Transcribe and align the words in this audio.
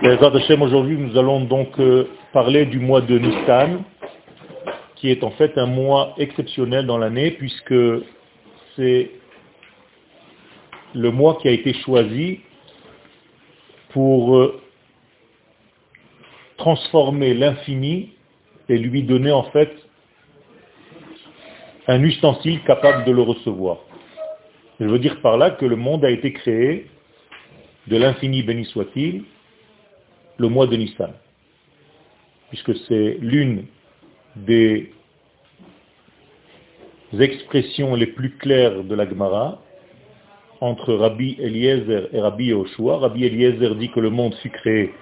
Aujourd'hui, 0.00 0.96
nous 0.96 1.18
allons 1.18 1.40
donc 1.40 1.78
euh, 1.80 2.08
parler 2.32 2.66
du 2.66 2.78
mois 2.78 3.00
de 3.00 3.18
Nissan, 3.18 3.82
qui 4.94 5.10
est 5.10 5.24
en 5.24 5.32
fait 5.32 5.58
un 5.58 5.66
mois 5.66 6.14
exceptionnel 6.18 6.86
dans 6.86 6.98
l'année, 6.98 7.32
puisque 7.32 7.74
c'est 8.76 9.10
le 10.94 11.10
mois 11.10 11.38
qui 11.42 11.48
a 11.48 11.50
été 11.50 11.72
choisi 11.74 12.40
pour 13.88 14.36
euh, 14.36 14.60
transformer 16.58 17.34
l'infini 17.34 18.10
et 18.68 18.78
lui 18.78 19.02
donner 19.02 19.32
en 19.32 19.44
fait 19.50 19.72
un 21.88 22.00
ustensile 22.04 22.62
capable 22.62 23.04
de 23.04 23.10
le 23.10 23.22
recevoir. 23.22 23.78
Je 24.78 24.86
veux 24.86 25.00
dire 25.00 25.20
par 25.22 25.38
là 25.38 25.50
que 25.50 25.66
le 25.66 25.76
monde 25.76 26.04
a 26.04 26.10
été 26.10 26.32
créé 26.32 26.86
de 27.88 27.96
l'infini 27.96 28.44
béni 28.44 28.64
soit-il 28.66 29.24
le 30.38 30.48
mois 30.48 30.66
de 30.66 30.76
Nissan, 30.76 31.12
puisque 32.48 32.74
c'est 32.86 33.18
l'une 33.20 33.66
des 34.36 34.92
expressions 37.18 37.94
les 37.94 38.06
plus 38.06 38.30
claires 38.36 38.84
de 38.84 38.94
la 38.94 39.08
Gemara 39.08 39.60
entre 40.60 40.94
Rabbi 40.94 41.36
Eliezer 41.38 42.08
et 42.12 42.20
Rabbi 42.20 42.46
Yoshua. 42.46 42.98
Rabbi 42.98 43.24
Eliezer 43.24 43.74
dit 43.76 43.90
que 43.90 44.00
le 44.00 44.10
monde 44.10 44.34
fut 44.36 44.50
créé 44.50 44.94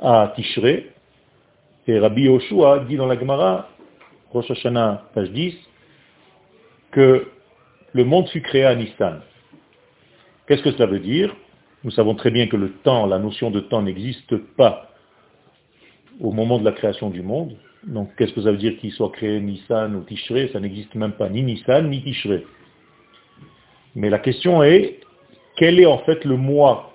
à 0.00 0.32
Tishré, 0.34 0.90
et 1.86 1.98
Rabbi 1.98 2.22
Yoshua 2.22 2.80
dit 2.80 2.96
dans 2.96 3.06
la 3.06 3.18
Gemara, 3.18 3.68
Rosh 4.32 4.50
Hashanah, 4.50 5.10
page 5.14 5.30
10, 5.30 5.54
que 6.90 7.28
le 7.92 8.04
monde 8.04 8.28
fut 8.28 8.42
créé 8.42 8.64
à 8.64 8.74
Nissan. 8.74 9.20
Qu'est-ce 10.46 10.62
que 10.62 10.72
cela 10.72 10.86
veut 10.86 11.00
dire? 11.00 11.34
Nous 11.84 11.90
savons 11.90 12.14
très 12.14 12.30
bien 12.30 12.46
que 12.46 12.56
le 12.56 12.72
temps, 12.72 13.04
la 13.04 13.18
notion 13.18 13.50
de 13.50 13.60
temps 13.60 13.82
n'existe 13.82 14.36
pas 14.56 14.88
au 16.18 16.32
moment 16.32 16.58
de 16.58 16.64
la 16.64 16.72
création 16.72 17.10
du 17.10 17.20
monde. 17.20 17.56
Donc 17.86 18.08
qu'est-ce 18.16 18.32
que 18.32 18.42
ça 18.42 18.50
veut 18.50 18.56
dire 18.56 18.78
qu'il 18.78 18.90
soit 18.92 19.10
créé 19.10 19.38
Nissan 19.38 19.94
ou 19.94 20.00
Tishré 20.00 20.48
Ça 20.54 20.60
n'existe 20.60 20.94
même 20.94 21.12
pas, 21.12 21.28
ni 21.28 21.42
Nissan 21.42 21.90
ni 21.90 22.02
Tishré. 22.02 22.46
Mais 23.94 24.08
la 24.08 24.18
question 24.18 24.62
est, 24.62 25.00
quel 25.56 25.78
est 25.78 25.84
en 25.84 25.98
fait 25.98 26.24
le 26.24 26.38
mois 26.38 26.94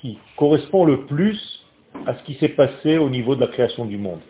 qui 0.00 0.18
correspond 0.36 0.86
le 0.86 1.04
plus 1.04 1.64
à 2.06 2.16
ce 2.16 2.22
qui 2.22 2.34
s'est 2.34 2.48
passé 2.48 2.96
au 2.96 3.10
niveau 3.10 3.34
de 3.34 3.42
la 3.42 3.48
création 3.48 3.84
du 3.84 3.98
monde? 3.98 4.20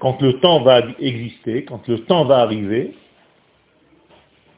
Quand 0.00 0.20
le 0.20 0.40
temps 0.40 0.62
va 0.62 0.82
exister, 0.98 1.64
quand 1.64 1.86
le 1.86 2.00
temps 2.00 2.24
va 2.24 2.38
arriver, 2.38 2.96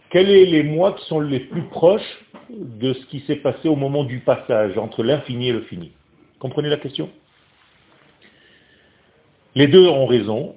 quels 0.09 0.27
sont 0.27 0.51
les 0.51 0.63
mois 0.63 0.93
qui 0.95 1.05
sont 1.07 1.21
les 1.21 1.41
plus 1.41 1.63
proches 1.65 2.25
de 2.51 2.93
ce 2.93 3.07
qui 3.07 3.21
s'est 3.21 3.37
passé 3.37 3.69
au 3.69 3.77
moment 3.77 4.05
du 4.05 4.21
passage 4.21 4.77
entre 4.79 5.03
l'infini 5.03 5.49
et 5.49 5.53
le 5.53 5.63
fini 5.63 5.93
Comprenez 6.39 6.69
la 6.69 6.77
question? 6.77 7.09
Les 9.55 9.69
deux 9.69 9.87
ont 9.87 10.07
raison. 10.07 10.57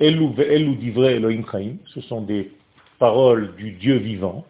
Elou 0.00 0.34
Elohim 0.38 1.44
Chaim, 1.50 1.76
ce 1.94 2.00
sont 2.02 2.20
des 2.22 2.50
paroles 2.98 3.54
du 3.56 3.72
Dieu 3.72 3.96
vivant. 3.96 4.44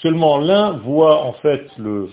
Seulement 0.00 0.38
l'un 0.38 0.72
voit 0.78 1.24
en 1.24 1.32
fait 1.34 1.66
le 1.76 2.08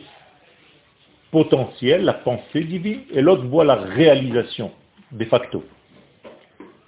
potentiel, 1.31 2.03
la 2.03 2.13
pensée 2.13 2.63
divine, 2.63 3.01
et 3.11 3.21
l'autre 3.21 3.45
voit 3.45 3.63
la 3.63 3.75
réalisation, 3.75 4.71
de 5.11 5.25
facto. 5.25 5.63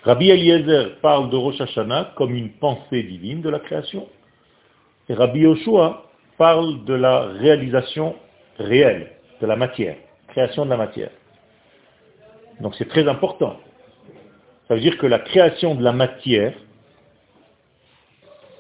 Rabbi 0.04 0.30
Eliezer 0.30 1.00
parle 1.02 1.30
de 1.30 1.36
Rosh 1.36 1.60
Hashanah 1.62 2.14
comme 2.16 2.36
une 2.36 2.52
pensée 2.52 3.04
divine 3.04 3.42
de 3.42 3.50
la 3.50 3.60
création, 3.60 4.08
et 5.10 5.14
Rabbi 5.14 5.42
Yoshua 5.42 6.06
parle 6.38 6.84
de 6.86 6.94
la 6.94 7.26
réalisation 7.26 8.16
réelle, 8.58 9.12
de 9.42 9.46
la 9.46 9.56
matière, 9.56 9.96
création 10.30 10.66
de 10.66 10.70
la 10.70 10.78
matière. 10.78 11.12
Donc 12.60 12.76
c'est 12.76 12.88
très 12.88 13.08
important. 13.08 13.60
Ça 14.68 14.76
veut 14.76 14.82
dire 14.82 14.98
que 14.98 15.06
la 15.06 15.20
création 15.20 15.76
de 15.76 15.84
la 15.84 15.92
matière 15.92 16.54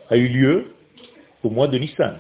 a 0.09 0.17
eu 0.17 0.28
lieu 0.28 0.73
au 1.44 1.50
mois 1.50 1.67
de 1.67 1.78
Nissan. 1.78 2.19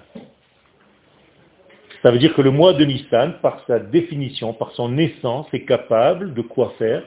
Ça 2.01 2.11
veut 2.11 2.19
dire 2.19 2.33
que 2.33 2.41
le 2.41 2.51
mois 2.51 2.73
de 2.73 2.83
Nissan, 2.85 3.39
par 3.41 3.63
sa 3.67 3.79
définition, 3.79 4.53
par 4.53 4.71
son 4.71 4.97
essence, 4.97 5.47
est 5.53 5.65
capable 5.65 6.33
de 6.33 6.41
quoi 6.41 6.73
faire? 6.77 7.03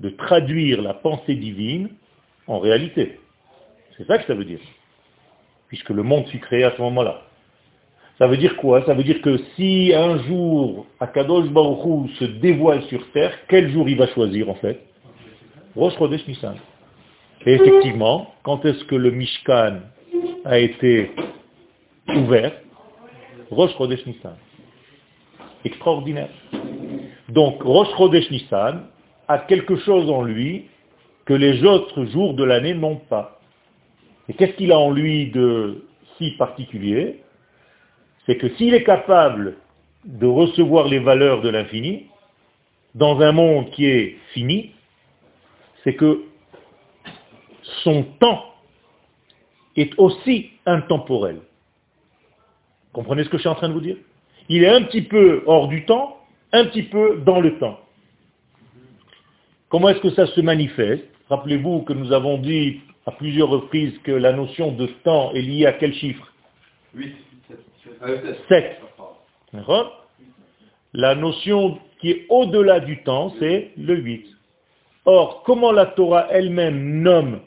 De 0.00 0.10
traduire 0.10 0.82
la 0.82 0.94
pensée 0.94 1.34
divine 1.34 1.90
en 2.46 2.58
réalité. 2.58 3.20
C'est 3.96 4.06
ça 4.06 4.18
que 4.18 4.26
ça 4.26 4.34
veut 4.34 4.44
dire. 4.44 4.60
Puisque 5.72 5.88
le 5.88 6.02
monde 6.02 6.26
fut 6.26 6.38
créé 6.38 6.64
à 6.64 6.76
ce 6.76 6.82
moment-là. 6.82 7.22
Ça 8.18 8.26
veut 8.26 8.36
dire 8.36 8.58
quoi? 8.58 8.84
Ça 8.84 8.92
veut 8.92 9.04
dire 9.04 9.22
que 9.22 9.38
si 9.56 9.90
un 9.94 10.18
jour 10.24 10.84
Akadosh 11.00 11.48
Baruch 11.48 12.10
se 12.18 12.26
dévoile 12.26 12.82
sur 12.90 13.10
terre, 13.12 13.32
quel 13.48 13.70
jour 13.70 13.88
il 13.88 13.96
va 13.96 14.06
choisir 14.08 14.50
en 14.50 14.54
fait? 14.56 14.80
Rosh 15.74 15.96
Chodesh 15.96 16.28
Nissan. 16.28 16.56
Et 17.46 17.54
effectivement, 17.54 18.34
quand 18.42 18.66
est-ce 18.66 18.84
que 18.84 18.96
le 18.96 19.12
Mishkan 19.12 19.78
a 20.44 20.58
été 20.58 21.10
ouvert? 22.06 22.52
Rosh 23.50 23.74
Chodesh 23.78 24.04
Nissan. 24.04 24.36
Extraordinaire. 25.64 26.28
Donc, 27.30 27.62
Rosh 27.62 27.88
Chodesh 27.96 28.30
Nissan 28.30 28.82
a 29.26 29.38
quelque 29.38 29.76
chose 29.76 30.10
en 30.10 30.20
lui 30.20 30.66
que 31.24 31.32
les 31.32 31.64
autres 31.64 32.04
jours 32.04 32.34
de 32.34 32.44
l'année 32.44 32.74
n'ont 32.74 32.96
pas. 32.96 33.38
Et 34.28 34.34
qu'est-ce 34.34 34.52
qu'il 34.52 34.72
a 34.72 34.78
en 34.78 34.90
lui 34.90 35.30
de 35.30 35.84
si 36.16 36.32
particulier? 36.32 37.22
C'est 38.26 38.36
que 38.36 38.48
s'il 38.56 38.74
est 38.74 38.84
capable 38.84 39.56
de 40.04 40.26
recevoir 40.26 40.88
les 40.88 40.98
valeurs 40.98 41.42
de 41.42 41.48
l'infini, 41.48 42.06
dans 42.94 43.20
un 43.20 43.32
monde 43.32 43.70
qui 43.70 43.86
est 43.86 44.16
fini, 44.32 44.72
c'est 45.82 45.94
que 45.94 46.24
son 47.82 48.04
temps 48.20 48.44
est 49.76 49.98
aussi 49.98 50.50
intemporel. 50.66 51.40
Comprenez 52.92 53.24
ce 53.24 53.30
que 53.30 53.38
je 53.38 53.42
suis 53.42 53.48
en 53.48 53.54
train 53.54 53.68
de 53.68 53.74
vous 53.74 53.80
dire? 53.80 53.96
Il 54.48 54.64
est 54.64 54.68
un 54.68 54.82
petit 54.82 55.02
peu 55.02 55.42
hors 55.46 55.68
du 55.68 55.84
temps, 55.84 56.18
un 56.52 56.66
petit 56.66 56.82
peu 56.82 57.22
dans 57.24 57.40
le 57.40 57.58
temps. 57.58 57.80
Comment 59.68 59.88
est-ce 59.88 60.00
que 60.00 60.10
ça 60.10 60.26
se 60.26 60.40
manifeste? 60.40 61.04
Rappelez-vous 61.30 61.82
que 61.82 61.94
nous 61.94 62.12
avons 62.12 62.36
dit 62.36 62.82
à 63.06 63.12
plusieurs 63.12 63.48
reprises 63.48 63.98
que 64.04 64.12
la 64.12 64.32
notion 64.32 64.72
de 64.72 64.86
temps 65.04 65.32
est 65.32 65.42
liée 65.42 65.66
à 65.66 65.72
quel 65.72 65.94
chiffre 65.94 66.32
8. 66.94 67.14
7. 68.48 68.80
La 70.94 71.14
notion 71.14 71.78
qui 72.00 72.10
est 72.10 72.26
au-delà 72.28 72.80
du 72.80 73.02
temps, 73.02 73.34
c'est 73.38 73.72
le 73.76 73.96
8. 73.96 74.26
Or, 75.04 75.42
comment 75.44 75.72
la 75.72 75.86
Torah 75.86 76.28
elle-même 76.30 77.02
nomme 77.02 77.40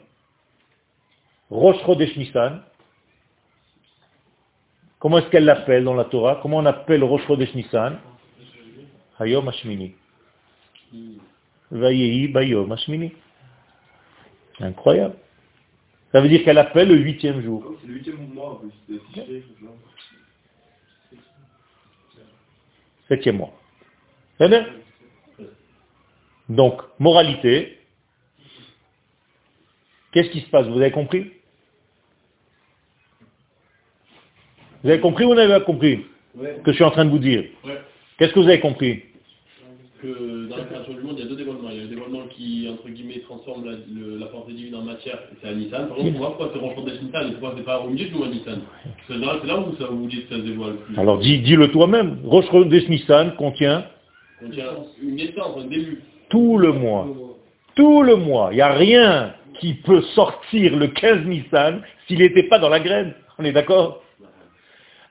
Rosh 1.50 1.78
Chodesh 1.84 2.16
Nissan? 2.16 2.62
Comment 4.98 5.18
est-ce 5.18 5.28
qu'elle 5.28 5.44
l'appelle 5.44 5.84
dans 5.84 5.94
la 5.94 6.04
Torah? 6.04 6.40
Comment 6.42 6.58
on 6.58 6.66
appelle 6.66 7.04
Rosh 7.04 7.26
Chodesh 7.26 7.54
Nissan? 7.54 7.98
Hayom 9.18 9.48
Hashmini. 9.48 9.94
Vayehi 11.70 12.28
Bayom 12.28 12.70
Hashmini. 12.72 13.12
Incroyable. 14.60 15.16
Ça 16.16 16.22
veut 16.22 16.30
dire 16.30 16.42
qu'elle 16.44 16.56
appelle 16.56 16.88
le 16.88 16.96
huitième 16.96 17.42
jour. 17.42 17.76
C'est 17.82 17.88
le 17.88 17.92
huitième 17.92 18.16
mois. 18.32 18.62
Septième 23.06 23.36
mois. 23.36 23.52
Donc, 26.48 26.80
moralité, 26.98 27.78
qu'est-ce 30.10 30.30
qui 30.30 30.40
se 30.40 30.48
passe? 30.48 30.66
Vous 30.68 30.80
avez 30.80 30.90
compris? 30.90 31.30
Vous 34.82 34.88
avez 34.88 35.00
compris 35.00 35.26
ou 35.26 35.28
vous 35.28 35.34
n'avez 35.34 35.52
pas 35.52 35.60
compris 35.60 36.06
Que 36.64 36.72
je 36.72 36.76
suis 36.76 36.84
en 36.84 36.92
train 36.92 37.04
de 37.04 37.10
vous 37.10 37.18
dire? 37.18 37.44
Qu'est-ce 38.16 38.32
que 38.32 38.40
vous 38.40 38.48
avez 38.48 38.60
compris? 38.60 39.04
Que 40.02 40.48
dans 40.48 40.56
la 40.56 40.64
création 40.64 40.94
du 40.94 41.00
monde, 41.00 41.16
il 41.18 41.24
y 41.24 41.26
a 41.26 41.28
deux 41.28 41.36
dévoilements. 41.36 41.68
Il 41.70 41.76
y 41.76 41.80
a 41.80 41.82
le 41.82 41.88
dévoilement 41.88 42.26
qui, 42.34 42.68
entre 42.70 42.88
guillemets, 42.88 43.20
transforme 43.20 43.64
la, 43.64 43.72
la 44.18 44.26
pensée 44.26 44.52
divine 44.52 44.74
en 44.74 44.82
matière, 44.82 45.18
et 45.32 45.36
c'est 45.40 45.48
à 45.48 45.54
Nissan. 45.54 45.88
Par 45.88 45.96
contre, 45.96 46.18
pourquoi 46.18 46.50
c'est 46.52 46.58
Rochefort 46.58 46.84
de 46.84 46.90
Nissan 46.92 47.30
Pourquoi 47.32 47.54
c'est 47.56 47.64
pas 47.64 47.80
au 47.80 47.88
milieu 47.88 48.10
mois 48.16 48.28
Nissan? 48.28 48.60
C'est 49.08 49.18
là 49.18 49.58
où 49.58 49.76
ça 49.76 49.86
vous 49.90 50.06
dites 50.06 50.28
que 50.28 50.34
ça 50.34 50.40
se 50.40 50.46
dévoile 50.46 50.76
plus. 50.76 50.98
Alors 50.98 51.18
dis, 51.18 51.38
le 51.38 51.70
toi-même. 51.70 52.18
Rochefort 52.24 52.66
de 52.66 52.78
Nissan 52.78 53.34
contient 53.36 53.86
Contient 54.40 54.64
une 55.02 55.16
naissance, 55.16 55.56
un 55.58 55.66
début. 55.66 56.02
Tout 56.28 56.58
le 56.58 56.72
mois. 56.72 57.06
Tout 57.74 58.02
le 58.02 58.16
mois. 58.16 58.48
Il 58.52 58.56
n'y 58.56 58.62
a 58.62 58.72
rien 58.72 59.34
qui 59.60 59.74
peut 59.74 60.02
sortir 60.14 60.76
le 60.76 60.88
15 60.88 61.24
Nissan 61.26 61.80
s'il 62.06 62.18
n'était 62.18 62.44
pas 62.44 62.58
dans 62.58 62.68
la 62.68 62.80
graine. 62.80 63.14
On 63.38 63.44
est 63.44 63.52
d'accord? 63.52 64.02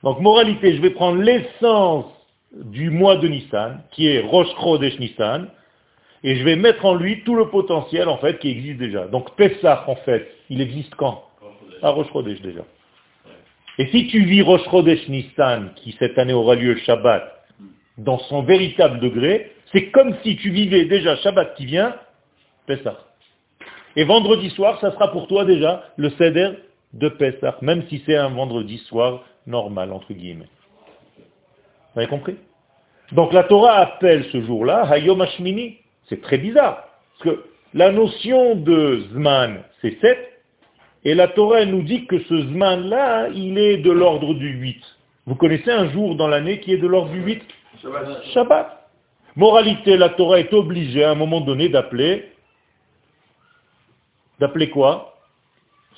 Donc, 0.02 0.20
moralité, 0.20 0.76
je 0.76 0.82
vais 0.82 0.90
prendre 0.90 1.20
l'essence 1.20 2.04
du 2.64 2.90
mois 2.90 3.16
de 3.16 3.28
Nissan, 3.28 3.82
qui 3.90 4.08
est 4.08 4.20
Rosh 4.20 4.48
Chodesh 4.60 4.98
Nissan, 4.98 5.48
et 6.22 6.36
je 6.36 6.44
vais 6.44 6.56
mettre 6.56 6.84
en 6.84 6.94
lui 6.94 7.22
tout 7.22 7.36
le 7.36 7.48
potentiel, 7.48 8.08
en 8.08 8.18
fait, 8.18 8.38
qui 8.38 8.50
existe 8.50 8.78
déjà. 8.78 9.06
Donc, 9.06 9.36
Pessah, 9.36 9.84
en 9.86 9.96
fait, 9.96 10.28
il 10.50 10.60
existe 10.60 10.94
quand 10.94 11.24
À 11.82 11.90
Rosh 11.90 12.10
Chodesh, 12.12 12.40
déjà. 12.40 12.62
Et 13.78 13.86
si 13.88 14.06
tu 14.08 14.24
vis 14.24 14.42
Rosh 14.42 14.64
Chodesh 14.70 15.06
Nissan, 15.08 15.72
qui 15.76 15.94
cette 15.98 16.18
année 16.18 16.32
aura 16.32 16.54
lieu 16.54 16.76
Shabbat, 16.76 17.32
dans 17.98 18.18
son 18.20 18.42
véritable 18.42 19.00
degré, 19.00 19.52
c'est 19.72 19.90
comme 19.90 20.16
si 20.22 20.36
tu 20.36 20.50
vivais 20.50 20.86
déjà 20.86 21.16
Shabbat 21.16 21.54
qui 21.54 21.66
vient, 21.66 21.94
Pessah. 22.66 22.98
Et 23.96 24.04
vendredi 24.04 24.50
soir, 24.50 24.80
ça 24.80 24.92
sera 24.92 25.12
pour 25.12 25.26
toi 25.26 25.44
déjà 25.44 25.84
le 25.96 26.10
Seder 26.10 26.50
de 26.92 27.08
Pessah, 27.08 27.56
même 27.62 27.84
si 27.88 28.02
c'est 28.06 28.16
un 28.16 28.28
vendredi 28.28 28.78
soir 28.88 29.24
normal, 29.46 29.92
entre 29.92 30.12
guillemets. 30.12 30.48
Vous 31.96 32.02
avez 32.02 32.10
compris? 32.10 32.36
Donc 33.12 33.32
la 33.32 33.44
Torah 33.44 33.78
appelle 33.78 34.26
ce 34.30 34.42
jour-là 34.42 34.86
Hayom 34.90 35.22
Hashmini. 35.22 35.78
C'est 36.10 36.20
très 36.20 36.36
bizarre. 36.36 36.84
Parce 37.18 37.36
que 37.36 37.44
la 37.72 37.90
notion 37.90 38.54
de 38.54 39.06
Zman, 39.12 39.62
c'est 39.80 39.98
7, 40.02 40.18
et 41.04 41.14
la 41.14 41.28
Torah 41.28 41.64
nous 41.64 41.80
dit 41.80 42.04
que 42.06 42.18
ce 42.24 42.42
Zman-là, 42.42 43.28
il 43.30 43.56
est 43.56 43.78
de 43.78 43.90
l'ordre 43.90 44.34
du 44.34 44.48
8. 44.50 44.82
Vous 45.24 45.36
connaissez 45.36 45.70
un 45.70 45.88
jour 45.90 46.16
dans 46.16 46.28
l'année 46.28 46.60
qui 46.60 46.74
est 46.74 46.78
de 46.78 46.86
l'ordre 46.86 47.12
du 47.12 47.22
8 47.22 47.42
Shabbat. 47.80 48.24
Shabbat. 48.34 48.90
Moralité, 49.34 49.96
la 49.96 50.10
Torah 50.10 50.38
est 50.38 50.52
obligée 50.52 51.02
à 51.02 51.12
un 51.12 51.14
moment 51.14 51.40
donné 51.40 51.70
d'appeler, 51.70 52.30
d'appeler 54.38 54.68
quoi? 54.68 55.18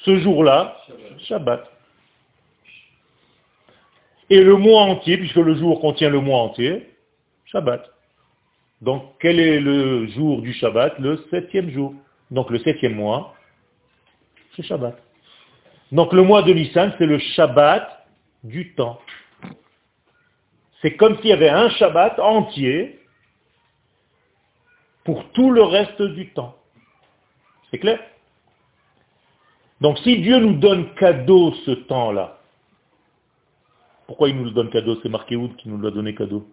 Ce 0.05 0.17
jour-là, 0.19 0.77
Shabbat. 1.27 1.69
Et 4.31 4.43
le 4.43 4.57
mois 4.57 4.83
entier, 4.83 5.17
puisque 5.17 5.37
le 5.37 5.55
jour 5.55 5.81
contient 5.81 6.11
le 6.11 6.21
mois 6.21 6.41
entier, 6.41 6.91
Shabbat. 7.47 7.83
Donc, 8.83 9.03
quel 9.21 9.41
est 9.41 9.61
le 9.61 10.07
jour 10.09 10.43
du 10.43 10.53
Shabbat 10.53 10.99
Le 10.99 11.25
septième 11.31 11.71
jour. 11.71 11.95
Donc, 12.31 12.51
le 12.51 12.59
septième 12.59 12.95
mois, 12.95 13.35
c'est 14.55 14.63
Shabbat. 14.63 14.99
Donc, 15.93 16.13
le 16.13 16.23
mois 16.23 16.43
de 16.43 16.53
Nissan, 16.53 16.93
c'est 16.99 17.07
le 17.07 17.19
Shabbat 17.19 18.07
du 18.45 18.75
temps. 18.75 19.01
C'est 20.83 20.97
comme 20.97 21.17
s'il 21.17 21.27
y 21.27 21.33
avait 21.33 21.49
un 21.49 21.71
Shabbat 21.71 22.21
entier 22.21 23.01
pour 25.05 25.25
tout 25.33 25.51
le 25.51 25.63
reste 25.63 26.03
du 26.03 26.29
temps. 26.33 26.55
C'est 27.71 27.79
clair? 27.79 27.99
Donc, 29.81 29.99
si 29.99 30.19
Dieu 30.19 30.39
nous 30.39 30.55
donne 30.55 30.95
cadeau 30.95 31.55
ce 31.65 31.71
temps-là, 31.71 32.38
pourquoi 34.08 34.31
il 34.31 34.37
nous 34.37 34.44
le 34.44 34.52
donne 34.52 34.70
cadeau? 34.70 34.99
C'est 35.02 35.10
marqué 35.10 35.37
où 35.37 35.49
qui 35.50 35.69
nous 35.69 35.78
l'a 35.78 35.90
donné 35.90 36.14
cadeau? 36.14 36.49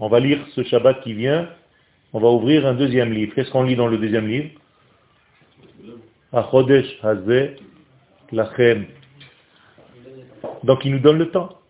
On 0.00 0.08
va 0.08 0.18
lire 0.18 0.44
ce 0.56 0.64
Shabbat 0.64 1.00
qui 1.02 1.12
vient. 1.12 1.48
On 2.12 2.18
va 2.18 2.28
ouvrir 2.28 2.66
un 2.66 2.74
deuxième 2.74 3.12
livre. 3.12 3.34
Qu'est-ce 3.34 3.52
qu'on 3.52 3.62
lit 3.62 3.76
dans 3.76 3.86
le 3.86 3.98
deuxième 3.98 4.26
livre? 4.26 4.50
Achodesh 6.32 6.98
Hazeh 7.04 7.54
Lachem. 8.32 8.86
Donc 10.64 10.84
il 10.84 10.90
nous 10.90 10.98
donne 10.98 11.18
le 11.18 11.30
temps. 11.30 11.60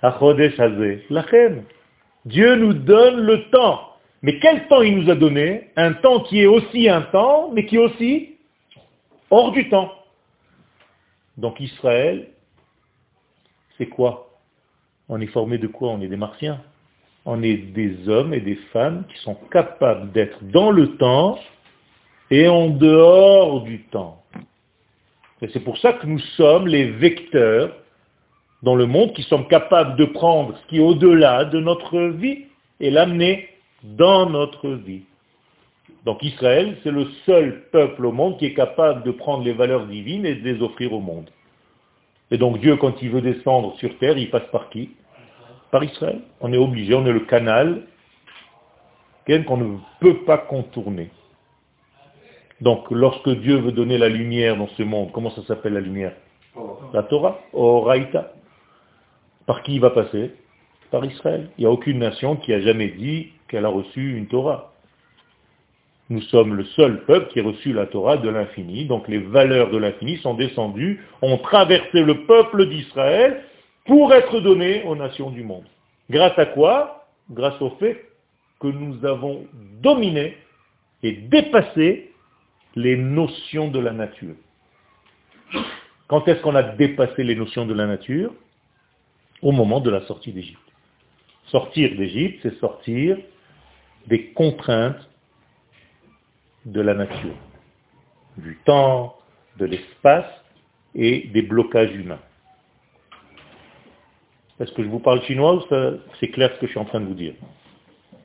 Achodesh 0.00 0.58
Hazeh 0.58 1.04
Lachem. 1.10 1.64
Dieu 2.24 2.56
nous 2.56 2.72
donne 2.72 3.20
le 3.26 3.50
temps. 3.50 3.92
Mais 4.22 4.38
quel 4.38 4.66
temps 4.68 4.80
il 4.80 4.96
nous 4.96 5.10
a 5.10 5.14
donné? 5.14 5.70
Un 5.76 5.92
temps 5.92 6.20
qui 6.20 6.40
est 6.40 6.46
aussi 6.46 6.88
un 6.88 7.02
temps, 7.02 7.50
mais 7.52 7.66
qui 7.66 7.76
est 7.76 7.80
aussi 7.80 8.36
hors 9.28 9.52
du 9.52 9.68
temps. 9.68 9.92
Donc 11.36 11.60
Israël, 11.60 12.28
c'est 13.78 13.86
quoi? 13.86 14.30
On 15.08 15.20
est 15.20 15.26
formé 15.26 15.58
de 15.58 15.66
quoi? 15.66 15.90
On 15.90 16.00
est 16.00 16.08
des 16.08 16.16
martiens 16.16 16.60
on 17.26 17.42
est 17.42 17.56
des 17.56 18.08
hommes 18.08 18.32
et 18.32 18.40
des 18.40 18.54
femmes 18.72 19.04
qui 19.12 19.20
sont 19.22 19.34
capables 19.50 20.12
d'être 20.12 20.38
dans 20.44 20.70
le 20.70 20.96
temps 20.96 21.38
et 22.30 22.46
en 22.46 22.68
dehors 22.68 23.62
du 23.62 23.82
temps. 23.86 24.22
Et 25.42 25.48
c'est 25.52 25.60
pour 25.60 25.76
ça 25.78 25.92
que 25.94 26.06
nous 26.06 26.20
sommes 26.36 26.68
les 26.68 26.88
vecteurs 26.88 27.76
dans 28.62 28.76
le 28.76 28.86
monde 28.86 29.12
qui 29.12 29.24
sommes 29.24 29.48
capables 29.48 29.96
de 29.96 30.04
prendre 30.06 30.56
ce 30.56 30.66
qui 30.68 30.76
est 30.76 30.82
au-delà 30.82 31.44
de 31.44 31.58
notre 31.58 32.00
vie 32.00 32.44
et 32.80 32.90
l'amener 32.90 33.48
dans 33.82 34.30
notre 34.30 34.70
vie. 34.70 35.02
Donc 36.06 36.22
Israël, 36.22 36.78
c'est 36.82 36.90
le 36.90 37.06
seul 37.26 37.68
peuple 37.70 38.06
au 38.06 38.12
monde 38.12 38.38
qui 38.38 38.46
est 38.46 38.54
capable 38.54 39.02
de 39.02 39.10
prendre 39.10 39.44
les 39.44 39.52
valeurs 39.52 39.86
divines 39.86 40.24
et 40.24 40.36
de 40.36 40.50
les 40.50 40.62
offrir 40.62 40.94
au 40.94 41.00
monde. 41.00 41.28
Et 42.30 42.38
donc 42.38 42.60
Dieu, 42.60 42.76
quand 42.76 43.02
il 43.02 43.10
veut 43.10 43.20
descendre 43.20 43.76
sur 43.76 43.98
terre, 43.98 44.16
il 44.16 44.30
passe 44.30 44.46
par 44.50 44.70
qui? 44.70 44.92
Par 45.70 45.84
Israël. 45.84 46.20
On 46.40 46.52
est 46.52 46.56
obligé, 46.56 46.94
on 46.94 47.04
est 47.04 47.12
le 47.12 47.20
canal 47.20 47.82
qu'on 49.46 49.56
ne 49.56 49.78
peut 50.00 50.24
pas 50.24 50.38
contourner. 50.38 51.10
Donc, 52.60 52.90
lorsque 52.90 53.28
Dieu 53.28 53.56
veut 53.56 53.72
donner 53.72 53.98
la 53.98 54.08
lumière 54.08 54.56
dans 54.56 54.68
ce 54.68 54.82
monde, 54.82 55.10
comment 55.12 55.30
ça 55.30 55.42
s'appelle 55.42 55.74
la 55.74 55.80
lumière? 55.80 56.12
La 56.92 57.02
Torah, 57.02 57.40
Oraïta. 57.52 58.32
Par 59.46 59.62
qui 59.62 59.74
il 59.74 59.80
va 59.80 59.90
passer? 59.90 60.32
Par 60.90 61.04
Israël. 61.04 61.50
Il 61.58 61.62
n'y 61.62 61.66
a 61.66 61.70
aucune 61.70 61.98
nation 61.98 62.36
qui 62.36 62.52
a 62.52 62.60
jamais 62.60 62.88
dit 62.88 63.32
qu'elle 63.48 63.66
a 63.66 63.68
reçu 63.68 64.16
une 64.16 64.26
Torah. 64.26 64.72
Nous 66.08 66.22
sommes 66.22 66.54
le 66.54 66.64
seul 66.64 67.04
peuple 67.04 67.32
qui 67.32 67.40
a 67.40 67.42
reçu 67.42 67.72
la 67.72 67.86
Torah 67.86 68.16
de 68.16 68.28
l'infini, 68.28 68.84
donc 68.84 69.08
les 69.08 69.18
valeurs 69.18 69.70
de 69.70 69.76
l'infini 69.76 70.18
sont 70.18 70.34
descendues, 70.34 71.00
ont 71.20 71.38
traversé 71.38 72.02
le 72.02 72.24
peuple 72.26 72.68
d'Israël 72.68 73.42
pour 73.86 74.14
être 74.14 74.40
donné 74.40 74.84
aux 74.84 74.94
nations 74.94 75.30
du 75.30 75.42
monde. 75.42 75.64
Grâce 76.08 76.38
à 76.38 76.46
quoi? 76.46 77.08
Grâce 77.30 77.60
au 77.60 77.70
fait 77.70 78.04
que 78.60 78.68
nous 78.68 79.04
avons 79.04 79.46
dominé 79.82 80.36
et 81.02 81.12
dépassé 81.12 82.12
les 82.76 82.96
notions 82.96 83.68
de 83.68 83.80
la 83.80 83.92
nature. 83.92 84.36
Quand 86.06 86.28
est-ce 86.28 86.40
qu'on 86.40 86.54
a 86.54 86.62
dépassé 86.62 87.24
les 87.24 87.34
notions 87.34 87.66
de 87.66 87.74
la 87.74 87.86
nature? 87.86 88.32
Au 89.42 89.50
moment 89.50 89.80
de 89.80 89.90
la 89.90 90.02
sortie 90.02 90.32
d'Égypte. 90.32 90.60
Sortir 91.46 91.96
d'Égypte, 91.96 92.38
c'est 92.42 92.58
sortir 92.58 93.18
des 94.06 94.26
contraintes 94.32 95.08
de 96.66 96.80
la 96.80 96.94
nature, 96.94 97.34
du 98.36 98.58
temps, 98.64 99.16
de 99.58 99.64
l'espace 99.64 100.26
et 100.94 101.28
des 101.32 101.42
blocages 101.42 101.94
humains. 101.94 102.18
Est-ce 104.58 104.72
que 104.72 104.82
je 104.82 104.88
vous 104.88 104.98
parle 104.98 105.22
chinois 105.22 105.54
ou 105.54 105.62
c'est 106.20 106.28
clair 106.28 106.50
ce 106.54 106.60
que 106.60 106.66
je 106.66 106.72
suis 106.72 106.80
en 106.80 106.84
train 106.84 107.00
de 107.00 107.06
vous 107.06 107.14
dire? 107.14 107.34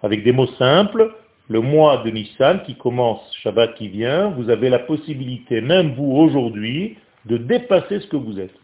Avec 0.01 0.23
des 0.23 0.31
mots 0.31 0.47
simples, 0.57 1.13
le 1.49 1.59
mois 1.59 1.97
de 2.03 2.09
Nissan 2.09 2.63
qui 2.63 2.75
commence, 2.75 3.21
Shabbat 3.43 3.75
qui 3.75 3.89
vient, 3.89 4.29
vous 4.31 4.49
avez 4.49 4.69
la 4.69 4.79
possibilité, 4.79 5.61
même 5.61 5.93
vous 5.93 6.11
aujourd'hui, 6.11 6.97
de 7.25 7.37
dépasser 7.37 7.99
ce 7.99 8.07
que 8.07 8.17
vous 8.17 8.39
êtes. 8.39 8.55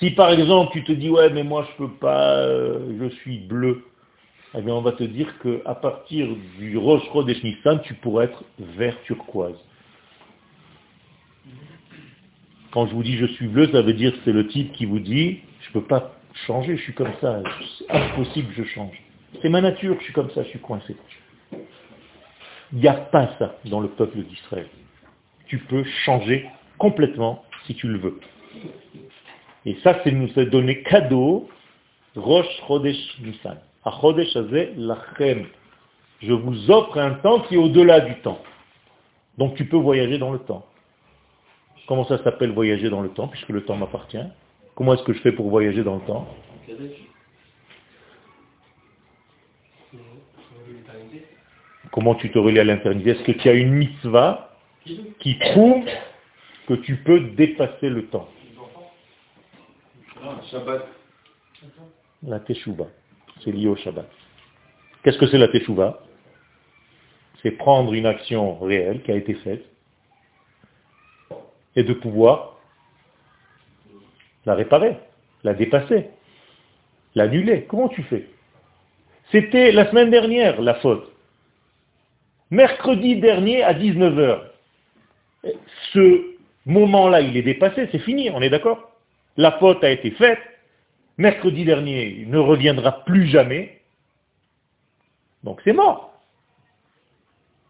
Si 0.00 0.10
par 0.10 0.30
exemple 0.30 0.72
tu 0.72 0.82
te 0.82 0.92
dis 0.92 1.08
ouais 1.08 1.30
mais 1.30 1.44
moi 1.44 1.66
je 1.70 1.84
peux 1.84 1.92
pas, 1.92 2.38
euh, 2.38 2.98
je 3.00 3.08
suis 3.16 3.38
bleu, 3.38 3.84
eh 4.56 4.62
bien 4.62 4.74
on 4.74 4.82
va 4.82 4.92
te 4.92 5.04
dire 5.04 5.34
qu'à 5.38 5.74
partir 5.74 6.28
du 6.58 6.76
Rosh 6.78 7.02
Chodesh 7.12 7.42
Nissan, 7.42 7.80
tu 7.82 7.94
pourrais 7.94 8.26
être 8.26 8.44
vert 8.58 8.96
turquoise. 9.02 9.56
Quand 12.70 12.86
je 12.86 12.94
vous 12.94 13.02
dis 13.02 13.16
je 13.16 13.26
suis 13.26 13.48
bleu, 13.48 13.68
ça 13.72 13.82
veut 13.82 13.94
dire 13.94 14.14
c'est 14.24 14.32
le 14.32 14.46
type 14.46 14.72
qui 14.72 14.84
vous 14.84 15.00
dit 15.00 15.40
je 15.60 15.68
ne 15.68 15.72
peux 15.74 15.86
pas 15.86 16.14
changer, 16.46 16.76
je 16.76 16.82
suis 16.82 16.94
comme 16.94 17.12
ça, 17.20 17.42
c'est 17.78 17.90
impossible 17.90 18.52
je 18.56 18.64
change. 18.64 19.00
C'est 19.42 19.48
ma 19.48 19.60
nature, 19.60 19.96
je 19.98 20.04
suis 20.04 20.12
comme 20.12 20.30
ça, 20.30 20.42
je 20.44 20.48
suis 20.50 20.60
coincé. 20.60 20.96
Il 22.72 22.78
n'y 22.78 22.88
a 22.88 22.94
pas 22.94 23.30
ça 23.38 23.56
dans 23.66 23.80
le 23.80 23.88
peuple 23.88 24.18
d'Israël. 24.22 24.68
Tu 25.46 25.58
peux 25.58 25.84
changer 26.04 26.48
complètement 26.78 27.44
si 27.66 27.74
tu 27.74 27.88
le 27.88 27.98
veux. 27.98 28.20
Et 29.66 29.76
ça, 29.82 30.00
c'est 30.04 30.10
nous 30.10 30.28
donner 30.46 30.82
cadeau, 30.82 31.48
Rosh 32.16 32.46
Chodesh 32.66 33.18
Nissan. 33.20 33.58
Je 36.20 36.32
vous 36.32 36.70
offre 36.70 36.98
un 36.98 37.14
temps 37.14 37.40
qui 37.40 37.54
est 37.54 37.58
au-delà 37.58 38.00
du 38.00 38.20
temps. 38.20 38.40
Donc 39.36 39.56
tu 39.56 39.66
peux 39.66 39.76
voyager 39.76 40.18
dans 40.18 40.32
le 40.32 40.38
temps. 40.38 40.64
Comment 41.86 42.04
ça 42.06 42.22
s'appelle 42.22 42.52
voyager 42.52 42.88
dans 42.88 43.02
le 43.02 43.10
temps, 43.10 43.28
puisque 43.28 43.50
le 43.50 43.62
temps 43.64 43.76
m'appartient? 43.76 44.24
Comment 44.74 44.94
est-ce 44.94 45.02
que 45.02 45.12
je 45.12 45.20
fais 45.20 45.32
pour 45.32 45.50
voyager 45.50 45.84
dans 45.84 45.96
le 45.96 46.00
temps? 46.02 46.26
Comment 51.92 52.14
tu 52.14 52.30
te 52.30 52.38
relis 52.38 52.58
à 52.58 52.64
l'éternité 52.64 53.10
Est-ce 53.10 53.22
que 53.22 53.32
tu 53.32 53.48
as 53.48 53.52
une 53.52 53.72
mitzvah 53.72 54.56
qui 54.84 55.34
prouve 55.34 55.84
que 56.66 56.74
tu 56.74 56.96
peux 56.96 57.20
dépasser 57.20 57.90
le 57.90 58.06
temps? 58.06 58.28
La 62.22 62.40
teshuva. 62.40 62.86
C'est 63.44 63.52
lié 63.52 63.68
au 63.68 63.76
Shabbat. 63.76 64.08
Qu'est-ce 65.02 65.18
que 65.18 65.26
c'est 65.26 65.38
la 65.38 65.48
teshuva? 65.48 66.00
C'est 67.42 67.50
prendre 67.50 67.92
une 67.92 68.06
action 68.06 68.58
réelle 68.58 69.02
qui 69.02 69.12
a 69.12 69.16
été 69.16 69.34
faite 69.34 69.64
et 71.76 71.82
de 71.82 71.92
pouvoir 71.92 72.56
la 74.46 74.54
réparer, 74.54 74.96
la 75.42 75.52
dépasser, 75.52 76.08
l'annuler. 77.14 77.64
Comment 77.68 77.88
tu 77.88 78.02
fais? 78.04 78.28
C'était 79.30 79.72
la 79.72 79.90
semaine 79.90 80.10
dernière 80.10 80.60
la 80.60 80.74
faute. 80.76 81.10
Mercredi 82.50 83.16
dernier 83.16 83.62
à 83.62 83.74
19h. 83.74 84.40
Ce 85.92 86.36
moment-là, 86.66 87.20
il 87.20 87.36
est 87.36 87.42
dépassé, 87.42 87.88
c'est 87.92 87.98
fini, 87.98 88.30
on 88.30 88.40
est 88.40 88.50
d'accord? 88.50 88.90
La 89.36 89.52
faute 89.52 89.82
a 89.84 89.90
été 89.90 90.12
faite, 90.12 90.38
mercredi 91.18 91.64
dernier, 91.64 92.06
il 92.20 92.30
ne 92.30 92.38
reviendra 92.38 93.04
plus 93.04 93.26
jamais, 93.26 93.80
donc 95.42 95.60
c'est 95.64 95.72
mort. 95.72 96.12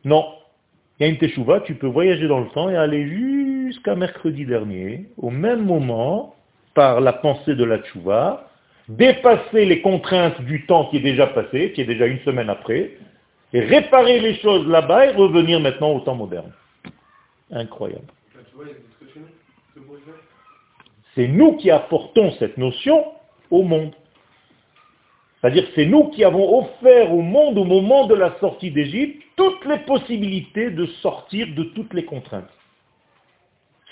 Non. 0.05 0.27
Il 0.99 1.03
y 1.03 1.07
a 1.07 1.13
une 1.13 1.19
teshuva, 1.19 1.61
tu 1.61 1.75
peux 1.75 1.89
voyager 1.89 2.29
dans 2.29 2.41
le 2.41 2.49
temps 2.51 2.71
et 2.71 2.77
aller 2.77 3.07
jusqu'à 3.67 3.97
mercredi 3.97 4.47
dernier, 4.47 5.07
au 5.17 5.31
même 5.31 5.65
moment, 5.65 6.37
par 6.75 7.01
la 7.01 7.13
pensée 7.13 7.55
de 7.55 7.65
la 7.65 7.79
teshuva, 7.79 8.49
dépasser 8.89 9.65
les 9.65 9.81
contraintes 9.81 10.41
du 10.43 10.67
temps 10.67 10.87
qui 10.87 10.99
est 10.99 11.01
déjà 11.01 11.27
passé, 11.27 11.73
qui 11.73 11.81
est 11.81 11.87
déjà 11.87 12.07
une 12.07 12.21
semaine 12.21 12.51
après, 12.51 12.93
et 13.53 13.61
réparer 13.61 14.21
les 14.21 14.37
choses 14.37 14.67
là-bas 14.67 15.07
et 15.07 15.11
revenir 15.11 15.61
maintenant 15.61 15.93
au 15.93 16.01
temps 16.01 16.15
moderne. 16.15 16.53
Incroyable. 17.51 18.07
C'est 21.15 21.29
nous 21.29 21.57
qui 21.57 21.71
apportons 21.71 22.33
cette 22.39 22.59
notion 22.59 23.05
au 23.51 23.63
monde. 23.63 23.93
C'est-à-dire 25.41 25.67
c'est 25.75 25.87
nous 25.87 26.09
qui 26.09 26.25
avons 26.25 26.61
offert 26.61 27.13
au 27.13 27.21
monde 27.21 27.59
au 27.59 27.65
moment 27.65 28.07
de 28.07 28.15
la 28.15 28.39
sortie 28.39 28.71
d'Égypte 28.71 29.23
toutes 29.37 29.65
les 29.67 29.79
possibilités 29.81 30.71
de 30.71 30.87
sortir 31.03 31.47
de 31.55 31.65
toutes 31.65 31.93
les 31.93 32.05
contraintes. 32.05 32.49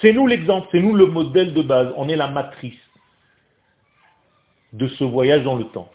C'est 0.00 0.12
nous 0.12 0.26
l'exemple, 0.26 0.68
c'est 0.72 0.80
nous 0.80 0.94
le 0.94 1.06
modèle 1.06 1.52
de 1.52 1.62
base, 1.62 1.92
on 1.96 2.08
est 2.08 2.16
la 2.16 2.28
matrice 2.28 2.80
de 4.72 4.88
ce 4.88 5.04
voyage 5.04 5.42
dans 5.42 5.56
le 5.56 5.64
temps. 5.64 5.90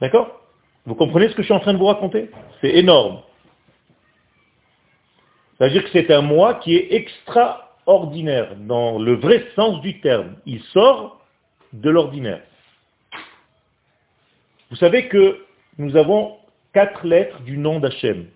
D'accord? 0.00 0.40
Vous 0.84 0.94
comprenez 0.94 1.28
ce 1.28 1.34
que 1.34 1.42
je 1.42 1.46
suis 1.46 1.54
en 1.54 1.60
train 1.60 1.72
de 1.72 1.78
vous 1.78 1.86
raconter? 1.86 2.30
C'est 2.60 2.74
énorme. 2.74 3.20
C'est-à-dire 5.56 5.82
que 5.84 5.90
c'est 5.92 6.12
un 6.12 6.22
moi 6.22 6.54
qui 6.54 6.76
est 6.76 6.92
extraordinaire, 6.92 8.54
dans 8.56 8.98
le 8.98 9.14
vrai 9.14 9.46
sens 9.56 9.80
du 9.80 10.00
terme. 10.00 10.36
Il 10.46 10.62
sort 10.74 11.17
de 11.72 11.90
l'ordinaire. 11.90 12.42
Vous 14.70 14.76
savez 14.76 15.08
que 15.08 15.44
nous 15.78 15.96
avons 15.96 16.36
quatre 16.72 17.06
lettres 17.06 17.40
du 17.40 17.56
nom 17.56 17.80
d'Hachem. 17.80 18.28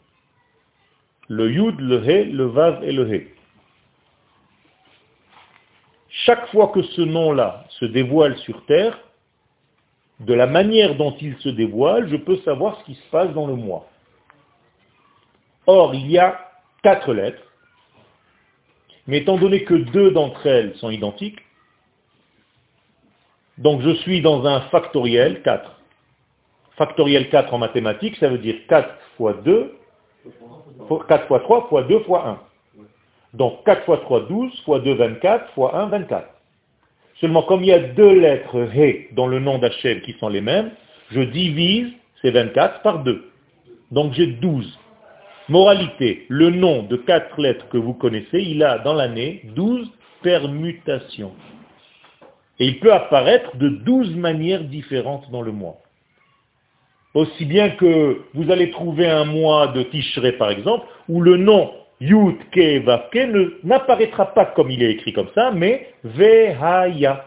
Le 1.28 1.50
Yud, 1.50 1.78
le 1.80 2.08
He, 2.08 2.24
le 2.24 2.46
Vav 2.46 2.82
et 2.84 2.92
le 2.92 3.14
He. 3.14 3.28
Chaque 6.08 6.46
fois 6.48 6.68
que 6.68 6.82
ce 6.82 7.00
nom-là 7.00 7.64
se 7.70 7.84
dévoile 7.84 8.36
sur 8.38 8.64
terre, 8.66 8.98
de 10.20 10.34
la 10.34 10.46
manière 10.46 10.94
dont 10.94 11.16
il 11.20 11.36
se 11.38 11.48
dévoile, 11.48 12.08
je 12.08 12.16
peux 12.16 12.36
savoir 12.38 12.78
ce 12.80 12.84
qui 12.84 12.94
se 12.94 13.10
passe 13.10 13.32
dans 13.32 13.46
le 13.46 13.56
moi. 13.56 13.88
Or, 15.66 15.94
il 15.94 16.10
y 16.10 16.18
a 16.18 16.50
quatre 16.82 17.12
lettres, 17.12 17.42
mais 19.06 19.18
étant 19.18 19.36
donné 19.36 19.64
que 19.64 19.74
deux 19.74 20.10
d'entre 20.12 20.46
elles 20.46 20.76
sont 20.76 20.90
identiques, 20.90 21.40
donc 23.59 23.82
je 23.82 23.90
suis 23.97 24.23
dans 24.23 24.47
un 24.47 24.62
factoriel 24.62 25.42
4. 25.42 25.80
Factoriel 26.76 27.28
4 27.28 27.52
en 27.52 27.59
mathématiques, 27.59 28.16
ça 28.16 28.28
veut 28.28 28.38
dire 28.38 28.56
4 28.68 28.88
fois 29.16 29.35
2, 29.44 29.75
4 31.09 31.26
fois 31.26 31.40
3 31.40 31.68
fois 31.68 31.82
2 31.82 32.00
fois 32.00 32.28
1. 32.28 32.38
Donc 33.35 33.64
4 33.64 33.85
fois 33.85 33.99
3, 33.99 34.26
12, 34.26 34.62
fois 34.64 34.80
2, 34.80 34.94
24, 34.94 35.52
fois 35.54 35.76
1, 35.76 35.87
24. 35.87 36.28
Seulement 37.21 37.42
comme 37.42 37.62
il 37.62 37.68
y 37.68 37.73
a 37.73 37.78
deux 37.78 38.18
lettres 38.18 38.68
He 38.75 39.14
dans 39.14 39.26
le 39.26 39.38
nom 39.38 39.59
d'Hachem 39.59 40.00
qui 40.00 40.12
sont 40.14 40.28
les 40.28 40.40
mêmes, 40.40 40.73
je 41.11 41.21
divise 41.21 41.92
ces 42.21 42.30
24 42.30 42.82
par 42.82 43.02
2. 43.04 43.30
Donc 43.90 44.12
j'ai 44.14 44.26
12. 44.26 44.78
Moralité, 45.49 46.25
le 46.28 46.50
nom 46.50 46.82
de 46.85 46.97
quatre 46.97 47.40
lettres 47.40 47.68
que 47.68 47.76
vous 47.76 47.94
connaissez, 47.94 48.40
il 48.40 48.62
a 48.64 48.78
dans 48.78 48.94
l'année 48.94 49.42
12 49.54 49.90
permutations. 50.23 51.32
Et 52.59 52.66
il 52.66 52.80
peut 52.80 52.92
apparaître 52.92 53.56
de 53.56 53.68
12 53.68 54.14
manières 54.16 54.64
différentes 54.64 55.30
dans 55.30 55.42
le 55.42 55.52
mois. 55.52 55.78
Aussi 57.14 57.44
bien 57.44 57.71
que 57.71 58.23
vous 58.35 58.50
allez 58.50 58.71
trouver 58.71 59.09
un 59.09 59.25
mois 59.25 59.68
de 59.68 59.82
Tishrei 59.82 60.32
par 60.32 60.50
exemple, 60.50 60.87
où 61.09 61.21
le 61.21 61.37
nom 61.37 61.73
Yud 62.00 62.37
Ke 62.50 62.78
Vavke 62.85 63.28
n'apparaîtra 63.64 64.32
pas 64.35 64.47
comme 64.47 64.71
il 64.71 64.82
est 64.82 64.92
écrit 64.92 65.12
comme 65.12 65.28
ça, 65.35 65.50
mais 65.50 65.92
Vehaya. 66.04 67.26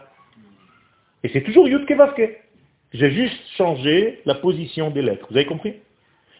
Et 1.22 1.28
c'est 1.30 1.42
toujours 1.42 1.68
Yud. 1.68 1.86
J'ai 2.92 3.10
juste 3.10 3.40
changé 3.56 4.20
la 4.26 4.34
position 4.34 4.90
des 4.90 5.02
lettres. 5.02 5.26
Vous 5.30 5.36
avez 5.36 5.46
compris? 5.46 5.74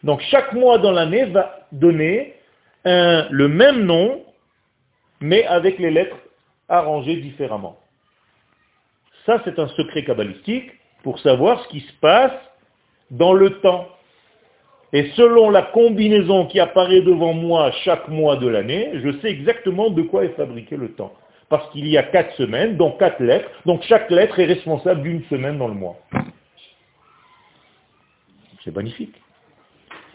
Donc 0.02 0.20
chaque 0.30 0.52
mois 0.52 0.78
dans 0.78 0.92
l'année 0.92 1.24
va 1.26 1.66
donner 1.72 2.34
le 2.84 3.46
même 3.46 3.84
nom, 3.84 4.22
mais 5.20 5.44
avec 5.46 5.78
les 5.78 5.90
lettres 5.90 6.18
arrangées 6.68 7.16
différemment. 7.16 7.78
Ça, 9.26 9.42
c'est 9.44 9.58
un 9.58 9.68
secret 9.68 10.04
kabbalistique 10.04 10.70
pour 11.02 11.18
savoir 11.18 11.62
ce 11.64 11.68
qui 11.68 11.80
se 11.80 11.92
passe 12.00 12.32
dans 13.10 13.32
le 13.32 13.60
temps. 13.60 13.88
Et 14.92 15.10
selon 15.16 15.50
la 15.50 15.62
combinaison 15.62 16.46
qui 16.46 16.60
apparaît 16.60 17.02
devant 17.02 17.32
moi 17.32 17.72
chaque 17.84 18.08
mois 18.08 18.36
de 18.36 18.46
l'année, 18.46 18.92
je 18.94 19.18
sais 19.18 19.28
exactement 19.28 19.90
de 19.90 20.02
quoi 20.02 20.24
est 20.24 20.36
fabriqué 20.36 20.76
le 20.76 20.92
temps. 20.92 21.12
Parce 21.48 21.68
qu'il 21.70 21.86
y 21.88 21.98
a 21.98 22.04
quatre 22.04 22.34
semaines, 22.36 22.76
donc 22.76 22.98
quatre 22.98 23.20
lettres, 23.20 23.50
donc 23.66 23.82
chaque 23.82 24.10
lettre 24.10 24.38
est 24.38 24.46
responsable 24.46 25.02
d'une 25.02 25.24
semaine 25.24 25.58
dans 25.58 25.68
le 25.68 25.74
mois. 25.74 25.96
C'est 28.64 28.74
magnifique. 28.74 29.14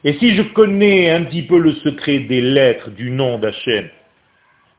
Et 0.03 0.13
si 0.13 0.35
je 0.35 0.41
connais 0.41 1.11
un 1.11 1.23
petit 1.25 1.43
peu 1.43 1.59
le 1.59 1.73
secret 1.75 2.19
des 2.19 2.41
lettres 2.41 2.89
du 2.89 3.11
nom 3.11 3.37
d'Hachem, 3.39 3.89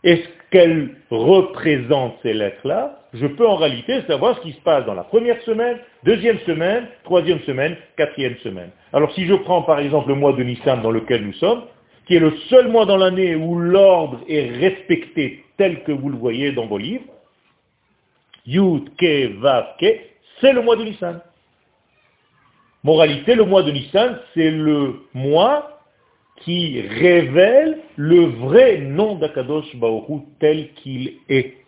est-ce 0.03 0.29
qu'elles 0.51 0.97
représentent 1.11 2.17
ces 2.23 2.33
lettres-là? 2.33 3.02
Je 3.14 3.26
peux 3.26 3.47
en 3.47 3.57
réalité 3.57 4.02
savoir 4.07 4.37
ce 4.37 4.42
qui 4.42 4.52
se 4.52 4.61
passe 4.61 4.87
dans 4.87 4.95
la 4.95 5.04
première 5.04 5.40
semaine, 5.42 5.78
deuxième 6.04 6.38
semaine, 6.40 6.87
troisième 7.04 7.40
semaine, 7.40 7.76
quatrième 7.97 8.37
semaine. 8.38 8.71
Alors 8.92 9.12
si 9.12 9.26
je 9.26 9.35
prends 9.35 9.62
par 9.62 9.81
exemple 9.81 10.09
le 10.09 10.14
mois 10.14 10.33
de 10.33 10.42
Nissan 10.42 10.81
dans 10.81 10.90
lequel 10.90 11.26
nous 11.26 11.35
sommes, 11.35 11.64
qui 12.07 12.16
est 12.16 12.21
le 12.21 12.35
seul 12.49 12.69
mois 12.69 12.87
dans 12.87 12.97
l'année 12.97 13.35
où 13.35 13.59
l'ordre 13.59 14.21
est 14.28 14.50
respecté 14.50 15.45
tel 15.59 15.83
que 15.85 15.92
vous 15.92 16.09
le 16.09 16.16
voyez 16.16 16.52
dans 16.52 16.66
vos 16.66 16.78
livres, 16.78 17.04
Yud, 18.47 18.97
Ke, 18.97 19.38
Vav, 19.38 19.76
Ke, 19.78 20.00
c'est 20.40 20.52
le 20.52 20.62
mois 20.62 20.76
de 20.76 20.85
Nissan. 20.85 21.21
Moralité, 22.83 23.35
le 23.35 23.45
mois 23.45 23.62
de 23.62 23.71
Nissan, 23.71 24.19
c'est 24.35 24.50
le 24.50 25.02
mois 25.14 25.81
qui 26.38 26.81
révèle 26.81 27.78
le 27.97 28.25
vrai 28.25 28.78
nom 28.78 29.14
d'Akadosh 29.14 29.76
Baoru 29.76 30.23
tel 30.40 30.73
qu'il 30.73 31.19
est, 31.28 31.62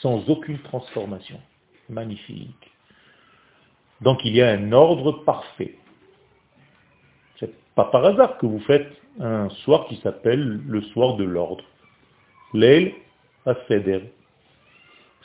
sans 0.00 0.28
aucune 0.28 0.58
transformation. 0.60 1.40
Magnifique. 1.88 2.70
Donc 4.00 4.24
il 4.24 4.34
y 4.34 4.42
a 4.42 4.50
un 4.50 4.72
ordre 4.72 5.12
parfait. 5.24 5.76
C'est 7.38 7.54
pas 7.74 7.84
par 7.84 8.04
hasard 8.04 8.38
que 8.38 8.46
vous 8.46 8.60
faites 8.60 8.90
un 9.20 9.48
soir 9.64 9.86
qui 9.88 9.96
s'appelle 9.96 10.60
le 10.66 10.82
soir 10.82 11.16
de 11.16 11.24
l'ordre. 11.24 11.64
L'aile 12.52 12.92
à 13.46 13.54
Seder. 13.68 14.12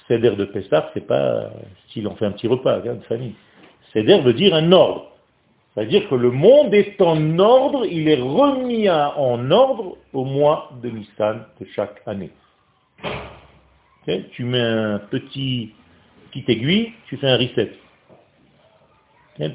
Seder 0.07 0.35
de 0.35 0.45
Pessah, 0.45 0.89
c'est 0.93 1.05
pas 1.05 1.49
style 1.87 2.07
on 2.07 2.15
fait 2.15 2.25
un 2.25 2.31
petit 2.31 2.47
repas, 2.47 2.77
hein, 2.77 2.95
de 2.95 3.03
famille. 3.03 3.35
Seder 3.93 4.21
veut 4.21 4.33
dire 4.33 4.53
un 4.53 4.71
ordre. 4.71 5.11
C'est-à-dire 5.73 6.07
que 6.09 6.15
le 6.15 6.31
monde 6.31 6.73
est 6.73 7.01
en 7.01 7.39
ordre, 7.39 7.85
il 7.85 8.09
est 8.09 8.21
remis 8.21 8.89
en 8.89 9.51
ordre 9.51 9.97
au 10.11 10.25
mois 10.25 10.69
de 10.81 10.89
Nissan 10.89 11.45
de 11.59 11.65
chaque 11.73 12.01
année. 12.05 12.31
Tu 14.05 14.43
mets 14.43 14.59
un 14.59 14.99
petit, 14.99 15.73
petite 16.29 16.49
aiguille, 16.49 16.93
tu 17.07 17.17
fais 17.17 17.27
un 17.29 17.37
reset. 17.37 17.71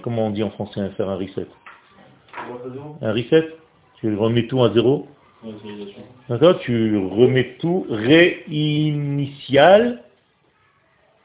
comment 0.02 0.26
on 0.26 0.30
dit 0.30 0.42
en 0.42 0.50
français 0.50 0.90
faire 0.96 1.08
un 1.08 1.16
reset 1.16 1.46
Un 3.02 3.12
reset 3.12 3.54
Tu 4.00 4.14
remets 4.14 4.46
tout 4.46 4.62
à 4.62 4.72
zéro 4.72 5.08
D'accord 6.28 6.58
Tu 6.60 6.96
remets 6.96 7.56
tout, 7.58 7.86
réinitial 7.88 8.32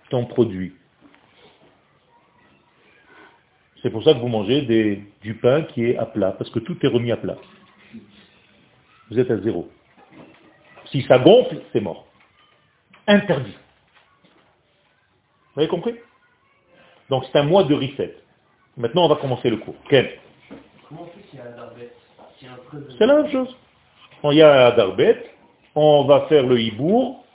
ton 0.10 0.26
produit. 0.26 0.74
C'est 3.82 3.90
pour 3.90 4.04
ça 4.04 4.14
que 4.14 4.20
vous 4.20 4.28
mangez 4.28 4.62
du 5.22 5.34
pain 5.36 5.64
qui 5.64 5.86
est 5.86 5.98
à 5.98 6.06
plat, 6.06 6.34
parce 6.34 6.52
que 6.52 6.60
tout 6.60 6.78
est 6.86 6.88
remis 6.88 7.12
à 7.12 7.18
plat. 7.18 7.38
Vous 9.10 9.18
êtes 9.18 9.32
à 9.32 9.40
zéro. 9.40 9.70
Si 10.92 11.02
ça 11.04 11.18
gonfle, 11.18 11.62
c'est 11.74 11.80
mort. 11.82 12.11
Interdit. 13.12 13.58
Vous 15.54 15.62
avez 15.62 15.68
compris? 15.68 15.96
Donc 17.10 17.26
c'est 17.26 17.38
un 17.38 17.44
mois 17.44 17.66
de 17.66 17.76
reset. 17.76 18.16
Maintenant, 18.78 19.04
on 19.06 19.10
va 19.10 19.18
commencer 19.18 19.50
le 19.50 19.58
cours. 19.58 19.76
Ken 19.90 20.08
Comment 20.88 21.02
on 21.02 21.06
fait 21.08 21.28
s'il 21.30 21.40
y 21.40 21.42
a 21.42 21.50
Darbet? 21.52 21.92
C'est 22.98 23.06
la 23.06 23.22
même 23.22 23.32
chose. 23.32 23.54
Il 24.24 24.38
y 24.38 24.42
a 24.42 24.72
Darbet, 24.72 25.26
on 25.76 26.06
va 26.06 26.22
faire 26.30 26.46
le 26.46 26.60
Hibour, 26.62 27.26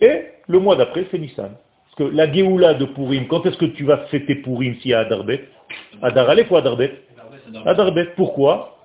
et 0.00 0.26
le 0.46 0.60
mois 0.60 0.76
d'après, 0.76 1.06
c'est 1.10 1.18
Nissan. 1.18 1.56
Parce 1.86 1.96
que 1.96 2.04
la 2.04 2.32
Géoula 2.32 2.74
de 2.74 2.84
Purim, 2.84 3.26
quand 3.26 3.44
est-ce 3.44 3.58
que 3.58 3.64
tu 3.64 3.84
vas 3.84 4.06
fêter 4.06 4.36
Purim 4.36 4.76
s'il 4.76 4.92
y 4.92 4.94
a 4.94 5.04
Darbet? 5.04 5.48
Adar 6.00 6.30
Aleph 6.30 6.48
ou 6.50 6.56
Adarbet 6.56 7.02
Adarbet. 7.66 8.12
Pourquoi? 8.14 8.77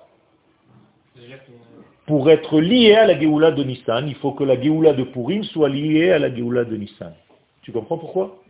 Pour 2.06 2.30
être 2.30 2.60
lié 2.60 2.94
à 2.94 3.06
la 3.06 3.18
Géoula 3.18 3.50
de 3.50 3.64
Nissan, 3.64 4.06
il 4.08 4.14
faut 4.16 4.32
que 4.32 4.44
la 4.44 4.60
Géoula 4.60 4.92
de 4.92 5.04
Purim 5.04 5.42
soit 5.44 5.68
liée 5.68 6.10
à 6.10 6.18
la 6.18 6.34
Géoula 6.34 6.64
de 6.64 6.76
Nissan. 6.76 7.14
Tu 7.62 7.72
comprends 7.72 7.98
pourquoi? 7.98 8.42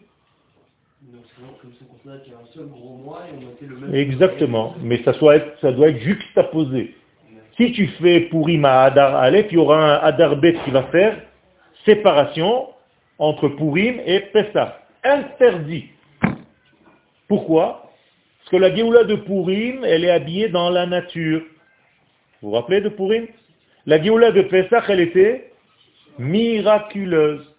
Exactement, 3.93 4.75
mais 4.83 5.03
ça, 5.05 5.13
soit 5.15 5.41
ça 5.61 5.73
doit 5.73 5.89
être 5.89 6.01
juxtaposé. 6.01 6.95
Si 7.57 7.73
tu 7.73 7.87
fais 8.03 8.23
Purim 8.23 8.65
à 8.65 8.83
Adar 8.83 9.15
Aleph, 9.15 9.47
il 9.51 9.55
y 9.55 9.59
aura 9.59 9.99
un 9.99 9.99
Adar 10.03 10.37
Bet 10.37 10.57
qui 10.65 10.71
va 10.71 10.85
faire 10.85 11.17
séparation 11.85 12.69
entre 13.19 13.49
Purim 13.49 14.01
et 14.05 14.21
Pessah. 14.21 14.81
Interdit. 15.05 15.91
Pourquoi? 17.29 17.91
Parce 18.39 18.51
que 18.51 18.57
la 18.57 18.75
Géoula 18.75 19.05
de 19.05 19.15
Purim, 19.17 19.85
elle 19.85 20.05
est 20.05 20.11
habillée 20.11 20.49
dans 20.49 20.71
la 20.71 20.87
nature. 20.87 21.43
Vous 22.43 22.51
vous 22.51 22.55
rappelez 22.57 22.81
de 22.81 22.89
Purim? 22.89 23.27
La 23.87 24.03
Géoula 24.03 24.33
de 24.33 24.43
Pessah, 24.43 24.83
elle 24.89 25.01
était 25.01 25.53
miraculeuse. 26.19 27.55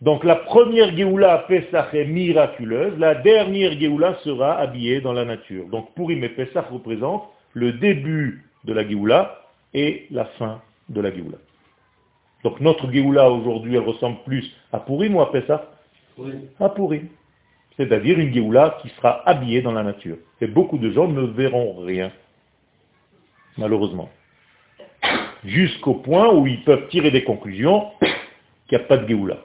Donc 0.00 0.24
la 0.24 0.36
première 0.36 0.96
Géoula 0.96 1.34
à 1.34 1.38
Pessah 1.40 1.88
est 1.92 2.06
miraculeuse, 2.06 2.98
la 2.98 3.14
dernière 3.14 3.78
Géoula 3.78 4.16
sera 4.24 4.58
habillée 4.58 5.00
dans 5.00 5.12
la 5.12 5.24
nature. 5.24 5.66
Donc 5.66 5.94
Purim 5.94 6.24
et 6.24 6.30
Pessah 6.30 6.62
représentent 6.62 7.28
le 7.52 7.74
début 7.74 8.44
de 8.64 8.72
la 8.72 8.88
Géoula 8.88 9.42
et 9.74 10.06
la 10.10 10.24
fin 10.24 10.62
de 10.88 11.00
la 11.00 11.14
Géoula. 11.14 11.36
Donc 12.42 12.60
notre 12.60 12.90
Géoula 12.90 13.30
aujourd'hui, 13.30 13.76
elle 13.76 13.82
ressemble 13.82 14.16
plus 14.24 14.50
à 14.72 14.80
Purim 14.80 15.16
ou 15.16 15.20
à 15.20 15.30
Pessah 15.30 15.70
Oui. 16.16 16.32
À 16.58 16.70
Purim. 16.70 17.08
C'est-à-dire 17.76 18.18
une 18.18 18.32
Géoula 18.32 18.78
qui 18.82 18.88
sera 18.96 19.28
habillée 19.28 19.62
dans 19.62 19.72
la 19.72 19.82
nature. 19.82 20.16
Et 20.40 20.46
beaucoup 20.46 20.78
de 20.78 20.90
gens 20.90 21.08
ne 21.08 21.22
verront 21.22 21.76
rien, 21.80 22.10
malheureusement. 23.60 24.08
Jusqu'au 25.44 25.94
point 25.94 26.34
où 26.34 26.46
ils 26.46 26.64
peuvent 26.64 26.88
tirer 26.88 27.10
des 27.10 27.22
conclusions 27.24 27.92
qu'il 28.68 28.78
n'y 28.78 28.84
a 28.84 28.86
pas 28.86 28.96
de 28.96 29.06
Géoula. 29.06 29.38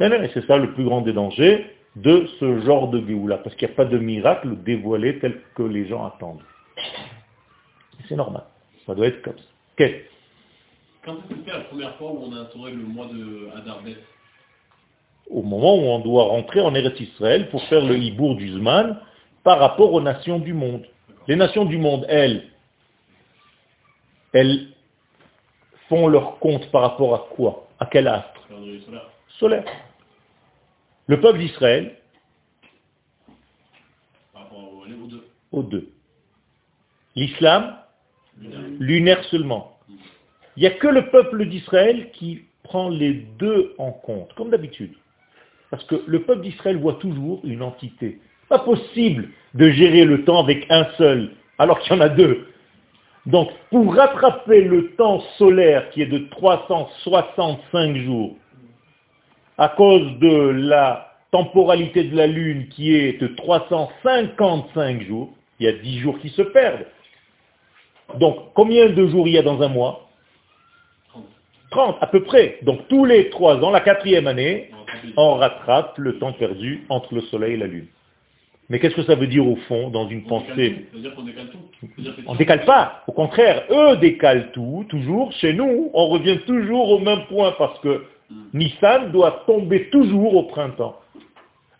Et 0.00 0.30
c'est 0.34 0.44
ça 0.46 0.56
le 0.56 0.72
plus 0.74 0.84
grand 0.84 1.00
des 1.02 1.12
dangers 1.12 1.64
de 1.94 2.26
ce 2.40 2.60
genre 2.62 2.88
de 2.88 3.06
Géoula, 3.06 3.38
parce 3.38 3.54
qu'il 3.54 3.68
n'y 3.68 3.74
a 3.74 3.76
pas 3.76 3.84
de 3.84 3.98
miracle 3.98 4.56
dévoilé 4.62 5.18
tel 5.20 5.40
que 5.54 5.62
les 5.62 5.86
gens 5.86 6.04
attendent. 6.04 6.42
C'est 8.08 8.16
normal. 8.16 8.44
Ça 8.84 8.94
doit 8.94 9.06
être 9.06 9.22
comme 9.22 9.38
ça. 9.38 9.44
Quel? 9.76 10.02
Quand 11.04 11.12
est-ce 11.12 11.28
que 11.28 11.34
c'était 11.36 11.52
la 11.52 11.64
première 11.64 11.94
fois 11.96 12.10
où 12.10 12.24
on 12.24 12.32
a 12.32 12.40
instauré 12.40 12.72
le 12.72 12.82
mois 12.82 13.06
de 13.06 13.48
Adarbet 13.56 13.96
Au 15.30 15.42
moment 15.42 15.76
où 15.76 15.82
on 15.82 16.00
doit 16.00 16.24
rentrer 16.24 16.60
en 16.60 16.74
Eretz 16.74 16.98
Israël 17.00 17.48
pour 17.50 17.62
faire 17.64 17.84
le 17.84 17.96
hibour 17.96 18.36
du 18.36 18.48
Zman 18.48 18.98
par 19.44 19.58
rapport 19.58 19.92
aux 19.92 20.00
nations 20.00 20.38
du 20.38 20.52
monde. 20.52 20.86
Les 21.28 21.36
nations 21.36 21.64
du 21.64 21.78
monde, 21.78 22.04
elles, 22.08 22.50
elles 24.32 24.68
font 25.88 26.08
leur 26.08 26.38
compte 26.38 26.70
par 26.70 26.82
rapport 26.82 27.14
à 27.14 27.28
quoi? 27.34 27.68
À 27.78 27.86
quel 27.86 28.08
astre? 28.08 28.40
Solaire. 29.38 29.64
Le 31.06 31.20
peuple 31.20 31.38
d'Israël, 31.38 31.96
Par 34.32 34.42
rapport 34.42 34.84
aux, 35.52 35.62
deux. 35.62 35.92
L'islam, 37.14 37.76
lunaire 38.38 39.22
seulement. 39.24 39.78
Il 40.56 40.60
n'y 40.60 40.66
a 40.66 40.70
que 40.70 40.88
le 40.88 41.10
peuple 41.10 41.46
d'Israël 41.46 42.10
qui 42.12 42.44
prend 42.62 42.88
les 42.88 43.14
deux 43.14 43.74
en 43.78 43.92
compte, 43.92 44.32
comme 44.34 44.50
d'habitude. 44.50 44.94
Parce 45.70 45.84
que 45.84 46.02
le 46.06 46.22
peuple 46.22 46.42
d'Israël 46.42 46.76
voit 46.76 46.94
toujours 46.94 47.40
une 47.44 47.62
entité. 47.62 48.20
Pas 48.52 48.58
possible 48.58 49.30
de 49.54 49.70
gérer 49.70 50.04
le 50.04 50.24
temps 50.24 50.38
avec 50.38 50.66
un 50.68 50.84
seul, 50.98 51.30
alors 51.56 51.78
qu'il 51.78 51.94
y 51.94 51.96
en 51.96 52.02
a 52.02 52.10
deux. 52.10 52.48
Donc, 53.24 53.48
pour 53.70 53.94
rattraper 53.94 54.60
le 54.60 54.90
temps 54.90 55.20
solaire 55.38 55.88
qui 55.88 56.02
est 56.02 56.06
de 56.06 56.28
365 56.28 57.96
jours, 57.96 58.36
à 59.56 59.70
cause 59.70 60.18
de 60.18 60.50
la 60.50 61.14
temporalité 61.30 62.04
de 62.04 62.14
la 62.14 62.26
Lune 62.26 62.68
qui 62.68 62.94
est 62.94 63.18
de 63.22 63.28
355 63.28 65.00
jours, 65.00 65.30
il 65.58 65.64
y 65.64 65.68
a 65.70 65.72
10 65.72 66.00
jours 66.00 66.18
qui 66.18 66.28
se 66.28 66.42
perdent. 66.42 66.84
Donc, 68.18 68.52
combien 68.52 68.90
de 68.90 69.06
jours 69.06 69.26
il 69.28 69.32
y 69.32 69.38
a 69.38 69.42
dans 69.42 69.62
un 69.62 69.68
mois? 69.68 70.10
30. 71.08 71.24
30 71.70 71.96
à 72.02 72.06
peu 72.06 72.22
près. 72.22 72.58
Donc, 72.64 72.86
tous 72.88 73.06
les 73.06 73.30
3 73.30 73.64
ans, 73.64 73.70
la 73.70 73.80
quatrième 73.80 74.26
année, 74.26 74.70
on 75.16 75.36
rattrape 75.36 75.96
le 75.96 76.18
temps 76.18 76.34
perdu 76.34 76.84
entre 76.90 77.14
le 77.14 77.22
Soleil 77.22 77.54
et 77.54 77.56
la 77.56 77.66
Lune. 77.66 77.86
Mais 78.72 78.78
qu'est-ce 78.78 78.94
que 78.94 79.02
ça 79.02 79.16
veut 79.16 79.26
dire 79.26 79.46
au 79.46 79.56
fond, 79.68 79.90
dans 79.90 80.08
une 80.08 80.22
On 80.30 80.40
décale 80.40 80.56
pensée 80.56 80.86
décale 81.26 81.50
tout. 81.50 81.88
On 82.26 82.32
si 82.32 82.38
décale 82.38 82.64
pas. 82.64 83.04
Au 83.06 83.12
contraire, 83.12 83.64
eux 83.68 83.98
décalent 83.98 84.50
tout, 84.52 84.86
toujours. 84.88 85.30
Chez 85.32 85.52
nous, 85.52 85.90
on 85.92 86.08
revient 86.08 86.38
toujours 86.46 86.88
au 86.88 86.98
même 86.98 87.26
point 87.26 87.52
parce 87.58 87.78
que 87.80 88.06
Nissan 88.54 89.12
doit 89.12 89.44
tomber 89.46 89.90
toujours 89.90 90.36
au 90.36 90.44
printemps. 90.44 90.98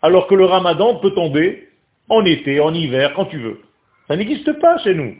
Alors 0.03 0.27
que 0.27 0.35
le 0.35 0.45
ramadan 0.45 0.99
peut 0.99 1.15
tomber 1.15 1.67
en 2.09 2.23
été, 2.25 2.59
en 2.59 2.71
hiver, 2.71 3.15
quand 3.15 3.25
tu 3.25 3.39
veux. 3.39 3.59
Ça 4.07 4.15
n'existe 4.15 4.53
pas 4.59 4.77
chez 4.83 4.93
nous. 4.93 5.15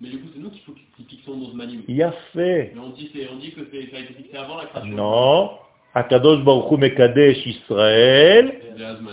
Mais 0.00 0.10
du 0.10 0.18
coup, 0.20 0.28
c'est 0.32 0.40
nous 0.40 0.50
qui, 0.50 0.62
fixons 1.08 1.36
nos 1.36 1.52
manim. 1.54 1.82
Il 1.88 1.96
y 1.96 2.04
a 2.04 2.12
fait. 2.32 2.70
Mais 2.72 2.80
on 2.80 2.90
dit, 2.90 3.10
on 3.32 3.36
dit 3.38 3.50
que 3.50 3.62
ça 3.64 3.96
a 3.96 3.98
été 3.98 4.14
fixé 4.14 4.36
avant 4.36 4.58
la 4.58 4.66
création. 4.66 4.94
Non. 4.94 5.50
Akadosh 5.94 6.42
Baruch 6.42 6.70
Hu 6.72 6.76
Mekadesh 6.76 7.46
Israël. 7.46 8.52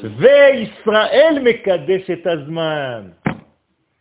Ve 0.04 0.62
Israël 0.64 1.42
Mekadesh 1.42 2.10
et 2.10 2.28
Azman. 2.28 3.14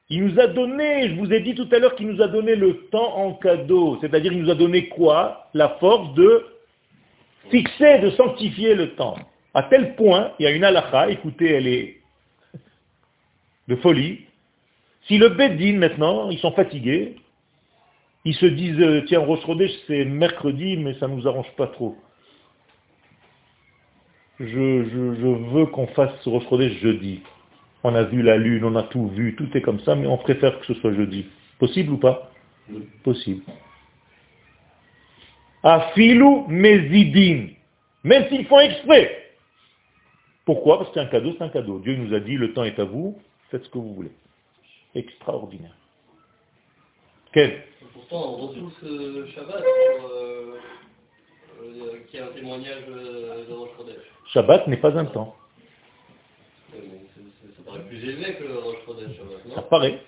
Il 0.08 0.24
nous 0.24 0.40
a 0.40 0.48
donné, 0.48 1.10
je 1.10 1.14
vous 1.14 1.32
ai 1.32 1.40
dit 1.40 1.54
tout 1.54 1.68
à 1.70 1.78
l'heure 1.78 1.94
qu'il 1.94 2.08
nous 2.08 2.20
a 2.20 2.26
donné 2.26 2.56
le 2.56 2.88
temps 2.90 3.16
en 3.16 3.34
cadeau. 3.34 3.98
C'est-à-dire 4.00 4.32
il 4.32 4.42
nous 4.42 4.50
a 4.50 4.54
donné 4.54 4.88
quoi? 4.88 5.48
La 5.54 5.68
force 5.80 6.14
de 6.14 6.46
fixer, 7.50 7.98
de 7.98 8.10
sanctifier 8.10 8.74
le 8.74 8.94
temps. 8.94 9.16
À 9.54 9.64
tel 9.64 9.94
point, 9.94 10.32
il 10.38 10.44
y 10.44 10.46
a 10.46 10.50
une 10.50 10.64
halakha, 10.64 11.10
écoutez, 11.10 11.52
elle 11.52 11.66
est 11.66 11.96
de 13.68 13.76
folie. 13.76 14.20
Si 15.06 15.18
le 15.18 15.28
Beddin 15.28 15.78
maintenant, 15.78 16.30
ils 16.30 16.38
sont 16.38 16.52
fatigués, 16.52 17.16
ils 18.24 18.34
se 18.34 18.46
disent, 18.46 18.80
euh, 18.80 19.02
tiens, 19.06 19.20
Rosh 19.20 19.44
Chodesh, 19.46 19.72
c'est 19.86 20.04
mercredi, 20.04 20.76
mais 20.76 20.94
ça 20.94 21.08
ne 21.08 21.14
nous 21.14 21.26
arrange 21.26 21.50
pas 21.56 21.68
trop. 21.68 21.96
Je, 24.40 24.46
je, 24.46 25.14
je 25.20 25.26
veux 25.52 25.66
qu'on 25.66 25.86
fasse 25.88 26.26
Rosh 26.26 26.48
Chodesh 26.48 26.72
jeudi. 26.80 27.20
On 27.84 27.94
a 27.94 28.04
vu 28.04 28.22
la 28.22 28.38
lune, 28.38 28.64
on 28.64 28.74
a 28.74 28.84
tout 28.84 29.08
vu, 29.08 29.36
tout 29.36 29.48
est 29.54 29.60
comme 29.60 29.80
ça, 29.80 29.94
mais 29.94 30.06
on 30.06 30.16
préfère 30.16 30.58
que 30.60 30.66
ce 30.66 30.74
soit 30.80 30.94
jeudi. 30.94 31.26
Possible 31.58 31.92
ou 31.92 31.98
pas 31.98 32.30
Oui. 32.70 32.88
Possible. 33.04 33.42
Afilu 35.62 36.46
mezidin. 36.48 37.48
Même 38.02 38.28
s'ils 38.28 38.46
font 38.46 38.60
exprès. 38.60 39.34
Pourquoi? 40.46 40.78
Parce 40.78 40.88
que 40.88 40.94
c'est 40.94 41.06
un 41.06 41.10
cadeau, 41.10 41.34
c'est 41.36 41.44
un 41.44 41.50
cadeau. 41.50 41.78
Dieu 41.80 41.96
nous 41.96 42.14
a 42.14 42.20
dit, 42.20 42.36
le 42.36 42.54
temps 42.54 42.64
est 42.64 42.78
à 42.78 42.84
vous, 42.84 43.18
faites 43.50 43.64
ce 43.64 43.68
que 43.68 43.78
vous 43.78 43.94
voulez. 43.94 44.12
Extraordinaire. 44.94 45.76
Quel 47.32 47.62
Pourtant, 47.92 48.34
on 48.34 48.36
retrouve 48.48 48.72
ce 48.80 49.26
Shabbat 49.34 49.58
sur, 49.58 50.06
euh, 50.06 50.58
euh, 51.62 51.98
qui 52.08 52.16
est 52.16 52.20
un 52.20 52.28
témoignage 52.28 52.84
euh, 52.88 53.46
de 53.48 53.52
Rosh 53.52 53.70
Chodesh. 53.76 53.96
Shabbat 54.32 54.66
n'est 54.66 54.76
pas 54.78 54.96
un 54.98 55.04
temps. 55.04 55.36
Mais 56.72 56.78
ça 57.56 57.62
paraît 57.64 57.84
plus 57.88 58.02
élevé 58.02 58.34
que 58.34 58.44
le 58.44 58.58
Rosh 58.58 58.76
Chodesh 58.86 59.16
Shabbat, 59.16 59.46
non? 59.46 59.54
Ça 59.54 59.62
paraît. 59.62 59.98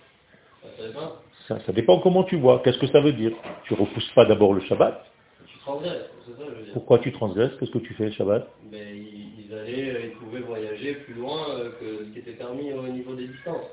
Ça 1.49 1.73
dépend 1.73 1.99
comment 2.01 2.25
tu 2.25 2.37
vois. 2.37 2.61
Qu'est-ce 2.63 2.79
que 2.79 2.87
ça 2.87 3.01
veut 3.01 3.13
dire? 3.13 3.33
Tu 3.65 3.75
repousses 3.75 4.11
pas 4.15 4.25
d'abord 4.25 4.55
le 4.55 4.61
Shabbat? 4.63 5.05
Tu 5.47 5.59
transgresses, 5.59 6.11
c'est 6.27 6.33
ça 6.33 6.49
je 6.49 6.55
veux 6.55 6.65
dire. 6.65 6.73
Pourquoi 6.75 6.99
tu 7.01 7.13
transgresses? 7.13 7.53
Qu'est-ce 7.59 7.73
que 7.73 7.79
tu 7.79 7.95
fais 7.95 8.07
le 8.07 8.13
Shabbat? 8.13 8.49
Mais 8.71 8.97
ils, 8.97 9.47
ils 9.47 9.55
allaient, 9.55 9.91
euh, 9.91 10.07
ils 10.07 10.13
pouvaient 10.13 10.41
voyager 10.41 10.95
plus 10.95 11.15
loin 11.15 11.47
que 11.81 12.05
ce 12.05 12.11
qui 12.13 12.19
était 12.21 12.33
permis 12.33 12.73
au 12.73 12.83
niveau 12.83 13.15
des 13.15 13.27
distances. 13.27 13.67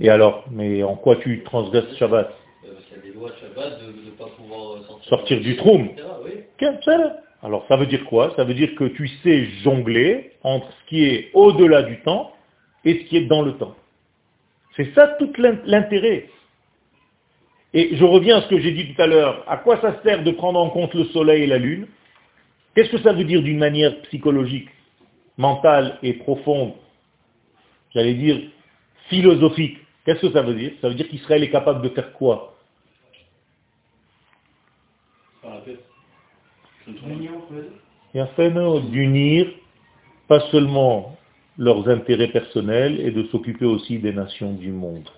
Et 0.00 0.08
alors? 0.08 0.44
Mais 0.50 0.82
en 0.82 0.96
quoi 0.96 1.16
tu 1.16 1.42
transgresses 1.44 1.96
Shabbat? 1.96 2.32
Parce 2.62 2.84
qu'il 2.84 2.96
y 2.96 3.00
a 3.00 3.02
des 3.02 3.18
lois 3.18 3.30
de 3.30 3.36
Shabbat 3.36 3.80
de 3.80 3.86
ne 4.06 4.10
pas 4.10 4.26
pouvoir 4.36 4.82
sortir, 4.84 5.08
Sortir 5.08 5.40
du 5.40 5.52
etc., 5.52 5.68
Oui. 6.24 6.32
Alors 7.42 7.64
ça 7.68 7.76
veut 7.76 7.86
dire 7.86 8.04
quoi? 8.04 8.32
Ça 8.36 8.44
veut 8.44 8.54
dire 8.54 8.74
que 8.76 8.84
tu 8.84 9.08
sais 9.22 9.46
jongler 9.64 10.32
entre 10.42 10.70
ce 10.70 10.88
qui 10.88 11.04
est 11.04 11.30
au-delà 11.34 11.82
du 11.82 12.00
temps 12.02 12.32
et 12.84 12.98
ce 13.00 13.04
qui 13.08 13.16
est 13.16 13.26
dans 13.26 13.42
le 13.42 13.54
temps. 13.56 13.74
C'est 14.76 14.94
ça 14.94 15.08
tout 15.18 15.32
l'in- 15.38 15.60
l'intérêt. 15.64 16.28
Et 17.74 17.96
je 17.96 18.04
reviens 18.04 18.38
à 18.38 18.42
ce 18.42 18.48
que 18.48 18.58
j'ai 18.60 18.72
dit 18.72 18.94
tout 18.94 19.00
à 19.02 19.06
l'heure. 19.06 19.44
À 19.50 19.56
quoi 19.56 19.80
ça 19.80 20.00
sert 20.02 20.22
de 20.22 20.30
prendre 20.30 20.60
en 20.60 20.70
compte 20.70 20.94
le 20.94 21.04
soleil 21.06 21.42
et 21.42 21.46
la 21.46 21.58
lune? 21.58 21.88
Qu'est-ce 22.74 22.90
que 22.90 22.98
ça 23.02 23.12
veut 23.12 23.24
dire 23.24 23.42
d'une 23.42 23.58
manière 23.58 24.00
psychologique, 24.02 24.68
mentale 25.36 25.98
et 26.02 26.12
profonde? 26.14 26.74
J'allais 27.94 28.14
dire 28.14 28.40
philosophique. 29.08 29.78
Qu'est-ce 30.04 30.20
que 30.20 30.32
ça 30.32 30.42
veut 30.42 30.54
dire? 30.54 30.72
Ça 30.80 30.88
veut 30.88 30.94
dire 30.94 31.08
qu'Israël 31.08 31.42
est 31.42 31.50
capable 31.50 31.82
de 31.82 31.88
faire 31.90 32.12
quoi 32.14 32.56
Par 35.42 35.54
la 35.54 35.60
tête. 35.62 35.80
Je 35.80 35.80
ne 35.80 35.80
trouve 35.80 35.80
pas. 35.80 36.71
Et 38.14 38.20
afin 38.20 38.50
d'unir 38.80 39.46
pas 40.28 40.40
seulement 40.50 41.16
leurs 41.58 41.88
intérêts 41.88 42.28
personnels 42.28 43.00
et 43.00 43.10
de 43.10 43.24
s'occuper 43.24 43.64
aussi 43.64 43.98
des 43.98 44.12
nations 44.12 44.52
du 44.54 44.72
monde. 44.72 45.08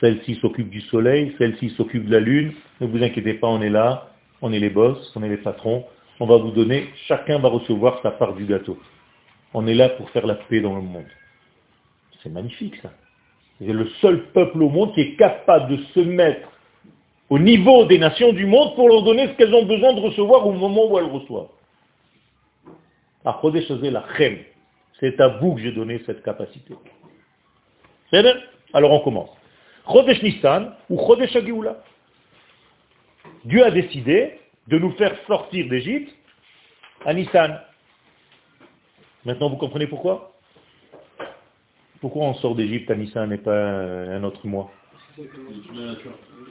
Celle-ci 0.00 0.36
s'occupe 0.36 0.70
du 0.70 0.80
soleil, 0.82 1.34
celle-ci 1.38 1.70
s'occupe 1.70 2.06
de 2.06 2.12
la 2.12 2.20
lune. 2.20 2.52
Ne 2.80 2.86
vous 2.86 3.02
inquiétez 3.02 3.34
pas, 3.34 3.48
on 3.48 3.60
est 3.60 3.70
là, 3.70 4.10
on 4.40 4.52
est 4.52 4.58
les 4.58 4.70
boss, 4.70 5.12
on 5.14 5.22
est 5.22 5.28
les 5.28 5.36
patrons. 5.36 5.84
On 6.18 6.26
va 6.26 6.36
vous 6.36 6.50
donner, 6.50 6.88
chacun 7.06 7.38
va 7.38 7.48
recevoir 7.48 8.00
sa 8.02 8.10
part 8.10 8.34
du 8.34 8.44
gâteau. 8.44 8.78
On 9.54 9.66
est 9.66 9.74
là 9.74 9.90
pour 9.90 10.10
faire 10.10 10.26
la 10.26 10.34
paix 10.34 10.60
dans 10.60 10.74
le 10.74 10.82
monde. 10.82 11.04
C'est 12.22 12.30
magnifique 12.30 12.76
ça. 12.82 12.92
C'est 13.58 13.72
le 13.72 13.86
seul 14.00 14.24
peuple 14.32 14.62
au 14.62 14.68
monde 14.68 14.94
qui 14.94 15.00
est 15.00 15.16
capable 15.16 15.76
de 15.76 15.82
se 15.94 16.00
mettre 16.00 16.48
au 17.32 17.38
niveau 17.38 17.86
des 17.86 17.96
nations 17.96 18.34
du 18.34 18.44
monde 18.44 18.74
pour 18.74 18.90
leur 18.90 19.02
donner 19.04 19.26
ce 19.28 19.32
qu'elles 19.32 19.54
ont 19.54 19.64
besoin 19.64 19.94
de 19.94 20.00
recevoir 20.00 20.46
au 20.46 20.52
moment 20.52 20.84
où 20.84 20.98
elles 20.98 21.06
reçoivent. 21.06 21.48
C'est 25.00 25.18
à 25.18 25.28
vous 25.28 25.54
que 25.54 25.62
j'ai 25.62 25.72
donné 25.72 26.02
cette 26.04 26.22
capacité. 26.22 26.74
Alors 28.74 28.92
on 28.92 29.00
commence. 29.00 29.30
Chodesh 29.90 30.22
Nissan 30.22 30.74
ou 30.90 30.98
Chodesh 31.06 31.34
Agioula. 31.34 31.82
Dieu 33.46 33.64
a 33.64 33.70
décidé 33.70 34.38
de 34.66 34.78
nous 34.78 34.92
faire 34.92 35.16
sortir 35.26 35.66
d'Égypte 35.70 36.14
à 37.06 37.14
Nissan. 37.14 37.58
Maintenant 39.24 39.48
vous 39.48 39.56
comprenez 39.56 39.86
pourquoi? 39.86 40.34
Pourquoi 42.02 42.24
on 42.26 42.34
sort 42.34 42.54
d'Égypte 42.56 42.90
à 42.90 42.94
Nissan 42.94 43.32
et 43.32 43.38
pas 43.38 43.56
un 43.56 44.22
autre 44.22 44.46
mois? 44.46 44.70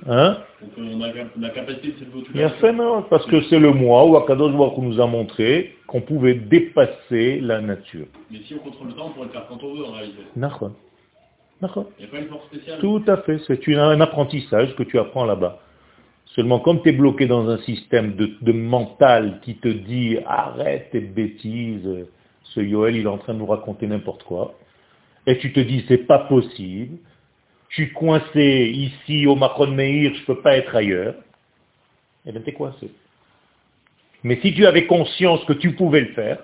Hein 0.08 0.38
on 0.78 1.02
a 1.02 1.08
la 1.40 1.50
capacité 1.50 2.06
de 2.06 3.10
parce 3.10 3.26
que 3.26 3.42
c'est 3.44 3.60
le 3.60 3.72
mois 3.74 4.06
où 4.06 4.16
Akadosh 4.18 4.54
Baruch 4.54 4.78
nous 4.78 5.02
a 5.02 5.08
montré 5.08 5.76
qu'on 5.88 6.02
pouvait 6.02 6.36
dépasser 6.36 7.40
la 7.40 7.62
nature. 7.62 8.06
Mais 8.30 8.40
si 8.46 8.54
on 8.54 8.60
contrôle 8.60 8.90
le 8.90 8.94
temps, 8.94 9.08
on 9.08 9.10
pourrait 9.12 9.28
le 9.28 9.32
faire 9.32 9.48
quand 9.48 9.64
on 9.64 9.74
veut 9.74 9.86
en 9.86 9.92
réalité. 9.92 10.22
D'accord. 10.36 10.72
D'accord. 11.62 11.86
Il 12.00 12.06
n'y 12.06 12.10
a 12.10 12.12
pas 12.12 12.20
une 12.20 12.28
force 12.28 12.46
spéciale 12.46 12.80
Tout 12.80 13.04
à 13.08 13.18
fait, 13.18 13.40
c'est 13.48 13.76
un 13.76 14.02
apprentissage 14.02 14.76
que 14.76 14.84
tu 14.84 15.00
apprends 15.00 15.26
là-bas. 15.26 15.60
Seulement, 16.36 16.60
comme 16.60 16.82
tu 16.82 16.90
es 16.90 16.94
bloqué 16.94 17.28
dans 17.28 17.50
un 17.50 17.58
système 17.60 18.16
de, 18.16 18.32
de, 18.42 18.52
mental 18.52 19.40
qui 19.42 19.56
te 19.56 19.68
dit 19.68 20.18
arrête 20.26 20.90
tes 20.92 21.02
bêtises, 21.02 22.06
ce 22.44 22.60
Yoel 22.60 22.96
il 22.96 23.04
est 23.04 23.10
en 23.10 23.18
train 23.18 23.34
de 23.34 23.40
nous 23.40 23.46
raconter 23.46 23.86
n'importe 23.86 24.24
quoi, 24.24 24.56
et 25.28 25.38
tu 25.40 25.52
te 25.52 25.60
dis 25.60 25.84
c'est 25.88 26.08
pas 26.08 26.20
possible, 26.20 26.98
je 27.72 27.84
suis 27.84 27.94
coincé 27.94 28.70
ici 28.74 29.26
au 29.26 29.36
Macron 29.36 29.68
Meir, 29.68 30.14
je 30.14 30.20
ne 30.20 30.26
peux 30.26 30.42
pas 30.42 30.58
être 30.58 30.76
ailleurs, 30.76 31.16
eh 32.26 32.32
bien 32.34 32.42
es 32.46 32.54
coincé. 32.54 32.92
Mais 34.24 34.40
si 34.42 34.54
tu 34.54 34.66
avais 34.66 34.86
conscience 34.86 35.44
que 35.46 35.54
tu 35.54 35.74
pouvais 35.74 36.02
le 36.02 36.14
faire, 36.14 36.44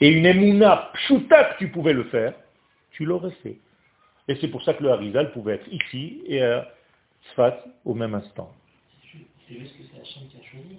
et 0.00 0.08
une 0.08 0.26
émouna 0.26 0.90
pshuta 0.94 1.44
que 1.44 1.58
tu 1.58 1.68
pouvais 1.68 1.94
le 1.94 2.04
faire, 2.04 2.34
tu 2.90 3.06
l'aurais 3.06 3.30
fait. 3.42 3.56
Et 4.28 4.36
c'est 4.40 4.48
pour 4.48 4.62
ça 4.62 4.74
que 4.74 4.82
le 4.82 4.90
Harizal 4.90 5.32
pouvait 5.32 5.54
être 5.54 5.68
ici 5.72 6.20
et 6.26 6.42
à 6.42 6.68
Sfat 7.30 7.64
au 7.84 7.94
même 7.94 8.14
instant. 8.14 8.52
C'est 9.48 9.58
juste 9.58 9.76
que 9.78 9.84
c'est 9.90 10.00
Hachem 10.00 10.28
qui 10.28 10.36
a 10.36 10.50
choisi? 10.50 10.78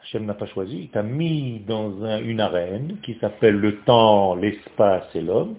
Hachem 0.00 0.24
n'a 0.24 0.34
pas 0.34 0.46
choisi, 0.46 0.78
il 0.78 0.88
t'a 0.88 1.02
mis 1.02 1.60
dans 1.60 2.18
une 2.20 2.40
arène 2.40 2.98
qui 3.02 3.18
s'appelle 3.20 3.56
le 3.56 3.80
temps, 3.80 4.34
l'espace 4.34 5.14
et 5.14 5.20
l'homme, 5.20 5.56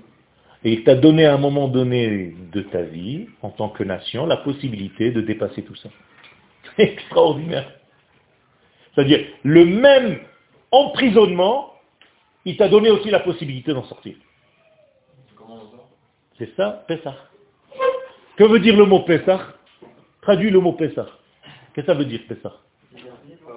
et 0.65 0.73
il 0.73 0.84
t'a 0.84 0.95
donné 0.95 1.25
à 1.28 1.36
un 1.36 1.38
moment 1.38 1.67
donné 1.67 2.36
de 2.51 2.62
ta 2.62 2.82
vie, 2.82 3.28
en 3.43 3.51
tant 3.51 3.69
que 3.69 3.84
nation, 3.84 4.25
la 4.25 4.38
possibilité 4.38 5.12
de 5.12 5.21
dépasser 5.21 5.62
tout 5.62 5.75
ça. 5.75 5.89
Extraordinaire. 6.80 7.71
C'est-à-dire, 8.93 9.28
le 9.43 9.63
même 9.63 10.19
emprisonnement, 10.71 11.71
il 12.45 12.58
t'a 12.58 12.67
donné 12.67 12.89
aussi 12.89 13.12
la 13.12 13.19
possibilité 13.19 13.73
d'en 13.73 13.84
sortir. 13.84 14.15
C'est 16.39 16.56
ça, 16.56 16.84
Pessah. 16.88 17.15
Que 18.36 18.43
veut 18.43 18.60
dire 18.60 18.75
le 18.75 18.86
mot 18.86 19.01
Pessah? 19.01 19.54
Traduis 20.21 20.49
le 20.49 20.60
mot 20.60 20.73
Pessah. 20.73 21.08
Qu'est-ce 21.75 21.86
que 21.86 21.93
ça 21.93 21.97
veut 21.97 22.06
dire 22.06 22.21
Pessah? 22.28 22.56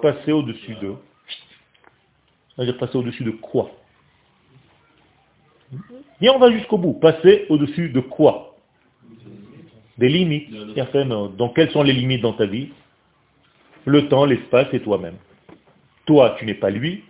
Passer 0.03 0.31
au-dessus 0.31 0.75
de. 0.75 0.93
Ça 2.55 2.61
veut 2.61 2.65
dire 2.65 2.77
passer 2.77 2.97
au-dessus 2.97 3.23
de 3.23 3.31
quoi? 3.31 3.71
Et 6.21 6.29
on 6.29 6.39
va 6.39 6.51
jusqu'au 6.51 6.77
bout. 6.77 6.93
Passer 6.93 7.45
au-dessus 7.49 7.89
de 7.89 7.99
quoi? 7.99 8.57
Des 9.97 10.09
limites. 10.09 10.49
Donc 11.37 11.55
quelles 11.55 11.71
sont 11.71 11.83
les 11.83 11.93
limites 11.93 12.21
dans 12.21 12.33
ta 12.33 12.45
vie? 12.45 12.69
Le 13.85 14.07
temps, 14.07 14.25
l'espace 14.25 14.67
et 14.73 14.81
toi-même. 14.81 15.15
Toi, 16.05 16.35
tu 16.37 16.45
n'es 16.45 16.53
pas 16.53 16.69
lui, 16.69 17.03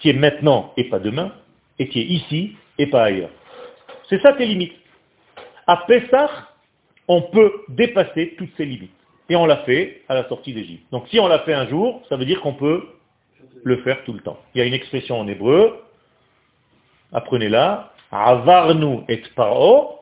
qui 0.00 0.10
est 0.10 0.14
maintenant 0.14 0.72
et 0.76 0.84
pas 0.84 0.98
demain, 0.98 1.32
et 1.78 1.88
qui 1.88 2.00
est 2.00 2.04
ici 2.04 2.56
et 2.78 2.86
pas 2.86 3.04
ailleurs. 3.04 3.30
C'est 4.08 4.20
ça 4.22 4.32
tes 4.32 4.46
limites. 4.46 4.74
À 5.66 5.78
Pessah, 5.86 6.30
on 7.08 7.22
peut 7.22 7.52
dépasser 7.68 8.34
toutes 8.38 8.54
ces 8.56 8.64
limites. 8.64 8.92
Et 9.28 9.36
on 9.36 9.44
l'a 9.44 9.58
fait 9.58 10.02
à 10.08 10.14
la 10.14 10.26
sortie 10.28 10.54
d'Égypte. 10.54 10.84
Donc 10.90 11.06
si 11.08 11.20
on 11.20 11.28
l'a 11.28 11.40
fait 11.40 11.52
un 11.52 11.68
jour, 11.68 12.02
ça 12.08 12.16
veut 12.16 12.24
dire 12.24 12.40
qu'on 12.40 12.54
peut 12.54 12.86
le 13.62 13.76
faire 13.78 14.02
tout 14.04 14.12
le 14.12 14.20
temps. 14.20 14.38
Il 14.54 14.58
y 14.58 14.62
a 14.62 14.64
une 14.64 14.72
expression 14.72 15.20
en 15.20 15.28
hébreu, 15.28 15.82
apprenez-la, 17.12 17.92
Avarnu 18.10 19.00
et 19.08 19.22
paro, 19.36 20.00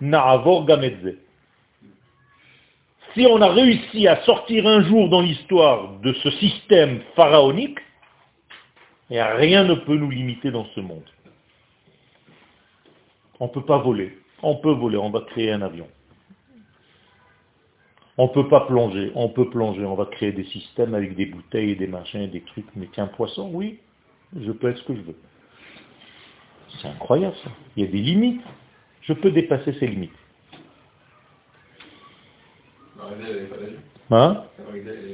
na'avor 0.00 0.64
gamedze. 0.66 1.16
Si 3.14 3.26
on 3.26 3.40
a 3.42 3.48
réussi 3.48 4.06
à 4.06 4.22
sortir 4.22 4.66
un 4.66 4.82
jour 4.84 5.08
dans 5.08 5.20
l'histoire 5.20 5.98
de 6.00 6.12
ce 6.12 6.30
système 6.30 7.00
pharaonique, 7.16 7.80
et 9.10 9.20
rien 9.20 9.64
ne 9.64 9.74
peut 9.74 9.96
nous 9.96 10.10
limiter 10.10 10.52
dans 10.52 10.66
ce 10.66 10.80
monde. 10.80 11.08
On 13.40 13.46
ne 13.46 13.50
peut 13.50 13.64
pas 13.64 13.78
voler. 13.78 14.16
On 14.42 14.56
peut 14.56 14.72
voler, 14.72 14.96
on 14.96 15.10
va 15.10 15.22
créer 15.22 15.50
un 15.50 15.62
avion. 15.62 15.88
On 18.16 18.24
ne 18.24 18.32
peut 18.32 18.48
pas 18.48 18.66
plonger, 18.66 19.10
on 19.14 19.30
peut 19.30 19.48
plonger, 19.50 19.84
on 19.84 19.94
va 19.94 20.06
créer 20.06 20.32
des 20.32 20.44
systèmes 20.44 20.94
avec 20.94 21.16
des 21.16 21.26
bouteilles, 21.26 21.74
des 21.74 21.86
machins, 21.86 22.30
des 22.30 22.42
trucs. 22.42 22.66
Mais 22.76 22.86
qu'un 22.86 23.06
poisson, 23.06 23.50
oui, 23.52 23.80
je 24.38 24.52
peux 24.52 24.68
être 24.68 24.78
ce 24.78 24.84
que 24.84 24.94
je 24.94 25.00
veux. 25.00 25.16
C'est 26.78 26.88
incroyable 26.88 27.34
ça. 27.42 27.50
Il 27.76 27.84
y 27.84 27.88
a 27.88 27.90
des 27.90 27.98
limites. 27.98 28.42
Je 29.02 29.12
peux 29.12 29.30
dépasser 29.30 29.72
ces 29.78 29.86
limites. 29.86 30.12
Hein 34.10 34.44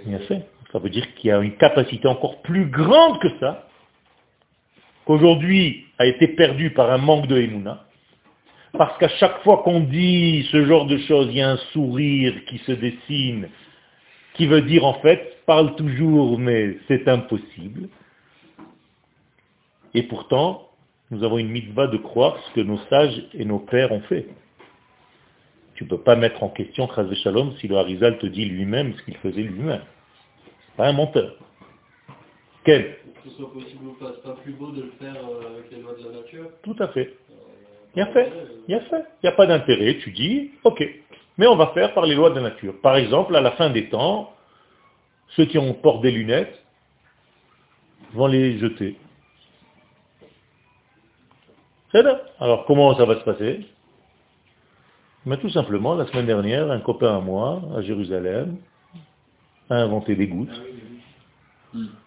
Bien 0.07 0.19
fait. 0.21 0.49
Ça 0.73 0.79
veut 0.79 0.91
dire 0.91 1.15
qu'il 1.15 1.31
y 1.31 1.33
a 1.33 1.39
une 1.39 1.57
capacité 1.57 2.09
encore 2.09 2.43
plus 2.43 2.67
grande 2.67 3.21
que 3.21 3.29
ça, 3.39 3.69
qu'aujourd'hui 5.05 5.87
a 5.99 6.07
été 6.07 6.29
perdue 6.29 6.71
par 6.71 6.91
un 6.91 6.99
manque 6.99 7.27
de 7.29 7.37
Emouna. 7.37 7.85
Parce 8.77 8.99
qu'à 8.99 9.09
chaque 9.09 9.43
fois 9.43 9.63
qu'on 9.63 9.81
dit 9.81 10.47
ce 10.51 10.65
genre 10.67 10.87
de 10.87 10.99
choses, 10.99 11.29
il 11.31 11.37
y 11.37 11.41
a 11.41 11.51
un 11.51 11.57
sourire 11.73 12.35
qui 12.47 12.59
se 12.59 12.73
dessine, 12.73 13.49
qui 14.35 14.47
veut 14.47 14.63
dire 14.63 14.85
en 14.85 14.95
fait, 14.95 15.39
parle 15.47 15.77
toujours, 15.77 16.39
mais 16.39 16.77
c'est 16.89 17.09
impossible. 17.09 17.89
Et 19.95 20.03
pourtant, 20.03 20.66
nous 21.11 21.23
avons 21.23 21.39
une 21.39 21.51
mitzvah 21.51 21.87
de 21.87 21.99
croire 21.99 22.39
ce 22.39 22.55
que 22.55 22.61
nos 22.61 22.79
sages 22.91 23.23
et 23.35 23.45
nos 23.45 23.61
pères 23.61 23.93
ont 23.93 24.01
fait. 24.03 24.27
Tu 25.75 25.85
ne 25.85 25.89
peux 25.89 26.01
pas 26.01 26.17
mettre 26.17 26.43
en 26.43 26.49
question 26.49 26.89
Chazé 26.95 27.15
Shalom 27.17 27.53
si 27.59 27.69
le 27.69 27.77
Harizal 27.77 28.19
te 28.19 28.27
dit 28.27 28.47
lui-même 28.47 28.95
ce 28.95 29.03
qu'il 29.03 29.17
faisait 29.19 29.43
lui-même. 29.43 29.83
C'est 30.67 30.77
pas 30.77 30.89
un 30.89 30.93
menteur. 30.93 31.37
Quel? 32.65 32.97
Que 33.23 33.31
ce 33.31 33.37
soit 33.37 33.53
possible 33.53 33.87
ou 33.87 33.93
pas, 33.93 34.13
c'est 34.15 34.23
pas 34.23 34.37
plus 34.43 34.53
beau 34.53 34.71
de 34.73 34.83
le 34.83 34.93
faire 34.99 35.15
euh, 35.17 35.55
avec 35.55 35.71
les 35.71 35.81
lois 35.81 35.95
de 35.95 36.05
la 36.05 36.23
nature? 36.23 36.51
Tout 36.63 36.77
à 36.79 36.89
fait. 36.89 37.15
Il 37.95 38.01
y 38.01 38.03
a 38.03 38.07
fait. 38.07 38.33
Il 38.69 38.75
a 38.75 38.81
fait. 38.81 39.05
Il 39.23 39.27
n'y 39.27 39.29
a 39.29 39.33
pas 39.33 39.47
d'intérêt. 39.47 39.99
Tu 39.99 40.11
dis, 40.11 40.51
ok. 40.65 40.83
Mais 41.39 41.47
on 41.47 41.57
va 41.57 41.69
faire 41.69 41.93
par 41.95 42.07
les 42.07 42.15
lois 42.15 42.31
de 42.31 42.37
la 42.37 42.51
nature. 42.51 42.81
Par 42.81 42.97
exemple, 42.97 43.37
à 43.37 43.41
la 43.41 43.53
fin 43.53 43.71
des 43.71 43.89
temps, 43.89 44.33
ceux 45.37 45.45
qui 45.45 45.59
ont 45.59 45.75
port 45.75 46.01
des 46.01 46.11
lunettes 46.11 46.63
vont 48.15 48.27
les 48.27 48.59
jeter. 48.59 48.97
Alors 52.41 52.65
comment 52.67 52.95
ça 52.97 53.05
va 53.05 53.17
se 53.17 53.25
passer? 53.25 53.67
Mais 55.25 55.37
Tout 55.39 55.51
simplement, 55.51 55.95
la 55.95 56.07
semaine 56.07 56.27
dernière, 56.27 56.71
un 56.71 56.81
copain 56.81 57.17
à 57.17 57.21
moi, 57.21 57.61
à 57.77 57.83
Jérusalem, 57.83 58.57
a 59.69 59.77
inventé 59.77 60.15
des 60.15 60.29
gouttes. 60.29 60.63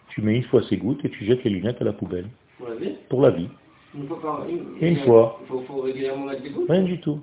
Tu 0.08 0.22
mets 0.22 0.36
une 0.36 0.44
fois 0.44 0.62
ces 0.68 0.78
gouttes 0.78 1.04
et 1.04 1.10
tu 1.10 1.24
jettes 1.26 1.44
les 1.44 1.50
lunettes 1.50 1.80
à 1.82 1.84
la 1.84 1.92
poubelle. 1.92 2.26
Pour 2.58 2.68
la 2.68 2.76
vie? 2.76 2.94
Pour 3.08 3.22
la 3.22 3.30
vie. 3.30 3.48
Une 3.94 4.06
fois 4.06 4.20
par 4.22 4.46
Une 4.80 4.96
fois. 4.98 5.38
Il 5.42 5.48
faut, 5.48 5.60
faut 5.62 5.80
régulièrement 5.82 6.26
mettre 6.26 6.42
des 6.42 6.50
gouttes? 6.50 6.70
Rien 6.70 6.82
du 6.82 6.98
tout. 7.00 7.20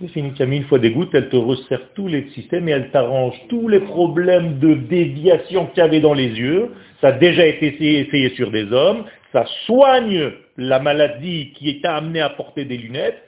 C'est 0.00 0.08
fini. 0.08 0.32
Tu 0.32 0.42
as 0.42 0.46
mis 0.46 0.56
une 0.56 0.64
fois 0.64 0.78
des 0.78 0.90
gouttes, 0.90 1.10
elle 1.12 1.28
te 1.28 1.36
resserre 1.36 1.92
tous 1.94 2.08
les 2.08 2.28
systèmes 2.30 2.68
et 2.68 2.72
elle 2.72 2.90
t'arrange 2.90 3.34
tous 3.48 3.68
les 3.68 3.80
problèmes 3.80 4.58
de 4.58 4.74
déviation 4.74 5.66
qu'il 5.66 5.78
y 5.78 5.86
avait 5.86 6.00
dans 6.00 6.14
les 6.14 6.28
yeux. 6.28 6.70
Ça 7.00 7.08
a 7.08 7.12
déjà 7.12 7.46
été 7.46 8.00
essayé 8.00 8.30
sur 8.30 8.50
des 8.50 8.72
hommes. 8.72 9.04
Ça 9.32 9.44
soigne 9.66 10.32
la 10.60 10.78
maladie 10.78 11.52
qui 11.54 11.80
t'a 11.80 11.96
amené 11.96 12.20
à 12.20 12.28
porter 12.28 12.66
des 12.66 12.76
lunettes. 12.76 13.22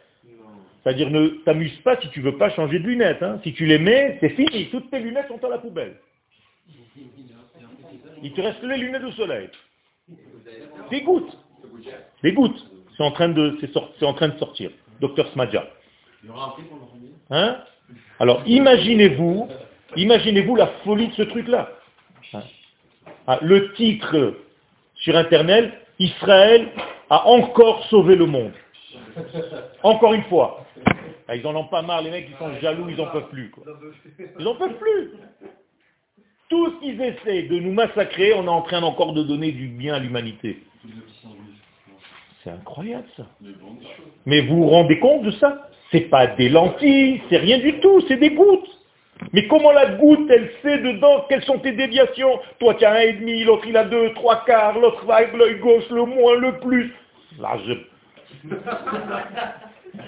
C'est-à-dire 0.83 1.11
ne 1.11 1.29
t'amuse 1.45 1.77
pas 1.79 1.99
si 2.01 2.09
tu 2.11 2.21
veux 2.21 2.37
pas 2.37 2.51
changer 2.51 2.79
de 2.79 2.87
lunettes. 2.87 3.23
Hein. 3.23 3.41
Si 3.43 3.55
tu 3.55 3.65
les 3.67 3.79
mets, 3.79 4.19
c'est 4.21 4.31
fini. 4.31 4.69
Toutes 4.71 4.91
tes 4.91 4.99
lunettes 4.99 5.29
sont 5.29 5.43
à 5.45 5.49
la 5.49 5.59
poubelle. 5.59 5.95
Il 8.23 8.33
te 8.33 8.41
reste 8.41 8.63
les 8.63 8.77
lunettes 8.77 9.05
de 9.05 9.11
soleil. 9.13 9.49
Des 10.91 11.01
gouttes. 11.01 11.39
Des 12.23 12.33
gouttes. 12.33 12.67
C'est 12.97 13.03
en 13.03 13.13
train 13.13 13.31
de, 13.31 13.59
c'est 13.63 14.05
en 14.05 14.13
train 14.13 14.29
de 14.29 14.39
sortir. 14.39 14.71
Docteur 15.01 15.29
Smadja. 15.33 15.67
Hein? 17.31 17.57
Alors 18.21 18.43
imaginez-vous, 18.47 19.49
imaginez-vous 19.97 20.57
la 20.57 20.67
folie 20.85 21.09
de 21.09 21.15
ce 21.15 21.23
truc-là. 21.23 21.71
Hein? 22.35 22.43
Ah, 23.27 23.39
le 23.41 23.73
titre 23.73 24.35
sur 24.97 25.17
Internet, 25.17 25.73
Israël 25.99 26.69
a 27.13 27.27
encore 27.27 27.85
sauvé 27.91 28.17
le 28.17 28.25
monde. 28.25 28.53
Encore 29.83 30.15
une 30.15 30.23
fois. 30.25 30.65
Ah, 31.29 31.37
ils 31.37 31.47
en 31.47 31.55
ont 31.55 31.65
pas 31.65 31.83
marre, 31.83 32.01
les 32.01 32.11
mecs, 32.11 32.27
ils 32.31 32.39
sont 32.39 32.51
jaloux, 32.61 32.89
ils 32.89 32.97
n'en 32.97 33.07
peuvent 33.07 33.29
plus. 33.29 33.53
Ils 34.39 34.45
n'en 34.45 34.55
peuvent 34.55 34.79
plus. 34.79 35.11
Tout 36.49 36.71
ce 36.71 36.81
qu'ils 36.81 37.03
essaient 37.03 37.43
de 37.43 37.59
nous 37.59 37.73
massacrer, 37.73 38.33
on 38.33 38.45
est 38.45 38.49
en 38.49 38.63
train 38.63 38.83
encore 38.83 39.13
de 39.13 39.23
donner 39.23 39.53
du 39.53 39.69
bien 39.69 39.95
à 39.95 39.99
l'humanité. 39.99 40.63
C'est 42.43 42.51
incroyable 42.51 43.07
ça. 43.15 43.27
Mais 44.25 44.41
vous 44.41 44.57
vous 44.57 44.69
rendez 44.69 44.99
compte 44.99 45.23
de 45.23 45.33
ça? 45.33 45.69
C'est 45.91 46.09
pas 46.09 46.27
des 46.29 46.49
lentilles, 46.49 47.21
c'est 47.29 47.37
rien 47.37 47.59
du 47.59 47.79
tout, 47.81 48.01
c'est 48.09 48.17
des 48.17 48.31
gouttes. 48.31 48.71
Mais 49.33 49.47
comment 49.47 49.73
la 49.73 49.87
goutte, 49.95 50.29
elle 50.31 50.51
sait 50.63 50.79
dedans 50.79 51.27
quelles 51.29 51.45
sont 51.45 51.59
tes 51.59 51.73
déviations? 51.73 52.41
Toi 52.59 52.75
tu 52.75 52.85
as 52.85 52.93
un 52.93 53.01
et 53.01 53.13
demi, 53.13 53.45
l'autre 53.45 53.67
il 53.69 53.77
a 53.77 53.85
deux, 53.85 54.13
trois 54.15 54.45
quarts, 54.45 54.79
l'autre 54.79 55.05
va 55.05 55.17
avec 55.17 55.35
l'œil 55.35 55.59
gauche, 55.61 55.89
le 55.91 56.05
moins, 56.05 56.35
le 56.37 56.59
plus. 56.59 56.93
Là, 57.39 57.59
je... 57.67 57.73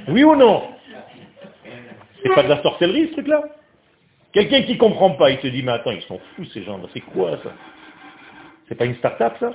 Oui 0.09 0.25
ou 0.25 0.35
non? 0.35 0.69
C'est 2.23 2.35
pas 2.35 2.43
de 2.43 2.49
la 2.49 2.63
sorcellerie 2.63 3.09
ce 3.09 3.13
truc-là? 3.15 3.43
Quelqu'un 4.33 4.63
qui 4.63 4.77
comprend 4.79 5.11
pas, 5.11 5.31
il 5.31 5.39
se 5.39 5.47
dit, 5.47 5.63
mais 5.63 5.73
attends, 5.73 5.93
ils 5.93 6.03
sont 6.03 6.21
fous 6.35 6.45
ces 6.47 6.65
gens-là, 6.65 6.89
c'est 6.93 7.01
quoi 7.01 7.39
ça? 7.43 7.53
C'est 8.69 8.75
pas 8.75 8.87
une 8.87 8.97
start-up 8.97 9.35
ça? 9.39 9.53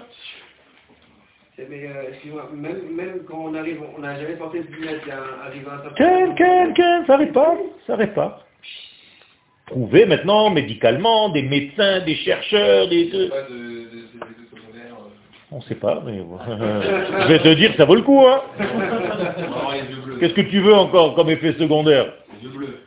Mais 1.57 1.89
euh, 1.89 2.09
excuse-moi, 2.09 2.49
même, 2.53 2.95
même, 2.95 3.23
quand 3.27 3.37
on 3.37 3.53
arrive, 3.53 3.81
on 3.97 3.99
n'a 3.99 4.17
jamais 4.17 4.37
porté 4.37 4.61
de 4.63 4.67
lunettes, 4.71 5.01
arrive 5.45 5.67
à 5.67 5.73
un 5.73 5.81
certain 5.81 5.95
Quel, 5.97 6.35
quel, 6.35 6.73
quel, 6.73 7.05
ça 7.05 7.17
répare, 7.17 7.57
ça 7.85 7.95
répare. 7.97 8.45
Prouvé 9.65 10.05
maintenant, 10.05 10.49
médicalement, 10.51 11.27
des 11.29 11.41
médecins, 11.43 11.99
des 12.05 12.15
chercheurs, 12.15 12.87
des... 12.87 13.09
Pas 13.29 13.41
de, 13.41 13.49
de, 13.49 13.59
de, 13.59 13.85
de 13.89 14.07
secondaire. 14.13 14.38
On 15.51 15.57
ne 15.57 15.61
sait 15.63 15.75
pas, 15.75 16.01
mais 16.05 16.17
je 16.47 17.27
vais 17.27 17.39
te 17.39 17.53
dire, 17.55 17.73
ça 17.75 17.85
vaut 17.85 17.95
le 17.95 18.03
coup. 18.03 18.23
Hein 18.25 18.41
Qu'est-ce 20.19 20.33
que 20.33 20.41
tu 20.41 20.59
veux 20.59 20.75
encore 20.75 21.15
comme 21.15 21.29
effet 21.29 21.53
secondaire? 21.53 22.13
Bleus. 22.43 22.77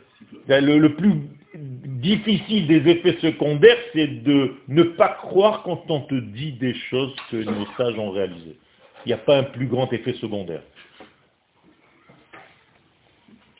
le, 0.47 0.95
plus 0.95 1.13
difficile 1.53 2.67
des 2.67 2.89
effets 2.89 3.17
secondaires, 3.21 3.77
c'est 3.93 4.23
de 4.23 4.53
ne 4.69 4.83
pas 4.83 5.09
croire 5.09 5.63
quand 5.63 5.83
on 5.89 6.01
te 6.01 6.15
dit 6.15 6.53
des 6.53 6.73
choses 6.73 7.15
que 7.29 7.37
nos 7.37 7.65
sages 7.77 7.99
ont 7.99 8.11
réalisées. 8.11 8.57
Il 9.05 9.09
n'y 9.09 9.13
a 9.13 9.17
pas 9.17 9.37
un 9.37 9.43
plus 9.43 9.67
grand 9.67 9.91
effet 9.91 10.13
secondaire. 10.13 10.61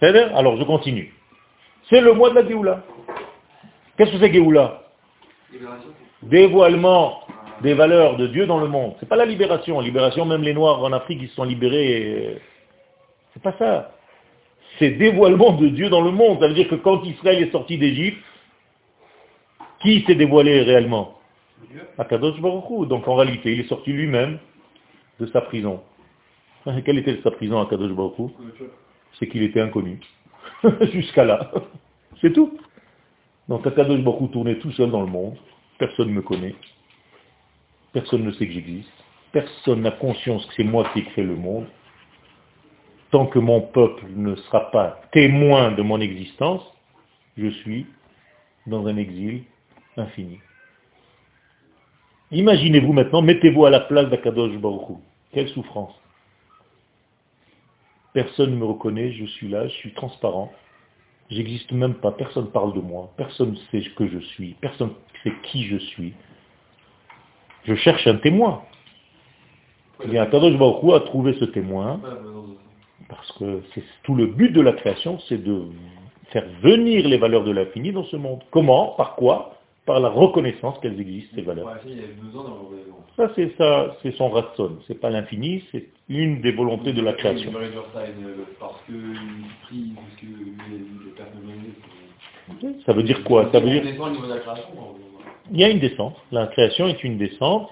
Alors 0.02 0.58
je 0.58 0.64
continue. 0.64 1.14
C'est 1.90 2.02
le 2.02 2.14
mois 2.14 2.30
de 2.30 2.36
la 2.36 2.48
Géoula. 2.48 2.84
Qu'est-ce 3.98 4.12
que 4.12 4.20
c'est 4.20 4.34
Géoula? 4.34 4.82
Dévoilement 6.22 7.23
des 7.62 7.74
valeurs 7.74 8.18
de 8.18 8.28
Dieu 8.28 8.46
dans 8.46 8.60
le 8.60 8.68
monde. 8.68 8.96
C'est 9.00 9.10
pas 9.10 9.16
la 9.16 9.26
libération. 9.26 9.80
Libération, 9.80 10.26
même 10.26 10.44
les 10.44 10.54
Noirs 10.54 10.84
en 10.84 10.92
Afrique, 10.92 11.20
ils 11.22 11.30
se 11.30 11.36
sont 11.36 11.44
libérés. 11.44 12.40
C'est 13.34 13.44
pas 13.44 13.56
ça. 13.58 13.92
C'est 14.80 14.92
dévoilement 14.92 15.54
de 15.54 15.68
Dieu 15.68 15.90
dans 15.90 16.02
le 16.02 16.12
monde. 16.12 16.40
Ça 16.40 16.48
veut 16.48 16.54
dire 16.54 16.68
que 16.68 16.76
quand 16.76 17.04
Israël 17.04 17.44
est 17.44 17.52
sorti 17.52 17.78
d'Égypte, 17.78 18.24
qui 19.82 20.04
s'est 20.08 20.16
dévoilé 20.16 20.62
réellement? 20.62 21.20
Akadosh 21.98 22.40
Baruch 22.40 22.88
Donc 22.88 23.08
en 23.08 23.16
réalité, 23.16 23.54
il 23.54 23.60
est 23.62 23.68
sorti 23.68 23.92
lui-même 23.92 24.40
de 25.20 25.26
sa 25.28 25.42
prison. 25.42 25.82
Quelle 26.86 26.98
était 26.98 27.20
sa 27.24 27.32
prison 27.32 27.60
à 27.60 27.66
Kadosh 27.66 27.92
Baruch 27.92 28.32
C'est 29.20 29.28
qu'il 29.28 29.44
était 29.44 29.62
inconnu. 29.62 30.00
Jusqu'à 30.94 31.26
là. 31.26 31.52
C'est 32.22 32.32
tout. 32.32 32.58
Donc 33.50 33.68
Akadosh 33.68 34.00
Baruch 34.00 34.32
tournait 34.32 34.60
tout 34.60 34.72
seul 34.72 34.90
dans 34.90 35.02
le 35.02 35.08
monde. 35.08 35.36
Personne 35.78 36.10
ne 36.10 36.14
me 36.14 36.22
connaît. 36.22 36.56
Personne 37.94 38.24
ne 38.24 38.32
sait 38.32 38.48
que 38.48 38.54
j'existe. 38.54 38.92
Personne 39.32 39.82
n'a 39.82 39.92
conscience 39.92 40.46
que 40.48 40.54
c'est 40.56 40.64
moi 40.64 40.90
qui 40.92 41.00
ai 41.00 41.06
créé 41.06 41.24
le 41.24 41.36
monde. 41.36 41.68
Tant 43.12 43.28
que 43.28 43.40
mon 43.40 43.62
peuple 43.62 44.06
ne 44.10 44.36
sera 44.36 44.72
pas 44.72 45.02
témoin 45.12 45.72
de 45.72 45.84
mon 45.84 46.02
existence, 46.02 46.64
je 47.38 47.48
suis 47.48 47.86
dans 48.66 48.88
un 48.88 48.98
exil 48.98 49.44
infini. 49.98 50.40
Imaginez-vous 52.32 52.94
maintenant, 52.94 53.22
mettez-vous 53.22 53.66
à 53.66 53.70
la 53.70 53.82
place 53.82 54.10
d'Akadosh 54.10 54.58
Baruch 54.58 54.98
Quelle 55.32 55.50
souffrance. 55.50 55.94
Personne 58.14 58.52
ne 58.52 58.58
me 58.58 58.66
reconnaît, 58.66 59.12
je 59.12 59.26
suis 59.26 59.48
là, 59.48 59.68
je 59.68 59.74
suis 59.74 59.94
transparent. 59.94 60.52
J'existe 61.30 61.72
même 61.72 61.96
pas, 61.96 62.12
personne 62.12 62.46
ne 62.46 62.50
parle 62.50 62.74
de 62.74 62.80
moi, 62.80 63.12
personne 63.18 63.52
ne 63.52 63.56
sait 63.72 63.88
ce 63.88 63.94
que 63.96 64.08
je 64.08 64.20
suis, 64.20 64.56
personne 64.62 64.90
ne 64.90 65.30
sait 65.30 65.36
qui 65.44 65.66
je 65.66 65.78
suis. 65.78 66.14
Je 67.66 67.76
cherche 67.76 68.06
un 68.08 68.16
témoin. 68.16 68.62
Et 70.04 70.08
bien, 70.08 70.24
Akadosh 70.24 70.58
Baruch 70.58 70.94
a 70.94 71.00
trouvé 71.02 71.34
ce 71.40 71.46
témoin, 71.46 72.00
parce 73.10 73.32
que 73.34 73.62
c'est 73.74 73.84
tout 74.04 74.16
le 74.16 74.28
but 74.28 74.52
de 74.52 74.62
la 74.62 74.74
création, 74.74 75.20
c'est 75.30 75.42
de 75.42 75.68
faire 76.32 76.46
venir 76.62 77.08
les 77.08 77.18
valeurs 77.18 77.44
de 77.44 77.52
l'infini 77.52 77.92
dans 77.92 78.04
ce 78.06 78.16
monde. 78.16 78.42
Comment 78.52 78.96
Par 78.98 79.16
quoi? 79.16 79.56
Par 79.86 80.00
la 80.00 80.10
reconnaissance 80.10 80.80
qu'elles 80.80 81.00
existent, 81.00 81.36
ces 81.36 81.42
valeurs. 81.42 81.70
Ça, 83.18 83.30
c'est 83.36 83.56
ça, 83.58 83.96
c'est 84.02 84.12
son 84.16 84.30
ratson. 84.30 84.78
C'est 84.88 85.00
pas 85.00 85.10
l'infini, 85.10 85.64
c'est 85.72 85.88
une 86.10 86.42
des 86.42 86.52
volontés 86.52 86.94
de 86.94 87.02
la 87.02 87.14
création. 87.14 87.52
Ça 92.86 92.94
veut 92.94 93.04
dire 93.04 93.24
quoi? 93.24 93.50
Ça 93.52 93.60
veut 93.60 93.70
dire 93.70 93.84
il 95.52 95.60
y 95.60 95.64
a 95.64 95.70
une 95.70 95.80
descente. 95.80 96.16
La 96.32 96.48
création 96.48 96.88
est 96.88 97.04
une 97.04 97.18
descente 97.18 97.70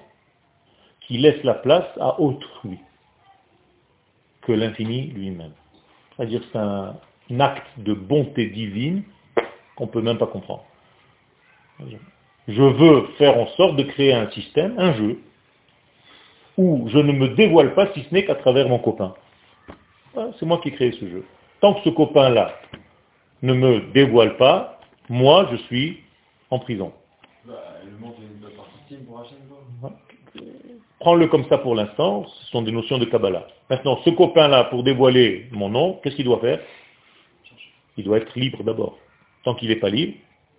qui 1.02 1.18
laisse 1.18 1.44
la 1.44 1.56
place 1.56 1.88
à 2.00 2.20
autrui 2.20 2.80
que 4.42 4.52
l'infini 4.52 5.08
lui-même. 5.08 5.54
C'est-à-dire 6.16 6.42
c'est 6.52 6.58
un 6.58 6.96
acte 7.40 7.68
de 7.78 7.94
bonté 7.94 8.48
divine 8.48 9.04
qu'on 9.76 9.86
ne 9.86 9.92
peut 9.92 10.02
même 10.02 10.18
pas 10.18 10.28
comprendre. 10.28 10.66
Je 12.48 12.62
veux 12.62 13.08
faire 13.18 13.38
en 13.38 13.48
sorte 13.48 13.76
de 13.76 13.84
créer 13.84 14.14
un 14.14 14.30
système, 14.32 14.76
un 14.78 14.94
jeu, 14.94 15.20
où 16.58 16.88
je 16.90 16.98
ne 16.98 17.12
me 17.14 17.30
dévoile 17.30 17.74
pas 17.74 17.92
si 17.94 18.04
ce 18.04 18.14
n'est 18.14 18.26
qu'à 18.26 18.36
travers 18.36 18.68
mon 18.68 18.80
copain. 18.80 19.14
C'est 20.14 20.46
moi 20.46 20.60
qui 20.62 20.70
ai 20.70 20.72
créé 20.74 20.92
ce 20.92 21.08
jeu. 21.08 21.26
Tant 21.62 21.76
que 21.76 21.82
ce 21.84 21.90
copain-là 21.90 22.54
ne 23.42 23.54
me 23.54 23.92
dévoile 23.94 24.38
pas, 24.38 24.80
moi 25.10 25.48
je 25.52 25.58
suis 25.58 26.02
en 26.50 26.60
prison. 26.60 26.92
Prends-le 31.00 31.28
comme 31.28 31.46
ça 31.46 31.58
pour 31.58 31.76
l'instant, 31.76 32.26
ce 32.28 32.52
sont 32.52 32.62
des 32.62 32.72
notions 32.72 32.98
de 32.98 33.06
Kabbalah. 33.06 33.48
Maintenant, 33.70 34.00
ce 34.06 34.10
copain-là, 34.12 34.66
pour 34.66 34.84
dévoiler 34.84 35.48
mon 35.52 35.70
nom, 35.70 36.00
qu'est-ce 36.02 36.16
qu'il 36.16 36.26
doit 36.26 36.40
faire? 36.40 36.60
Il 37.98 38.04
doit 38.06 38.18
être 38.18 38.38
libre 38.38 38.64
d'abord. 38.64 38.98
Tant 39.44 39.56
qu'il 39.56 39.70
n'est 39.70 39.76
pas 39.78 39.90
libre, 39.90 40.14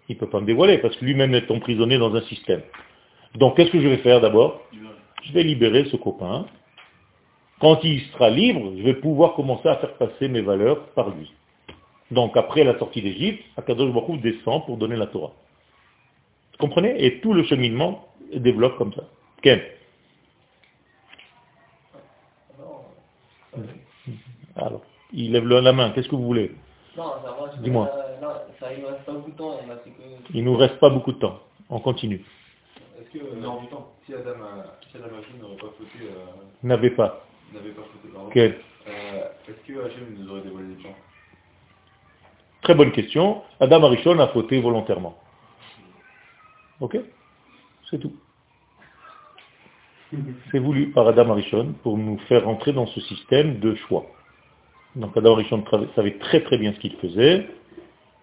il 0.09 0.17
ne 0.17 0.21
peut 0.21 0.29
pas 0.29 0.41
me 0.41 0.47
dévoiler 0.47 0.79
parce 0.79 0.97
que 0.97 1.05
lui-même 1.05 1.35
est 1.35 1.51
emprisonné 1.51 1.99
dans 1.99 2.15
un 2.15 2.23
système. 2.23 2.63
Donc 3.37 3.57
qu'est-ce 3.57 3.71
que 3.71 3.81
je 3.81 3.89
vais 3.89 3.99
faire 3.99 4.21
d'abord? 4.21 4.61
Je 5.23 5.33
vais 5.33 5.43
libérer 5.43 5.85
ce 5.87 5.97
copain. 5.97 6.47
Quand 7.61 7.83
il 7.85 8.01
sera 8.13 8.29
libre, 8.29 8.73
je 8.77 8.83
vais 8.83 8.95
pouvoir 8.95 9.35
commencer 9.35 9.69
à 9.69 9.77
faire 9.77 9.95
passer 9.95 10.29
mes 10.29 10.41
valeurs 10.41 10.89
par 10.91 11.11
lui. 11.11 11.33
Donc 12.11 12.37
après 12.37 12.65
la 12.65 12.79
sortie 12.79 13.01
d'Égypte, 13.01 13.43
Akadosh 13.57 13.93
Baruch 13.93 14.21
descend 14.21 14.67
pour 14.67 14.77
donner 14.77 14.97
la 14.97 15.07
Torah. 15.07 15.33
Vous 16.53 16.59
comprenez? 16.59 17.05
Et 17.05 17.21
tout 17.21 17.33
le 17.33 17.43
cheminement 17.45 18.09
développe 18.35 18.77
comme 18.79 18.93
ça. 18.93 19.03
Ken 19.43 19.61
Alors, 24.57 24.83
il 25.13 25.33
lève 25.33 25.47
la 25.47 25.73
main. 25.73 25.91
Qu'est-ce 25.91 26.09
que 26.09 26.17
vous 26.17 26.25
voulez? 26.25 26.55
Dis-moi. 27.61 27.91
il 28.75 28.83
nous 28.83 28.87
reste 28.87 29.05
pas 29.05 29.13
beaucoup 29.13 29.31
de 29.31 29.37
temps. 29.37 29.61
Il 30.35 30.45
nous 30.45 30.57
reste 30.57 30.79
pas 30.79 30.91
beaucoup 30.91 31.13
de 31.13 31.19
temps. 31.19 31.41
On 31.71 31.81
continue. 31.81 32.23
Est-ce 33.01 33.19
que, 33.19 33.25
euh, 33.25 33.61
du 33.61 33.67
temps, 33.69 33.93
si 34.07 34.15
Adam, 34.15 34.35
si 34.91 34.97
Adam 34.97 35.09
n'aurait 35.41 35.57
pas 35.57 35.73
fauté... 35.79 36.05
Euh, 36.05 36.43
n'avait 36.63 36.91
pas. 36.91 37.25
N'avait 37.53 37.71
pas 37.71 37.83
fauté, 37.83 38.13
pardon. 38.13 38.31
Quel 38.33 38.59
euh, 38.87 39.25
Est-ce 39.49 39.73
que 39.73 39.87
Hachem 39.87 40.17
nous 40.19 40.31
aurait 40.31 40.43
dévoilé 40.43 40.69
des 40.69 40.83
plans? 40.83 40.95
Très 42.63 42.75
bonne 42.75 42.93
question. 42.93 43.43
Adam 43.59 43.83
Arishon 43.85 44.19
a 44.21 44.29
fauté 44.29 44.61
volontairement. 44.61 45.19
Ok 46.83 46.99
C'est 47.89 47.99
tout. 47.99 48.13
C'est 50.51 50.59
voulu 50.59 50.91
par 50.91 51.07
Adam 51.07 51.31
Arishon 51.31 51.75
pour 51.85 51.97
nous 51.97 52.19
faire 52.29 52.49
entrer 52.49 52.73
dans 52.73 52.87
ce 52.87 53.01
système 53.03 53.61
de 53.61 53.77
choix. 53.77 54.05
Donc 54.97 55.17
Adam 55.17 55.35
Rishon 55.35 55.65
savait 55.95 56.19
très 56.19 56.41
très 56.41 56.59
bien 56.59 56.73
ce 56.73 56.81
qu'il 56.81 56.97
faisait. 56.97 57.47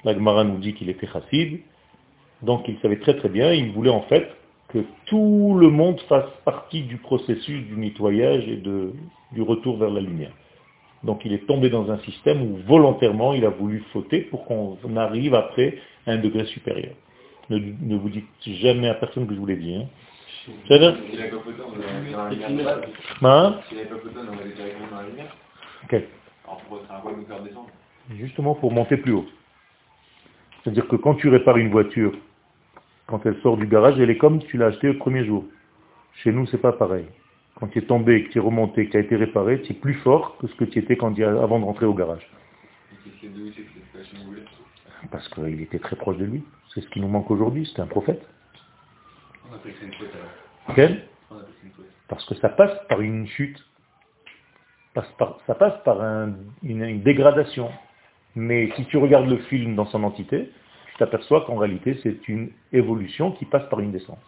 La 0.03 0.13
Gemara 0.13 0.43
nous 0.43 0.57
dit 0.57 0.73
qu'il 0.73 0.89
était 0.89 1.07
chassid. 1.07 1.61
Donc 2.41 2.67
il 2.67 2.77
savait 2.79 2.99
très 2.99 3.15
très 3.15 3.29
bien, 3.29 3.53
il 3.53 3.71
voulait 3.71 3.89
en 3.89 4.01
fait 4.01 4.29
que 4.67 4.79
tout 5.05 5.55
le 5.57 5.69
monde 5.69 5.99
fasse 6.09 6.29
partie 6.43 6.83
du 6.83 6.97
processus 6.97 7.65
du 7.65 7.77
nettoyage 7.77 8.45
et 8.45 8.57
du 8.57 9.41
retour 9.41 9.77
vers 9.77 9.89
la 9.89 10.01
lumière. 10.01 10.33
Donc 11.05 11.23
il 11.23 11.31
est 11.31 11.47
tombé 11.47 11.69
dans 11.69 11.89
un 11.89 11.99
système 11.99 12.41
où 12.41 12.57
volontairement 12.67 13.33
il 13.33 13.45
a 13.45 13.49
voulu 13.49 13.85
fauter 13.93 14.19
pour 14.19 14.43
qu'on 14.43 14.97
arrive 14.97 15.33
après 15.33 15.77
à 16.05 16.11
un 16.11 16.17
degré 16.17 16.43
supérieur. 16.47 16.93
Ne, 17.49 17.57
ne 17.57 17.97
vous 17.97 18.09
dites 18.09 18.27
jamais 18.45 18.89
à 18.89 18.93
personne 18.93 19.27
que 19.27 19.33
je 19.33 19.39
vous 19.39 19.45
l'ai 19.45 19.55
dit. 19.55 19.75
Hein. 19.75 19.85
C'est 20.67 20.77
vrai 20.77 20.95
S'il 21.09 21.19
n'avait 21.19 21.29
pas 21.31 21.39
photo, 21.39 21.63
on 21.65 21.79
aurait 21.79 22.11
dans 22.11 22.23
la 22.23 22.47
lumière. 22.47 22.79
Hein? 23.21 23.59
S'il 23.67 23.77
n'avait 23.77 23.89
pas 23.89 23.95
photo, 23.97 24.19
on 24.19 24.33
aurait 24.35 24.49
directement 24.49 24.87
dans 24.91 25.01
la 25.01 25.07
lumière. 25.07 25.35
Ok. 25.83 25.93
Alors 25.93 26.61
pourquoi 26.67 26.87
ça 26.87 27.01
va 27.03 27.11
nous 27.15 27.25
faire 27.25 27.41
descendre? 27.41 27.69
Justement 28.17 28.55
pour 28.55 28.71
monter 28.71 28.97
plus 28.97 29.13
haut. 29.13 29.27
C'est-à-dire 30.63 30.87
que 30.87 30.95
quand 30.95 31.15
tu 31.15 31.29
répares 31.29 31.57
une 31.57 31.69
voiture, 31.69 32.13
quand 33.07 33.25
elle 33.25 33.39
sort 33.41 33.57
du 33.57 33.67
garage, 33.67 33.99
elle 33.99 34.09
est 34.09 34.17
comme 34.17 34.39
tu 34.39 34.57
l'as 34.57 34.67
achetée 34.67 34.87
le 34.87 34.97
premier 34.97 35.25
jour. 35.25 35.45
Chez 36.23 36.31
nous, 36.31 36.45
c'est 36.47 36.57
pas 36.57 36.73
pareil. 36.73 37.05
Quand 37.55 37.67
tu 37.67 37.79
es 37.79 37.81
tombé, 37.81 38.23
que 38.23 38.29
tu 38.29 38.37
es 38.37 38.41
remonté, 38.41 38.85
que 38.85 38.91
tu 38.91 38.97
as 38.97 39.01
été 39.01 39.15
réparé, 39.15 39.61
tu 39.61 39.71
es 39.71 39.75
plus 39.75 39.95
fort 39.95 40.37
que 40.37 40.47
ce 40.47 40.55
que 40.55 40.65
tu 40.65 40.79
étais 40.79 40.95
quand 40.95 41.17
avant 41.19 41.59
de 41.59 41.65
rentrer 41.65 41.85
au 41.85 41.93
garage. 41.93 42.27
C'est 43.21 45.09
Parce 45.11 45.27
qu'il 45.29 45.61
était 45.61 45.79
très 45.79 45.95
proche 45.95 46.17
de 46.17 46.25
lui. 46.25 46.43
C'est 46.73 46.81
ce 46.81 46.89
qui 46.89 46.99
nous 46.99 47.07
manque 47.07 47.29
aujourd'hui, 47.31 47.69
c'est 47.73 47.81
un 47.81 47.87
prophète. 47.87 48.21
On 49.51 49.55
appelle 49.55 49.73
ça 49.79 49.85
une 49.85 49.93
faute 49.93 50.09
alors. 50.13 50.75
Quel? 50.75 51.03
On 51.31 51.35
appelle 51.37 51.47
ça 51.61 51.65
une 51.65 51.71
faute. 51.71 51.85
Parce 52.07 52.25
que 52.25 52.35
ça 52.35 52.49
passe 52.49 52.77
par 52.87 53.01
une 53.01 53.27
chute. 53.27 53.63
Ça 55.47 55.55
passe 55.55 55.81
par 55.85 56.01
un- 56.01 56.33
une, 56.63 56.83
une 56.83 57.01
dégradation. 57.01 57.71
Mais 58.35 58.69
si 58.75 58.85
tu 58.85 58.97
regardes 58.97 59.29
le 59.29 59.37
film 59.37 59.75
dans 59.75 59.85
son 59.85 60.03
entité, 60.03 60.49
tu 60.91 60.97
t'aperçois 60.97 61.45
qu'en 61.45 61.55
réalité, 61.57 61.99
c'est 62.03 62.27
une 62.27 62.51
évolution 62.73 63.31
qui 63.31 63.45
passe 63.45 63.67
par 63.69 63.79
une 63.79 63.91
descente. 63.91 64.19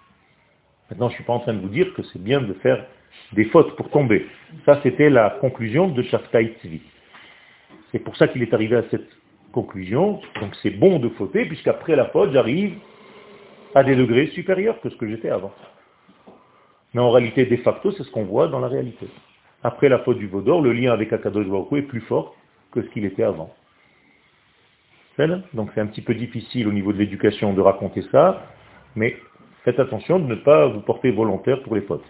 Maintenant, 0.90 1.08
je 1.10 1.14
ne 1.14 1.16
suis 1.18 1.24
pas 1.24 1.34
en 1.34 1.40
train 1.40 1.54
de 1.54 1.60
vous 1.60 1.70
dire 1.70 1.94
que 1.94 2.04
c'est 2.04 2.22
bien 2.22 2.42
de 2.42 2.54
faire 2.56 2.86
des 3.34 3.46
fautes 3.46 3.76
pour 3.76 3.90
tomber. 3.90 4.28
Ça, 4.66 4.80
c'était 4.84 5.10
la 5.10 5.30
conclusion 5.42 5.88
de 5.90 6.02
Shaftai 6.04 6.56
Tzvi. 6.62 6.82
C'est 7.92 8.00
pour 8.00 8.16
ça 8.16 8.28
qu'il 8.28 8.42
est 8.42 8.54
arrivé 8.54 8.76
à 8.78 8.84
cette 8.90 9.10
conclusion. 9.52 10.22
Donc 10.40 10.56
c'est 10.62 10.72
bon 10.72 11.00
de 11.00 11.10
fauter, 11.10 11.46
puisqu'après 11.46 11.96
la 11.96 12.06
faute, 12.06 12.32
j'arrive 12.32 12.76
à 13.76 13.84
des 13.84 13.96
degrés 13.96 14.28
supérieurs 14.28 14.80
que 14.82 14.90
ce 14.90 14.96
que 14.96 15.08
j'étais 15.08 15.30
avant. 15.30 15.54
Mais 16.94 17.02
en 17.02 17.10
réalité, 17.10 17.46
de 17.46 17.56
facto, 17.58 17.92
c'est 17.92 18.04
ce 18.04 18.12
qu'on 18.12 18.26
voit 18.26 18.48
dans 18.48 18.60
la 18.60 18.68
réalité. 18.68 19.08
Après 19.64 19.90
la 19.90 20.00
faute 20.00 20.18
du 20.18 20.28
Vaudor, 20.28 20.62
le 20.62 20.74
lien 20.74 20.92
avec 20.92 21.14
Akadosh 21.14 21.48
Baruch 21.48 21.72
est 21.74 21.82
plus 21.84 22.02
fort 22.02 22.36
que 22.72 22.82
ce 22.82 22.88
qu'il 22.90 23.06
était 23.06 23.24
avant. 23.24 23.54
Donc 25.54 25.70
c'est 25.76 25.82
un 25.82 25.86
petit 25.86 26.02
peu 26.02 26.16
difficile 26.16 26.68
au 26.68 26.72
niveau 26.72 26.92
de 26.92 26.98
l'éducation 26.98 27.54
de 27.54 27.62
raconter 27.62 28.02
ça, 28.12 28.48
mais 28.96 29.18
faites 29.64 29.80
attention 29.80 30.18
de 30.20 30.26
ne 30.26 30.36
pas 30.36 30.68
vous 30.68 30.82
porter 30.82 31.12
volontaire 31.12 31.62
pour 31.62 31.76
les 31.76 31.82
fautes. 31.82 32.06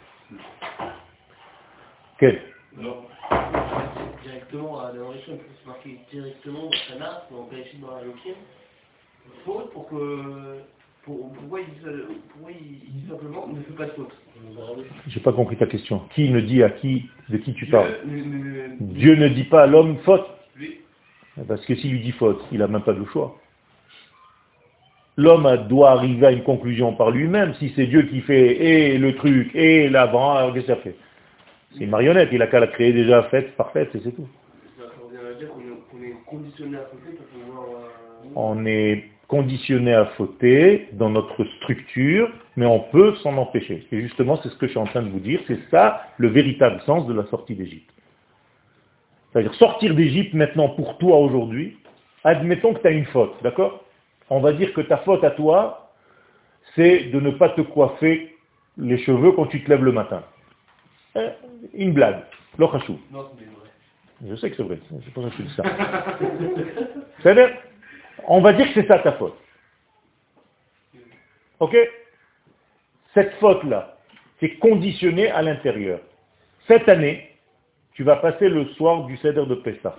Directement 4.35 4.79
à 4.79 4.91
l'origine, 4.93 5.37
c'est 5.59 5.67
marqué 5.67 5.97
directement 6.11 6.67
au 6.67 6.71
Sana, 6.89 7.27
en 7.31 7.43
Kalachi 7.45 7.77
dans 7.77 7.95
la 7.95 8.03
Lokim. 8.03 8.33
Faute 9.45 9.71
pour 9.71 9.89
que. 9.89 10.59
Pour, 11.03 11.33
pourquoi, 11.33 11.61
il 11.61 11.65
dit, 11.65 11.79
ça- 11.83 11.89
pourquoi 12.31 12.51
il 12.51 12.77
il 12.87 12.93
dit 13.01 13.09
simplement 13.09 13.47
ne 13.47 13.61
fais 13.63 13.73
pas 13.73 13.85
de 13.85 13.91
faute 13.91 14.11
J'ai 15.07 15.19
pas 15.19 15.33
compris 15.33 15.57
ta 15.57 15.65
question. 15.65 16.03
Qui 16.13 16.29
ne 16.29 16.39
dit 16.41 16.61
à 16.61 16.69
qui, 16.69 17.09
de 17.29 17.37
qui 17.37 17.53
tu 17.55 17.65
parles 17.65 17.89
Dieu 18.05 18.23
ne- 18.23 18.75
ne- 18.85 18.93
Dieu 18.93 19.15
ne 19.15 19.27
dit 19.29 19.45
pas 19.45 19.63
à 19.63 19.67
l'homme 19.67 19.97
faute. 20.05 20.27
lui, 20.55 20.77
Parce 21.47 21.65
que 21.65 21.73
s'il 21.75 21.91
lui 21.93 22.01
dit 22.01 22.11
faute, 22.11 22.39
il 22.51 22.59
n'a 22.59 22.67
même 22.67 22.83
pas 22.83 22.93
de 22.93 23.03
choix. 23.05 23.35
L'homme 25.17 25.47
a- 25.47 25.57
doit 25.57 25.89
arriver 25.91 26.27
à 26.27 26.31
une 26.31 26.43
conclusion 26.43 26.93
par 26.93 27.09
lui-même. 27.09 27.55
Si 27.55 27.73
c'est 27.75 27.87
Dieu 27.87 28.03
qui 28.03 28.21
fait 28.21 28.63
et 28.63 28.97
le 28.99 29.15
truc 29.15 29.49
et 29.55 29.89
l'avant, 29.89 30.33
alors 30.35 30.53
qu'est-ce 30.53 30.67
que 30.67 30.73
ça 30.75 30.81
fait 30.81 30.95
C'est 31.73 31.83
une 31.85 31.89
marionnette, 31.89 32.29
il 32.31 32.41
a 32.41 32.47
qu'à 32.47 32.59
la 32.59 32.67
créer 32.67 32.93
déjà 32.93 33.23
faite, 33.23 33.55
parfaite, 33.55 33.95
et 33.95 34.01
c'est 34.03 34.11
tout. 34.11 34.27
On 38.35 38.65
est 38.65 39.05
conditionné 39.27 39.93
à 39.93 40.05
fauter 40.17 40.89
dans 40.93 41.09
notre 41.09 41.43
structure, 41.57 42.29
mais 42.57 42.65
on 42.65 42.79
peut 42.79 43.15
s'en 43.23 43.37
empêcher. 43.37 43.87
Et 43.91 44.01
justement, 44.01 44.37
c'est 44.43 44.49
ce 44.49 44.55
que 44.57 44.65
je 44.65 44.71
suis 44.71 44.79
en 44.79 44.85
train 44.85 45.01
de 45.01 45.09
vous 45.09 45.19
dire, 45.19 45.39
c'est 45.47 45.59
ça 45.69 46.07
le 46.17 46.27
véritable 46.27 46.81
sens 46.81 47.07
de 47.07 47.13
la 47.13 47.25
sortie 47.27 47.55
d'Égypte. 47.55 47.89
C'est-à-dire 49.31 49.53
sortir 49.55 49.95
d'Égypte 49.95 50.33
maintenant 50.33 50.69
pour 50.69 50.97
toi 50.97 51.17
aujourd'hui, 51.17 51.77
admettons 52.23 52.73
que 52.73 52.81
tu 52.81 52.87
as 52.87 52.91
une 52.91 53.05
faute, 53.05 53.33
d'accord? 53.41 53.85
On 54.29 54.41
va 54.41 54.51
dire 54.51 54.73
que 54.73 54.81
ta 54.81 54.97
faute 54.97 55.23
à 55.23 55.31
toi, 55.31 55.91
c'est 56.75 57.05
de 57.05 57.19
ne 57.19 57.31
pas 57.31 57.49
te 57.49 57.61
coiffer 57.61 58.35
les 58.77 58.97
cheveux 58.97 59.31
quand 59.31 59.45
tu 59.45 59.63
te 59.63 59.69
lèves 59.69 59.83
le 59.83 59.91
matin. 59.91 60.23
Euh, 61.17 61.31
Une 61.73 61.93
blague, 61.93 62.23
l'ochachou. 62.57 62.99
Je 64.25 64.35
sais 64.35 64.51
que 64.51 64.55
c'est 64.57 64.63
vrai, 64.63 64.79
c'est 65.03 65.13
pour 65.13 65.23
ça 65.23 65.29
que 65.29 65.35
je 65.37 65.43
dis 65.43 65.55
ça. 65.55 65.63
C'est-à-dire, 67.21 67.57
on 68.27 68.41
va 68.41 68.53
dire 68.53 68.67
que 68.67 68.73
c'est 68.81 68.87
ça 68.87 68.99
ta 68.99 69.13
faute. 69.13 69.35
Ok? 71.59 71.75
Cette 73.13 73.33
faute-là, 73.35 73.97
c'est 74.39 74.55
conditionné 74.57 75.29
à 75.29 75.41
l'intérieur. 75.41 75.99
Cette 76.67 76.87
année, 76.87 77.31
tu 77.93 78.03
vas 78.03 78.15
passer 78.17 78.47
le 78.47 78.65
soir 78.73 79.05
du 79.05 79.17
Seder 79.17 79.45
de 79.45 79.55
Pessah. 79.55 79.95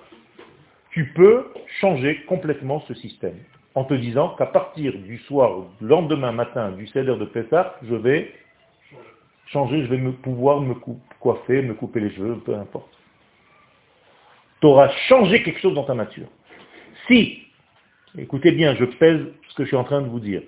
Tu 0.91 1.13
peux 1.15 1.53
changer 1.81 2.23
complètement 2.25 2.81
ce 2.87 2.95
système 2.95 3.39
en 3.75 3.85
te 3.85 3.95
disant 3.95 4.31
qu'à 4.37 4.47
partir 4.47 4.93
du 4.93 5.19
soir, 5.19 5.65
le 5.81 5.89
lendemain 5.89 6.33
matin 6.33 6.73
du 6.73 6.87
Seder 6.87 7.17
de 7.17 7.25
Pessah, 7.25 7.77
je 7.83 7.95
vais 7.95 8.33
changer, 9.47 9.83
je 9.83 9.87
vais 9.87 9.99
me 9.99 10.13
pouvoir 10.13 10.61
me 10.61 10.75
coiffer, 11.21 11.63
me 11.63 11.75
couper 11.75 12.01
les 12.01 12.11
cheveux, 12.11 12.37
peu 12.39 12.55
importe. 12.55 12.91
Tu 14.61 14.67
auras 14.67 14.89
changé 15.09 15.43
quelque 15.43 15.61
chose 15.61 15.75
dans 15.75 15.85
ta 15.85 15.95
nature. 15.95 16.29
Si, 17.07 17.43
écoutez 18.17 18.53
bien, 18.53 18.75
je 18.77 18.85
pèse 18.85 19.21
ce 19.49 19.55
que 19.55 19.65
je 19.65 19.69
suis 19.69 19.77
en 19.77 19.85
train 19.85 20.03
de 20.03 20.09
vous 20.09 20.21
dire, 20.21 20.43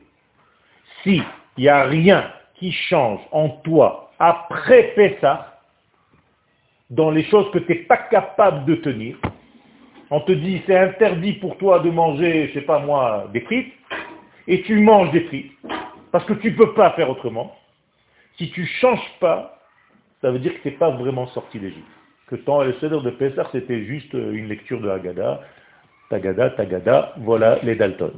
si 1.02 1.22
il 1.56 1.62
n'y 1.62 1.68
a 1.68 1.84
rien 1.84 2.30
qui 2.54 2.72
change 2.72 3.20
en 3.32 3.48
toi 3.48 4.12
après 4.18 4.94
Pessah, 4.94 5.60
dans 6.90 7.10
les 7.10 7.24
choses 7.24 7.50
que 7.50 7.58
tu 7.58 7.72
n'es 7.72 7.78
pas 7.80 7.96
capable 7.96 8.64
de 8.66 8.76
tenir, 8.76 9.16
on 10.10 10.20
te 10.20 10.32
dit 10.32 10.62
c'est 10.66 10.78
interdit 10.78 11.34
pour 11.34 11.56
toi 11.58 11.80
de 11.80 11.90
manger, 11.90 12.48
je 12.48 12.54
sais 12.54 12.64
pas 12.64 12.78
moi, 12.78 13.28
des 13.32 13.40
frites, 13.40 13.72
et 14.46 14.62
tu 14.62 14.78
manges 14.78 15.10
des 15.10 15.22
frites, 15.22 15.52
parce 16.12 16.24
que 16.24 16.34
tu 16.34 16.52
ne 16.52 16.56
peux 16.56 16.74
pas 16.74 16.90
faire 16.92 17.10
autrement, 17.10 17.56
si 18.38 18.50
tu 18.50 18.62
ne 18.62 18.66
changes 18.66 19.18
pas, 19.20 19.60
ça 20.22 20.30
veut 20.30 20.38
dire 20.38 20.54
que 20.54 20.60
tu 20.60 20.68
n'es 20.68 20.74
pas 20.74 20.90
vraiment 20.90 21.26
sorti 21.28 21.58
d'Égypte 21.58 21.84
que 22.26 22.36
tant 22.36 22.62
le 22.62 22.72
Seder 22.74 23.00
de 23.00 23.10
Pessah, 23.10 23.48
c'était 23.52 23.84
juste 23.84 24.14
euh, 24.14 24.32
une 24.32 24.48
lecture 24.48 24.80
de 24.80 24.88
Haggadah, 24.88 25.40
Tagada, 26.10 26.50
Tagada, 26.50 27.14
voilà 27.18 27.58
les 27.62 27.76
Dalton. 27.76 28.12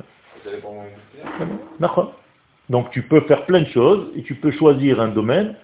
Donc 2.69 2.91
tu 2.91 3.03
peux 3.03 3.21
faire 3.23 3.45
plein 3.47 3.63
de 3.63 3.69
choses 3.69 4.13
et 4.17 4.23
tu 4.23 4.35
peux 4.35 4.53
choisir 4.53 5.01
un 5.01 5.09
domaine, 5.09 5.57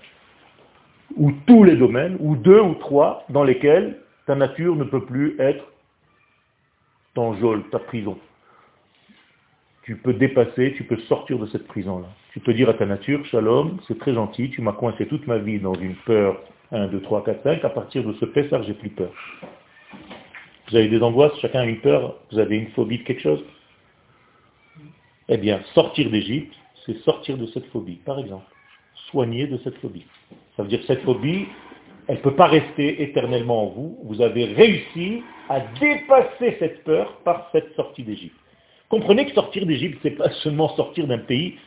ou 1.16 1.32
tous 1.46 1.64
les 1.64 1.76
domaines, 1.76 2.16
ou 2.20 2.36
deux 2.36 2.60
ou 2.60 2.74
trois, 2.74 3.24
dans 3.28 3.44
lesquels 3.44 3.98
ta 4.26 4.34
nature 4.34 4.76
ne 4.76 4.84
peut 4.84 5.04
plus 5.04 5.36
être 5.38 5.64
ton 7.14 7.34
geôle, 7.34 7.68
ta 7.70 7.78
prison. 7.78 8.18
Tu 9.82 9.96
peux 9.96 10.14
dépasser, 10.14 10.74
tu 10.76 10.84
peux 10.84 10.96
sortir 10.96 11.38
de 11.38 11.46
cette 11.46 11.66
prison-là. 11.66 12.08
Tu 12.32 12.40
peux 12.40 12.54
dire 12.54 12.70
à 12.70 12.74
ta 12.74 12.86
nature, 12.86 13.24
Shalom, 13.26 13.78
c'est 13.86 13.98
très 13.98 14.14
gentil, 14.14 14.48
tu 14.48 14.62
m'as 14.62 14.72
coincé 14.72 15.06
toute 15.06 15.26
ma 15.26 15.36
vie 15.36 15.58
dans 15.58 15.74
une 15.74 15.94
peur 16.06 16.40
1, 16.70 16.86
2, 16.86 17.00
3, 17.02 17.24
4, 17.24 17.42
5, 17.42 17.64
à 17.64 17.68
partir 17.68 18.04
de 18.04 18.14
ce 18.14 18.24
Pessah, 18.24 18.62
j'ai 18.62 18.72
plus 18.72 18.88
peur. 18.88 19.12
Vous 20.70 20.76
avez 20.76 20.88
des 20.88 21.02
angoisses, 21.02 21.38
chacun 21.40 21.60
a 21.60 21.64
une 21.66 21.80
peur, 21.80 22.16
vous 22.30 22.38
avez 22.38 22.56
une 22.56 22.70
phobie 22.70 22.98
de 22.98 23.02
quelque 23.02 23.20
chose? 23.20 23.44
Eh 25.28 25.36
bien, 25.36 25.60
sortir 25.74 26.08
d'Égypte, 26.08 26.54
c'est 26.86 26.96
sortir 27.00 27.36
de 27.36 27.44
cette 27.48 27.66
phobie, 27.66 28.00
par 28.06 28.18
exemple. 28.18 28.46
Soigner 29.10 29.46
de 29.46 29.58
cette 29.58 29.76
phobie. 29.76 30.06
Ça 30.56 30.62
veut 30.62 30.70
dire 30.70 30.80
que 30.80 30.86
cette 30.86 31.02
phobie, 31.02 31.48
elle 32.08 32.16
ne 32.16 32.22
peut 32.22 32.34
pas 32.34 32.46
rester 32.46 33.02
éternellement 33.02 33.64
en 33.64 33.66
vous. 33.66 33.98
Vous 34.04 34.22
avez 34.22 34.46
réussi 34.46 35.22
à 35.50 35.60
dépasser 35.78 36.56
cette 36.58 36.82
peur 36.84 37.18
par 37.24 37.50
cette 37.52 37.74
sortie 37.74 38.04
d'Égypte. 38.04 38.36
Comprenez 38.88 39.26
que 39.26 39.32
sortir 39.32 39.66
d'Égypte, 39.66 39.98
c'est 40.02 40.12
pas 40.12 40.30
seulement 40.42 40.74
sortir 40.76 41.06
d'un 41.06 41.18
pays 41.18 41.58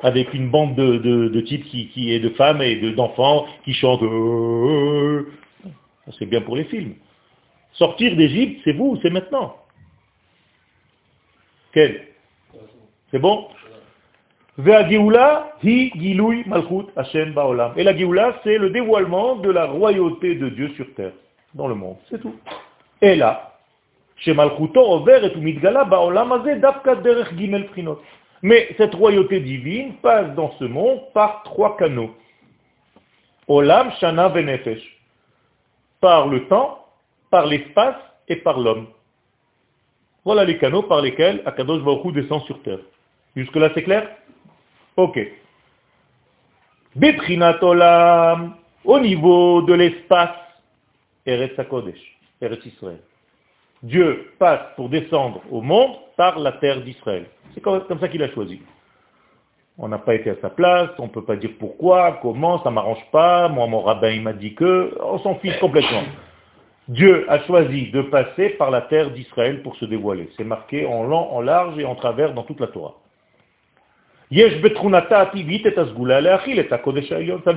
avec 0.00 0.32
une 0.34 0.48
bande 0.50 0.74
de, 0.76 0.98
de, 0.98 1.28
de 1.28 1.40
types 1.40 1.64
qui, 1.64 1.88
qui 1.88 2.12
est 2.12 2.20
de 2.20 2.28
femmes 2.30 2.62
et 2.62 2.76
de- 2.76 2.90
d'enfants 2.90 3.46
qui 3.64 3.72
chantent. 3.74 4.02
euh, 4.02 5.26
Ça, 6.06 6.12
C'est 6.18 6.26
bien 6.26 6.40
pour 6.40 6.56
les 6.56 6.64
films. 6.64 6.94
Sortir 7.72 8.16
d'Égypte, 8.16 8.60
c'est 8.64 8.72
vous, 8.72 8.98
c'est 9.02 9.10
maintenant. 9.10 9.56
Quel? 11.72 12.08
C'est 13.10 13.18
bon? 13.18 13.48
Et 17.76 17.84
la 17.84 17.96
Géoula, 17.96 18.40
c'est 18.42 18.58
le 18.58 18.70
dévoilement 18.70 19.36
de 19.36 19.50
la 19.50 19.66
royauté 19.66 20.34
de 20.34 20.48
Dieu 20.48 20.70
sur 20.74 20.92
terre, 20.94 21.12
dans 21.54 21.68
le 21.68 21.74
monde. 21.76 21.96
C'est 22.10 22.20
tout. 22.20 22.34
Et 23.00 23.14
là, 23.14 23.52
Mais 28.42 28.74
cette 28.76 28.94
royauté 28.94 29.40
divine 29.40 29.94
passe 29.96 30.34
dans 30.34 30.52
ce 30.58 30.64
monde 30.64 31.00
par 31.12 31.42
trois 31.42 31.76
canaux. 31.76 32.14
Olam, 33.48 33.90
Shana, 34.00 34.28
Venefesh. 34.28 34.82
Par 36.00 36.28
le 36.28 36.46
temps, 36.46 36.86
par 37.30 37.46
l'espace 37.46 37.96
et 38.28 38.36
par 38.36 38.60
l'homme. 38.60 38.86
Voilà 40.24 40.44
les 40.44 40.58
canaux 40.58 40.82
par 40.82 41.00
lesquels 41.00 41.42
Akadosh 41.46 41.82
Baruch 41.82 42.12
descend 42.12 42.42
sur 42.42 42.62
terre. 42.62 42.80
Jusque-là, 43.34 43.70
c'est 43.74 43.82
clair? 43.82 44.08
Ok. 44.96 45.18
Betrinat 46.94 47.62
Olam, 47.62 48.56
au 48.84 48.98
niveau 48.98 49.62
de 49.62 49.74
l'espace, 49.74 50.36
Eretz 51.24 51.58
HaKodesh, 51.58 52.00
Eretz 52.40 52.64
Israël. 52.66 53.00
Dieu 53.82 54.32
passe 54.38 54.60
pour 54.76 54.88
descendre 54.88 55.42
au 55.50 55.60
monde 55.60 55.96
par 56.16 56.38
la 56.38 56.52
terre 56.52 56.80
d'Israël. 56.82 57.26
C'est 57.54 57.60
comme 57.60 57.82
ça 58.00 58.08
qu'il 58.08 58.22
a 58.22 58.30
choisi. 58.30 58.62
On 59.78 59.88
n'a 59.88 59.98
pas 59.98 60.14
été 60.16 60.30
à 60.30 60.34
sa 60.42 60.50
place, 60.50 60.90
on 60.98 61.04
ne 61.04 61.08
peut 61.08 61.24
pas 61.24 61.36
dire 61.36 61.52
pourquoi, 61.58 62.18
comment, 62.20 62.62
ça 62.64 62.70
m'arrange 62.70 63.04
pas, 63.12 63.48
moi 63.48 63.68
mon 63.68 63.80
rabbin 63.80 64.10
il 64.10 64.22
m'a 64.22 64.32
dit 64.32 64.54
que, 64.54 64.98
on 65.00 65.18
s'en 65.20 65.36
fiche 65.36 65.58
complètement. 65.60 66.02
Dieu 66.88 67.30
a 67.30 67.38
choisi 67.44 67.92
de 67.92 68.02
passer 68.02 68.48
par 68.50 68.72
la 68.72 68.80
terre 68.80 69.12
d'Israël 69.12 69.62
pour 69.62 69.76
se 69.76 69.84
dévoiler. 69.84 70.28
C'est 70.36 70.44
marqué 70.44 70.84
en 70.86 71.04
long, 71.04 71.32
en 71.32 71.40
large 71.40 71.78
et 71.78 71.84
en 71.84 71.94
travers 71.94 72.34
dans 72.34 72.42
toute 72.42 72.58
la 72.58 72.66
Torah. 72.68 72.94
Ça 74.30 74.36
veut 74.36 74.70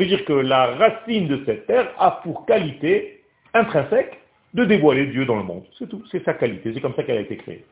dire 0.06 0.26
que 0.26 0.34
la 0.34 0.66
racine 0.68 1.28
de 1.28 1.44
cette 1.46 1.66
terre 1.66 1.88
a 1.98 2.12
pour 2.24 2.46
qualité 2.46 3.24
intrinsèque 3.54 4.20
de 4.54 4.66
dévoiler 4.66 5.08
Dieu 5.08 5.26
dans 5.26 5.38
le 5.38 5.44
monde. 5.44 5.64
C'est 5.78 5.88
tout, 5.88 6.04
c'est 6.12 6.24
sa 6.24 6.34
qualité, 6.34 6.74
c'est 6.74 6.82
comme 6.82 6.96
ça 6.96 7.04
qu'elle 7.04 7.18
a 7.18 7.22
été 7.22 7.38
créée. 7.38 7.66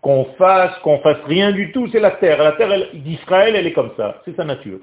Qu'on 0.00 0.24
fasse, 0.38 0.78
qu'on 0.80 0.98
fasse 0.98 1.22
rien 1.26 1.52
du 1.52 1.72
tout, 1.72 1.88
c'est 1.88 2.00
la 2.00 2.12
terre. 2.12 2.42
La 2.42 2.52
terre 2.52 2.70
d'Israël, 2.94 3.56
elle 3.56 3.66
est 3.66 3.72
comme 3.72 3.92
ça, 3.96 4.22
c'est 4.24 4.36
sa 4.36 4.44
nature. 4.44 4.78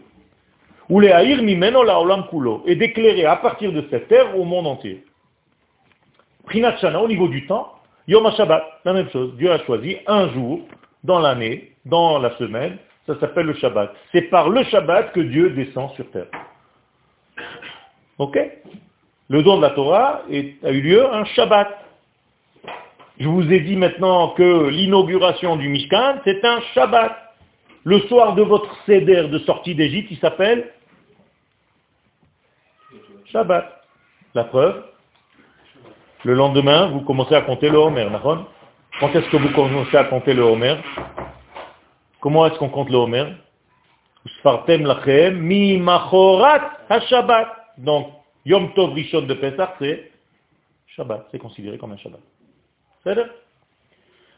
Ou 0.90 1.00
les 1.00 1.12
haïr 1.12 1.42
mimeno 1.42 1.84
la 1.84 2.00
olam 2.00 2.28
kulo, 2.28 2.64
et 2.66 2.76
d'éclairer 2.76 3.26
à 3.26 3.38
partir 3.38 3.72
de 3.72 3.86
cette 3.90 4.08
terre 4.08 4.38
au 4.38 4.44
monde 4.44 4.68
entier. 4.68 5.04
Prinat 6.46 6.78
Shana, 6.78 7.02
au 7.02 7.08
niveau 7.08 7.28
du 7.28 7.46
temps, 7.48 7.74
Yom 8.08 8.26
HaShabbat, 8.26 8.82
la 8.84 8.94
même 8.94 9.10
chose. 9.10 9.36
Dieu 9.38 9.52
a 9.52 9.60
choisi 9.60 9.98
un 10.08 10.30
jour 10.34 10.60
dans 11.04 11.20
l'année, 11.20 11.72
dans 11.86 12.20
la 12.20 12.36
semaine, 12.38 12.78
ça 13.06 13.20
s'appelle 13.20 13.46
le 13.46 13.54
Shabbat. 13.56 13.94
C'est 14.12 14.24
par 14.24 14.50
le 14.50 14.64
Shabbat 14.64 15.12
que 15.14 15.20
Dieu 15.20 15.50
descend 15.52 15.92
sur 15.92 16.10
terre. 16.12 16.28
Ok? 18.18 18.38
Le 19.30 19.42
don 19.42 19.58
de 19.58 19.62
la 19.62 19.72
Torah 19.72 20.22
a 20.30 20.72
eu 20.72 20.82
lieu 20.82 21.12
un 21.14 21.26
Shabbat. 21.26 21.70
Je 23.20 23.28
vous 23.28 23.52
ai 23.52 23.60
dit 23.62 23.76
maintenant 23.76 24.30
que 24.30 24.68
l'inauguration 24.70 25.56
du 25.56 25.70
Mishkan, 25.70 26.16
c'est 26.24 26.44
un 26.44 26.60
Shabbat. 26.74 27.16
Le 27.86 28.00
soir 28.02 28.34
de 28.36 28.42
votre 28.42 28.70
Seder 28.86 29.28
de 29.28 29.40
sortie 29.40 29.76
d'Égypte, 29.76 30.10
il 30.12 30.18
s'appelle 30.20 30.72
Shabbat. 33.26 33.82
La 34.36 34.46
preuve, 34.46 34.84
le 36.24 36.34
lendemain, 36.34 36.88
vous 36.88 37.02
commencez 37.02 37.36
à 37.36 37.42
compter 37.42 37.70
le 37.70 37.78
Homer, 37.78 38.08
Quand 39.00 39.10
est-ce 39.14 39.30
que 39.30 39.38
vous 39.38 39.50
commencez 39.50 39.96
à 39.96 40.06
compter 40.06 40.34
le 40.34 40.42
Homer? 40.42 40.76
Comment 42.20 42.46
est-ce 42.48 42.58
qu'on 42.58 42.70
compte 42.70 42.90
le 42.90 42.98
Homer? 42.98 43.26
Mi 45.34 45.78
machorat. 45.78 46.72
Donc, 47.78 48.08
Yom 48.46 48.74
Tov 48.74 48.94
Rishon 48.94 49.24
de 49.24 49.34
Pesach, 49.34 49.76
c'est 49.80 50.12
Shabbat, 50.88 51.28
c'est 51.32 51.40
considéré 51.40 51.78
comme 51.78 51.94
un 51.94 51.98
Shabbat. 51.98 52.20
C'est 53.04 53.18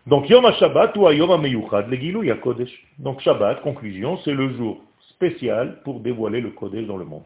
Donc 0.08 0.30
Yom 0.30 0.46
HaShabbat 0.46 0.96
ou 0.98 1.10
Yom 1.10 1.32
HaMeyuchad, 1.32 1.90
le 1.90 1.98
Gilou 1.98 2.24
Kodesh. 2.42 2.72
Donc 3.00 3.22
Shabbat, 3.22 3.62
conclusion, 3.62 4.18
c'est 4.24 4.34
le 4.34 4.54
jour 4.54 4.82
spécial 5.10 5.82
pour 5.84 6.00
dévoiler 6.00 6.42
le 6.42 6.52
Kodesh 6.52 6.86
dans 6.86 6.98
le 6.98 7.06
monde. 7.06 7.26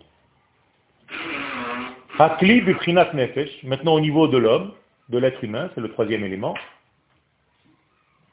Hakli 2.17 2.61
Biprinat 2.61 3.13
Nefesh, 3.13 3.63
maintenant 3.63 3.93
au 3.93 3.99
niveau 3.99 4.27
de 4.27 4.37
l'homme, 4.37 4.71
de 5.09 5.17
l'être 5.17 5.43
humain, 5.43 5.69
c'est 5.73 5.81
le 5.81 5.89
troisième 5.89 6.23
élément. 6.23 6.53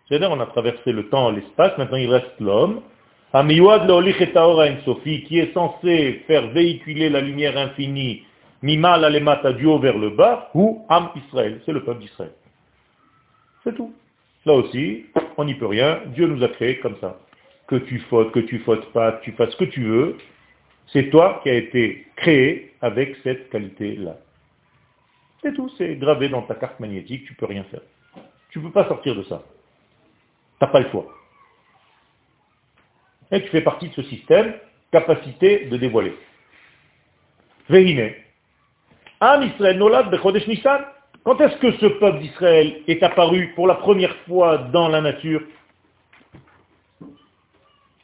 C'est-à-dire, 0.09 0.31
on 0.31 0.41
a 0.41 0.47
traversé 0.47 0.93
le 0.93 1.09
temps, 1.09 1.31
l'espace, 1.31 1.77
maintenant 1.79 1.97
il 1.97 2.11
reste 2.11 2.39
l'homme. 2.39 2.83
Amiyuad 3.33 3.87
Leolich 3.87 4.21
et 4.21 4.33
Taora 4.33 4.67
Sophie, 4.85 5.25
qui 5.25 5.39
est 5.39 5.53
censé 5.53 6.23
faire 6.27 6.49
véhiculer 6.49 7.09
la 7.11 7.21
lumière 7.21 7.59
infinie, 7.59 8.25
Mimal 8.63 9.05
Alemata 9.05 9.53
du 9.53 9.67
haut 9.67 9.79
vers 9.79 9.99
le 9.99 10.11
bas, 10.11 10.51
ou 10.55 10.85
Am 10.89 11.11
Israël, 11.17 11.61
c'est 11.65 11.73
le 11.73 11.85
peuple 11.85 12.01
d'Israël. 12.01 12.33
C'est 13.65 13.75
tout. 13.75 13.95
Là 14.45 14.55
aussi, 14.55 15.07
on 15.37 15.45
n'y 15.45 15.55
peut 15.55 15.67
rien, 15.67 16.01
Dieu 16.07 16.27
nous 16.27 16.43
a 16.43 16.49
créés 16.49 16.79
comme 16.79 16.97
ça. 17.01 17.19
Que 17.67 17.77
tu 17.77 17.99
fautes, 18.09 18.33
que 18.33 18.41
tu 18.41 18.61
fautes 18.61 18.93
pas, 18.93 19.13
que 19.13 19.25
tu 19.25 19.33
fasses 19.33 19.51
ce 19.51 19.57
que 19.57 19.65
tu 19.65 19.83
veux, 19.83 20.17
c'est 20.89 21.11
toi 21.11 21.41
qui 21.43 21.51
as 21.51 21.55
été 21.55 22.07
créé 22.17 22.75
avec 22.81 23.17
cette 23.25 23.51
qualité-là. 23.51 24.17
C'est 25.43 25.53
tout, 25.53 25.69
c'est 25.77 25.97
gravé 25.97 26.29
dans 26.29 26.43
ta 26.43 26.55
carte 26.55 26.79
magnétique, 26.81 27.25
tu 27.25 27.35
peux 27.35 27.47
rien 27.47 27.65
faire. 27.65 27.83
Tu 28.51 28.61
ne 28.61 28.65
peux 28.65 28.73
pas 28.73 28.89
sortir 28.89 29.15
de 29.17 29.23
ça. 29.25 29.43
Tu 30.59 30.65
n'as 30.65 30.71
pas 30.71 30.81
le 30.81 30.91
choix. 30.91 31.07
Et 33.33 33.43
tu 33.43 33.49
fais 33.49 33.61
partie 33.61 33.89
de 33.89 33.95
ce 33.95 34.03
système, 34.05 34.55
capacité 34.93 35.67
de 35.67 35.77
dévoiler. 35.77 36.17
Vehine. 37.69 38.13
Am 39.21 39.43
Israël 39.43 39.79
Nolad 39.79 40.11
Bechodesh 40.11 40.47
Nissan. 40.47 40.85
Quand 41.25 41.41
est-ce 41.41 41.57
que 41.57 41.73
ce 41.73 41.87
peuple 41.87 42.19
d'Israël 42.21 42.83
est 42.87 43.03
apparu 43.03 43.53
pour 43.57 43.67
la 43.67 43.75
première 43.75 44.14
fois 44.29 44.59
dans 44.59 44.89
la 44.89 45.01
nature? 45.01 45.43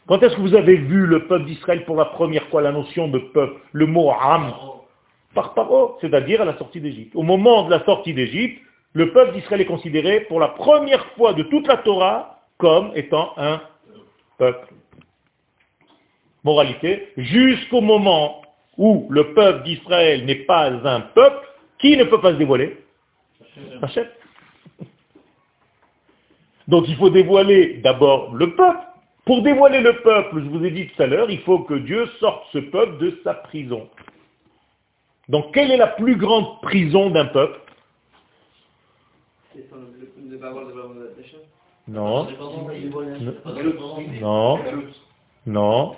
Quand 0.07 0.23
est-ce 0.23 0.35
que 0.35 0.41
vous 0.41 0.55
avez 0.55 0.77
vu 0.77 1.07
le 1.07 1.27
peuple 1.27 1.45
d'Israël 1.45 1.85
pour 1.85 1.97
la 1.97 2.07
première 2.07 2.47
fois, 2.49 2.63
la 2.63 2.73
notion 2.73 3.09
de 3.09 3.19
peuple, 3.19 3.61
le 3.73 3.87
mot 3.87 4.11
Am? 4.11 4.53
Par 5.35 5.55
paro, 5.55 5.97
c'est-à-dire 6.01 6.43
à 6.43 6.45
la 6.45 6.59
sortie 6.59 6.81
d'Égypte. 6.81 7.15
Au 7.15 7.23
moment 7.23 7.65
de 7.65 7.71
la 7.71 7.85
sortie 7.85 8.13
d'Égypte, 8.13 8.61
le 8.93 9.13
peuple 9.13 9.33
d'Israël 9.33 9.61
est 9.61 9.67
considéré 9.67 10.21
pour 10.23 10.41
la 10.41 10.49
première 10.49 11.07
fois 11.13 11.33
de 11.33 11.43
toute 11.45 11.67
la 11.67 11.79
Torah 11.79 12.41
comme 12.59 12.91
étant 12.95 13.33
un 13.37 13.61
peuple. 14.39 14.69
Moralité, 16.45 17.09
jusqu'au 17.17 17.81
moment 17.81 18.42
où 18.79 19.07
le 19.11 19.35
peuple 19.35 19.65
d'Israël 19.65 20.25
n'est 20.25 20.45
pas 20.47 20.71
un 20.71 21.01
peuple, 21.01 21.47
qui 21.79 21.97
ne 21.97 22.05
peut 22.05 22.21
pas 22.21 22.33
se 22.33 22.39
dévoiler 22.39 22.79
Hachem. 23.83 24.07
Donc 26.69 26.85
il 26.89 26.97
faut 26.97 27.11
dévoiler 27.11 27.81
d'abord 27.83 28.35
le 28.35 28.55
peuple. 28.55 28.81
Pour 29.25 29.43
dévoiler 29.43 29.81
le 29.81 30.01
peuple, 30.01 30.43
je 30.43 30.49
vous 30.49 30.65
ai 30.65 30.71
dit 30.71 30.89
tout 30.89 31.03
à 31.03 31.07
l'heure, 31.07 31.31
il 31.31 31.41
faut 31.41 31.61
que 31.61 31.75
Dieu 31.75 32.07
sorte 32.19 32.45
ce 32.53 32.59
peuple 32.59 32.99
de 32.99 33.21
sa 33.23 33.35
prison. 33.35 33.89
Donc 35.29 35.53
quelle 35.55 35.71
est 35.71 35.77
la 35.77 35.87
plus 35.89 36.17
grande 36.17 36.61
prison 36.63 37.11
d'un 37.11 37.27
peuple? 37.27 37.61
Non, 41.89 42.27
Non. 44.21 44.59
non, 45.47 45.97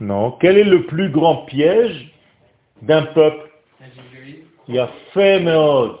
non. 0.00 0.32
Quel 0.32 0.56
est 0.58 0.64
le 0.64 0.86
plus 0.86 1.10
grand 1.10 1.44
piège 1.44 2.10
d'un 2.82 3.02
peuple 3.02 3.50
Il 4.68 4.74
y 4.74 4.78
a 4.78 4.90
fait 5.12 5.40
méode. 5.40 5.98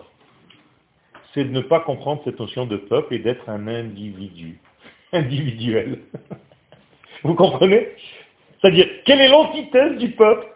C'est 1.32 1.44
de 1.44 1.50
ne 1.50 1.60
pas 1.60 1.80
comprendre 1.80 2.22
cette 2.24 2.40
notion 2.40 2.66
de 2.66 2.76
peuple 2.76 3.14
et 3.14 3.18
d'être 3.18 3.48
un 3.48 3.68
individu. 3.68 4.58
Individuel. 5.12 6.00
Vous 7.22 7.34
comprenez? 7.34 7.88
C'est-à-dire, 8.60 8.88
quelle 9.04 9.20
est 9.20 9.28
l'antithèse 9.28 9.98
du 9.98 10.10
peuple? 10.12 10.46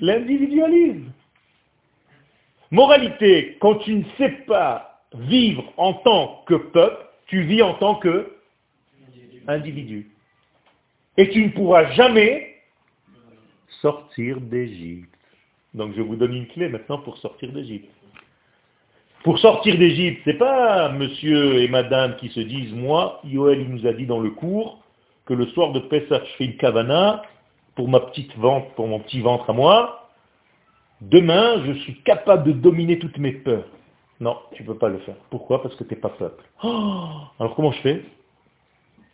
L'individualisme. 0.00 1.12
Moralité, 2.70 3.56
quand 3.60 3.76
tu 3.76 3.94
ne 3.94 4.04
sais 4.16 4.30
pas 4.46 5.02
vivre 5.14 5.64
en 5.76 5.94
tant 5.94 6.44
que 6.46 6.54
peuple, 6.54 7.04
tu 7.26 7.42
vis 7.42 7.62
en 7.62 7.74
tant 7.74 7.96
que 7.96 8.32
individu. 9.48 10.10
Et 11.20 11.28
tu 11.28 11.44
ne 11.44 11.50
pourras 11.50 11.90
jamais 11.90 12.54
sortir 13.82 14.40
d'Égypte. 14.40 15.14
Donc 15.74 15.92
je 15.94 16.00
vous 16.00 16.16
donne 16.16 16.34
une 16.34 16.46
clé 16.46 16.70
maintenant 16.70 16.96
pour 16.96 17.18
sortir 17.18 17.52
d'Égypte. 17.52 17.90
Pour 19.22 19.38
sortir 19.38 19.76
d'Égypte, 19.76 20.22
c'est 20.24 20.38
pas 20.38 20.88
monsieur 20.88 21.60
et 21.60 21.68
madame 21.68 22.16
qui 22.16 22.30
se 22.30 22.40
disent, 22.40 22.72
moi, 22.72 23.20
Yoel 23.24 23.68
nous 23.68 23.86
a 23.86 23.92
dit 23.92 24.06
dans 24.06 24.20
le 24.20 24.30
cours 24.30 24.82
que 25.26 25.34
le 25.34 25.44
soir 25.48 25.72
de 25.72 25.80
Pessah, 25.80 26.24
je 26.24 26.36
fais 26.38 26.46
une 26.46 26.56
kavana 26.56 27.20
pour 27.74 27.90
ma 27.90 28.00
petite 28.00 28.34
ventre, 28.38 28.70
pour 28.70 28.88
mon 28.88 29.00
petit 29.00 29.20
ventre 29.20 29.50
à 29.50 29.52
moi. 29.52 30.08
Demain, 31.02 31.62
je 31.66 31.72
suis 31.80 32.00
capable 32.00 32.44
de 32.44 32.52
dominer 32.52 32.98
toutes 32.98 33.18
mes 33.18 33.32
peurs. 33.32 33.68
Non, 34.20 34.38
tu 34.54 34.62
ne 34.62 34.68
peux 34.68 34.78
pas 34.78 34.88
le 34.88 35.00
faire. 35.00 35.16
Pourquoi? 35.28 35.60
Parce 35.60 35.74
que 35.74 35.84
tu 35.84 35.92
n'es 35.92 36.00
pas 36.00 36.08
peuple. 36.08 36.42
Oh 36.62 37.08
Alors 37.38 37.54
comment 37.56 37.72
je 37.72 37.80
fais? 37.82 38.04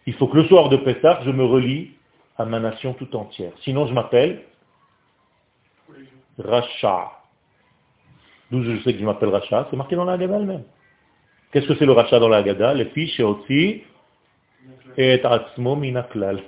Il 0.07 0.14
faut 0.14 0.28
que 0.28 0.36
le 0.36 0.44
soir 0.44 0.68
de 0.68 0.76
Pessah, 0.76 1.22
je 1.24 1.32
me 1.32 1.44
relie 1.44 1.95
à 2.39 2.45
ma 2.45 2.61
nation 2.61 2.95
tout 2.95 3.14
entière. 3.16 3.53
Sinon, 3.62 3.87
je 3.87 3.95
m'appelle 3.95 4.43
Racha. 6.39 7.12
D'où 8.51 8.62
je 8.62 8.82
sais 8.82 8.93
que 8.93 9.01
je 9.01 9.05
m'appelle 9.05 9.30
Racha, 9.30 9.66
c'est 9.70 9.76
marqué 9.76 9.97
dans 9.97 10.05
la 10.05 10.12
Haggadah 10.12 10.37
elle-même. 10.37 10.64
Qu'est-ce 11.53 11.66
que 11.66 11.74
c'est 11.76 11.87
le 11.87 11.93
Racha 11.93 12.18
dans 12.18 12.28
la 12.28 12.39
Haggadah 12.39 12.74
Les 12.74 12.87
filles 12.87 13.09
chez 13.09 13.22
Otsi 13.22 13.82
et 14.97 15.24
Atzmo 15.24 15.76
Minaklal. 15.76 16.43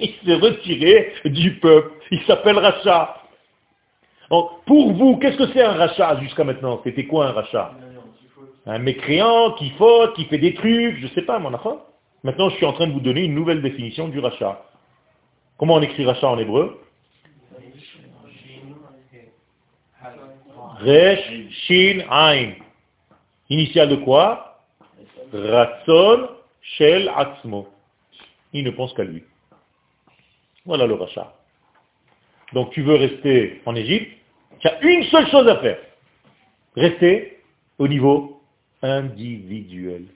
Il 0.00 0.12
s'est 0.24 0.34
retiré 0.34 1.12
du 1.26 1.58
peuple. 1.58 1.92
Il 2.10 2.22
s'appelle 2.22 2.58
Racha. 2.58 3.20
Pour 4.28 4.92
vous, 4.92 5.16
qu'est-ce 5.18 5.36
que 5.36 5.46
c'est 5.52 5.62
un 5.62 5.72
rachat 5.72 6.18
jusqu'à 6.20 6.44
maintenant? 6.44 6.80
C'était 6.84 7.06
quoi 7.06 7.26
un 7.26 7.32
rachat 7.32 7.72
Un 8.66 8.78
mécréant 8.78 9.52
qui 9.52 9.70
faute, 9.70 10.14
qui 10.14 10.24
fait 10.24 10.38
des 10.38 10.54
trucs, 10.54 10.98
je 10.98 11.06
sais 11.08 11.22
pas, 11.22 11.38
mon 11.38 11.52
enfant. 11.52 11.84
Maintenant, 12.22 12.48
je 12.48 12.56
suis 12.56 12.66
en 12.66 12.72
train 12.72 12.86
de 12.86 12.92
vous 12.92 13.00
donner 13.00 13.24
une 13.24 13.34
nouvelle 13.34 13.60
définition 13.62 14.08
du 14.08 14.18
rachat. 14.18 14.62
Comment 15.58 15.74
on 15.74 15.82
écrit 15.82 16.04
rachat 16.04 16.28
en 16.28 16.38
hébreu 16.38 16.80
Resh, 20.80 21.50
Shin, 21.66 22.04
Ain. 22.10 22.54
Initial 23.48 23.88
de 23.88 23.96
quoi 23.96 24.60
Ratson, 25.32 26.28
Shel, 26.60 27.10
Atzmo. 27.14 27.68
Il 28.52 28.64
ne 28.64 28.70
pense 28.70 28.92
qu'à 28.94 29.04
lui. 29.04 29.22
Voilà 30.64 30.86
le 30.86 30.94
rachat. 30.94 31.34
Donc 32.52 32.70
tu 32.70 32.82
veux 32.82 32.94
rester 32.94 33.60
en 33.66 33.74
Égypte, 33.74 34.10
tu 34.60 34.68
as 34.68 34.80
une 34.82 35.04
seule 35.04 35.28
chose 35.28 35.46
à 35.48 35.58
faire. 35.58 35.78
Rester 36.76 37.38
au 37.78 37.88
niveau 37.88 38.40
individuel. 38.82 40.06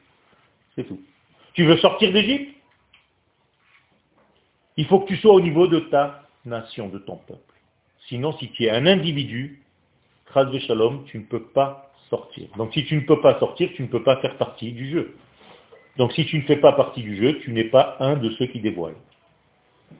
C'est 0.74 0.84
tout. 0.84 1.00
Tu 1.54 1.64
veux 1.64 1.76
sortir 1.78 2.12
d'Égypte 2.12 2.57
Il 4.78 4.86
faut 4.86 5.00
que 5.00 5.08
tu 5.08 5.16
sois 5.16 5.34
au 5.34 5.40
niveau 5.40 5.66
de 5.66 5.80
ta 5.80 6.22
nation, 6.46 6.88
de 6.88 6.98
ton 6.98 7.16
peuple. 7.16 7.40
Sinon, 8.08 8.32
si 8.38 8.48
tu 8.52 8.64
es 8.64 8.70
un 8.70 8.86
individu, 8.86 9.60
Shalom, 10.32 11.04
tu 11.06 11.18
ne 11.18 11.24
peux 11.24 11.42
pas 11.42 11.90
sortir. 12.08 12.48
Donc 12.56 12.72
si 12.72 12.84
tu 12.84 12.94
ne 12.94 13.00
peux 13.00 13.20
pas 13.20 13.38
sortir, 13.40 13.70
tu 13.74 13.82
ne 13.82 13.88
peux 13.88 14.04
pas 14.04 14.16
faire 14.18 14.36
partie 14.36 14.72
du 14.72 14.88
jeu. 14.88 15.16
Donc 15.96 16.12
si 16.12 16.24
tu 16.26 16.36
ne 16.36 16.42
fais 16.42 16.56
pas 16.56 16.72
partie 16.72 17.02
du 17.02 17.16
jeu, 17.16 17.40
tu 17.40 17.50
n'es 17.52 17.64
pas 17.64 17.96
un 17.98 18.16
de 18.16 18.30
ceux 18.30 18.46
qui 18.46 18.60
dévoilent. 18.60 18.96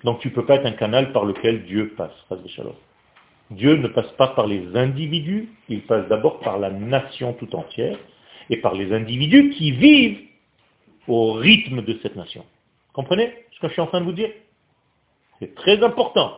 Donc 0.05 0.21
tu 0.21 0.29
ne 0.29 0.33
peux 0.33 0.47
pas 0.47 0.57
être 0.57 0.67
un 0.67 0.73
canal 0.73 1.13
par 1.13 1.25
lequel 1.25 1.65
Dieu 1.65 1.95
passe. 1.97 2.13
Shalom. 2.47 2.75
Dieu 3.51 3.77
ne 3.77 3.89
passe 3.89 4.13
pas 4.13 4.29
par 4.29 4.47
les 4.47 4.77
individus, 4.77 5.49
il 5.69 5.83
passe 5.83 6.07
d'abord 6.09 6.39
par 6.41 6.59
la 6.59 6.71
nation 6.71 7.33
tout 7.33 7.53
entière 7.57 7.99
et 8.51 8.59
par 8.59 8.75
les 8.75 8.93
individus 8.93 9.51
qui 9.51 9.73
vivent 9.73 10.21
au 11.09 11.33
rythme 11.33 11.83
de 11.83 11.99
cette 12.03 12.15
nation. 12.15 12.45
Comprenez 12.93 13.33
ce 13.53 13.61
que 13.61 13.69
je 13.69 13.73
suis 13.73 13.83
en 13.83 13.87
train 13.87 14.01
de 14.01 14.05
vous 14.05 14.13
dire? 14.13 14.31
C'est 15.39 15.55
très 15.55 15.83
important. 15.83 16.33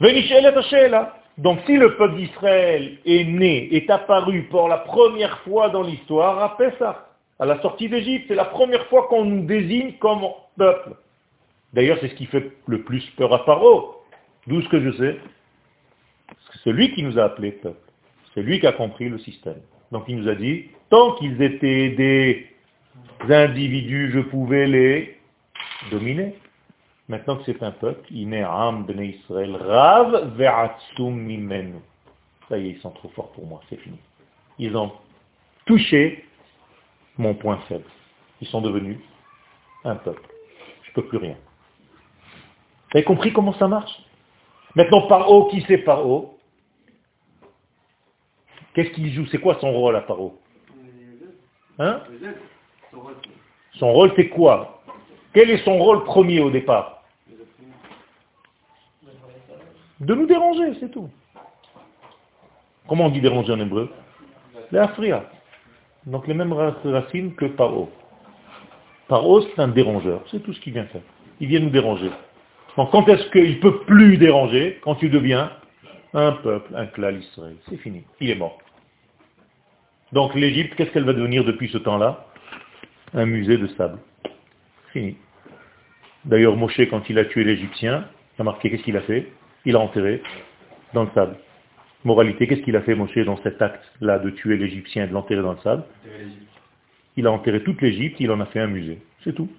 Donc 0.00 1.60
si 1.66 1.76
le 1.76 1.96
peuple 1.96 2.16
d'Israël 2.16 2.98
est 3.04 3.24
né, 3.24 3.74
est 3.74 3.90
apparu 3.90 4.44
pour 4.44 4.68
la 4.68 4.78
première 4.78 5.38
fois 5.40 5.68
dans 5.70 5.82
l'histoire 5.82 6.42
à 6.42 6.56
Pessah, 6.56 7.08
à 7.38 7.46
la 7.46 7.60
sortie 7.62 7.88
d'Égypte, 7.88 8.26
c'est 8.28 8.34
la 8.34 8.44
première 8.44 8.86
fois 8.86 9.06
qu'on 9.08 9.24
nous 9.24 9.44
désigne 9.44 9.92
comme 9.94 10.26
peuple. 10.56 10.94
D'ailleurs, 11.72 11.98
c'est 12.00 12.08
ce 12.08 12.14
qui 12.14 12.26
fait 12.26 12.52
le 12.66 12.82
plus 12.82 13.04
peur 13.16 13.32
à 13.32 13.44
Paro. 13.44 14.02
D'où 14.46 14.62
ce 14.62 14.68
que 14.68 14.80
je 14.80 14.96
sais 14.96 15.16
C'est 16.64 16.72
lui 16.72 16.92
qui 16.94 17.02
nous 17.02 17.18
a 17.18 17.24
appelés 17.24 17.52
peuple. 17.52 17.78
C'est 18.34 18.42
lui 18.42 18.58
qui 18.60 18.66
a 18.66 18.72
compris 18.72 19.08
le 19.08 19.18
système. 19.18 19.60
Donc 19.92 20.04
il 20.08 20.16
nous 20.16 20.28
a 20.28 20.34
dit, 20.34 20.66
tant 20.90 21.12
qu'ils 21.12 21.40
étaient 21.42 21.90
des 21.90 22.46
individus, 23.28 24.10
je 24.12 24.20
pouvais 24.20 24.66
les 24.66 25.17
dominer. 25.90 26.34
Maintenant 27.08 27.36
que 27.36 27.44
c'est 27.44 27.62
un 27.62 27.70
peuple, 27.70 28.06
Am 28.44 28.84
Bnei 28.84 29.18
Israël, 29.20 29.56
Rav 29.56 30.36
Ve'atsum 30.36 31.14
Mimenu. 31.14 31.80
Ça 32.48 32.58
y 32.58 32.68
est, 32.68 32.70
ils 32.72 32.80
sont 32.80 32.90
trop 32.90 33.08
forts 33.10 33.32
pour 33.32 33.46
moi, 33.46 33.60
c'est 33.68 33.76
fini. 33.76 33.98
Ils 34.58 34.76
ont 34.76 34.92
touché 35.64 36.24
mon 37.16 37.34
point 37.34 37.58
faible. 37.68 37.84
Ils 38.40 38.48
sont 38.48 38.60
devenus 38.60 38.98
un 39.84 39.96
peuple. 39.96 40.22
Je 40.82 40.90
ne 40.90 40.94
peux 40.94 41.06
plus 41.08 41.18
rien. 41.18 41.36
Vous 42.90 42.98
avez 42.98 43.04
compris 43.04 43.32
comment 43.32 43.54
ça 43.54 43.68
marche? 43.68 43.92
Maintenant, 44.74 45.06
Paro, 45.08 45.48
qui 45.48 45.64
c'est 45.66 45.78
Paro 45.78 46.38
Qu'est-ce 48.74 48.90
qu'il 48.90 49.12
joue? 49.12 49.26
C'est 49.26 49.40
quoi 49.40 49.58
son 49.60 49.72
rôle 49.72 49.96
à 49.96 50.02
Paro 50.02 50.38
Hein? 51.78 52.02
Son 53.74 53.92
rôle, 53.92 54.12
c'est 54.16 54.28
quoi? 54.28 54.77
Quel 55.32 55.50
est 55.50 55.64
son 55.64 55.78
rôle 55.78 56.04
premier 56.04 56.40
au 56.40 56.50
départ 56.50 56.98
de 60.00 60.14
nous 60.14 60.26
déranger, 60.26 60.74
c'est 60.78 60.90
tout. 60.90 61.10
Comment 62.86 63.06
on 63.06 63.10
dit 63.10 63.20
déranger 63.20 63.52
en 63.52 63.60
hébreu 63.60 63.90
L'afria. 64.70 65.28
Donc 66.06 66.26
les 66.28 66.34
mêmes 66.34 66.52
racines 66.52 67.34
que 67.34 67.46
paro. 67.46 67.90
Paro, 69.08 69.42
c'est 69.42 69.58
un 69.58 69.68
dérangeur. 69.68 70.22
C'est 70.30 70.42
tout 70.42 70.52
ce 70.52 70.60
qu'il 70.60 70.72
vient 70.74 70.86
faire. 70.86 71.02
Il 71.40 71.48
vient 71.48 71.60
nous 71.60 71.70
déranger. 71.70 72.10
Donc 72.76 72.92
quand 72.92 73.08
est-ce 73.08 73.28
qu'il 73.30 73.56
ne 73.56 73.60
peut 73.60 73.80
plus 73.80 74.18
déranger 74.18 74.78
Quand 74.84 74.94
tu 74.94 75.08
deviens 75.08 75.50
un 76.14 76.32
peuple, 76.32 76.74
un 76.76 76.86
clan 76.86 77.14
Israël. 77.14 77.56
C'est 77.68 77.78
fini. 77.78 78.04
Il 78.20 78.30
est 78.30 78.36
mort. 78.36 78.58
Donc 80.12 80.34
l'Égypte, 80.34 80.74
qu'est-ce 80.76 80.90
qu'elle 80.90 81.04
va 81.04 81.12
devenir 81.12 81.44
depuis 81.44 81.68
ce 81.68 81.78
temps-là 81.78 82.26
Un 83.14 83.26
musée 83.26 83.58
de 83.58 83.66
sable. 83.68 83.98
Fini. 84.92 85.16
D'ailleurs, 86.24 86.56
Moshe, 86.56 86.80
quand 86.90 87.08
il 87.08 87.18
a 87.18 87.24
tué 87.24 87.44
l'Égyptien, 87.44 88.08
il 88.36 88.42
a 88.42 88.44
marqué 88.44 88.70
qu'est-ce 88.70 88.82
qu'il 88.82 88.96
a 88.96 89.02
fait? 89.02 89.28
Il 89.64 89.76
a 89.76 89.80
enterré 89.80 90.22
dans 90.94 91.04
le 91.04 91.10
sable. 91.14 91.36
Moralité, 92.04 92.46
qu'est-ce 92.46 92.62
qu'il 92.62 92.76
a 92.76 92.82
fait 92.82 92.94
Moshe 92.94 93.18
dans 93.18 93.36
cet 93.42 93.60
acte-là 93.60 94.18
de 94.18 94.30
tuer 94.30 94.56
l'Égyptien 94.56 95.04
et 95.04 95.06
de 95.08 95.12
l'enterrer 95.12 95.42
dans 95.42 95.52
le 95.52 95.58
sable? 95.58 95.84
Il 97.16 97.26
a 97.26 97.32
enterré 97.32 97.62
toute 97.62 97.80
l'Égypte, 97.82 98.16
il 98.20 98.30
en 98.30 98.40
a 98.40 98.46
fait 98.46 98.60
un 98.60 98.68
musée. 98.68 98.98
C'est 99.24 99.34
tout. 99.34 99.50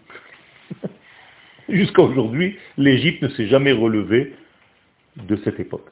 Jusqu'à 1.69 2.01
aujourd'hui, 2.01 2.57
l'Égypte 2.77 3.21
ne 3.21 3.29
s'est 3.29 3.47
jamais 3.47 3.71
relevée 3.71 4.33
de 5.17 5.35
cette 5.37 5.59
époque. 5.59 5.87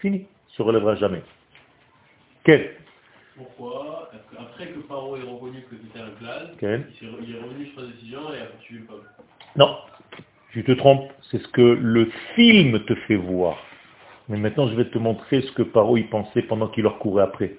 Fini. 0.00 0.26
Se 0.48 0.62
relèvera 0.62 0.94
jamais. 0.94 1.22
Quel 2.44 2.70
Pourquoi 3.36 4.10
Après 4.38 4.68
que 4.68 4.80
Pharaon 4.82 5.16
ait 5.16 5.22
reconnu 5.22 5.62
que 5.62 5.76
c'était 5.76 6.00
un 6.00 6.10
clan, 6.18 6.78
il 7.20 7.34
est 7.34 7.40
revenu 7.40 7.66
sur 7.66 7.80
sa 7.80 7.86
décision 7.88 8.32
et 8.32 8.40
a 8.40 8.46
tué 8.60 8.78
le 8.78 8.84
peuple 8.84 9.06
Non. 9.56 9.76
Tu 10.52 10.62
te 10.62 10.72
trompes, 10.72 11.10
c'est 11.30 11.38
ce 11.38 11.48
que 11.48 11.60
le 11.60 12.10
film 12.36 12.84
te 12.84 12.94
fait 12.94 13.16
voir. 13.16 13.56
Mais 14.28 14.38
maintenant, 14.38 14.68
je 14.68 14.74
vais 14.76 14.84
te 14.84 14.98
montrer 14.98 15.42
ce 15.42 15.52
que 15.52 15.62
Paro 15.62 15.96
y 15.96 16.04
pensait 16.04 16.42
pendant 16.42 16.68
qu'il 16.68 16.84
leur 16.84 16.98
courait 16.98 17.24
après. 17.24 17.56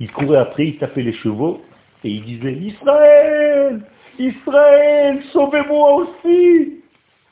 Il 0.00 0.10
courait 0.10 0.38
après, 0.38 0.66
il 0.66 0.78
tapait 0.78 1.02
les 1.02 1.12
chevaux, 1.12 1.62
et 2.02 2.10
il 2.10 2.24
disait, 2.24 2.54
Israël 2.54 3.80
Israël, 4.18 5.22
sauvez-moi 5.32 5.94
aussi 5.94 6.82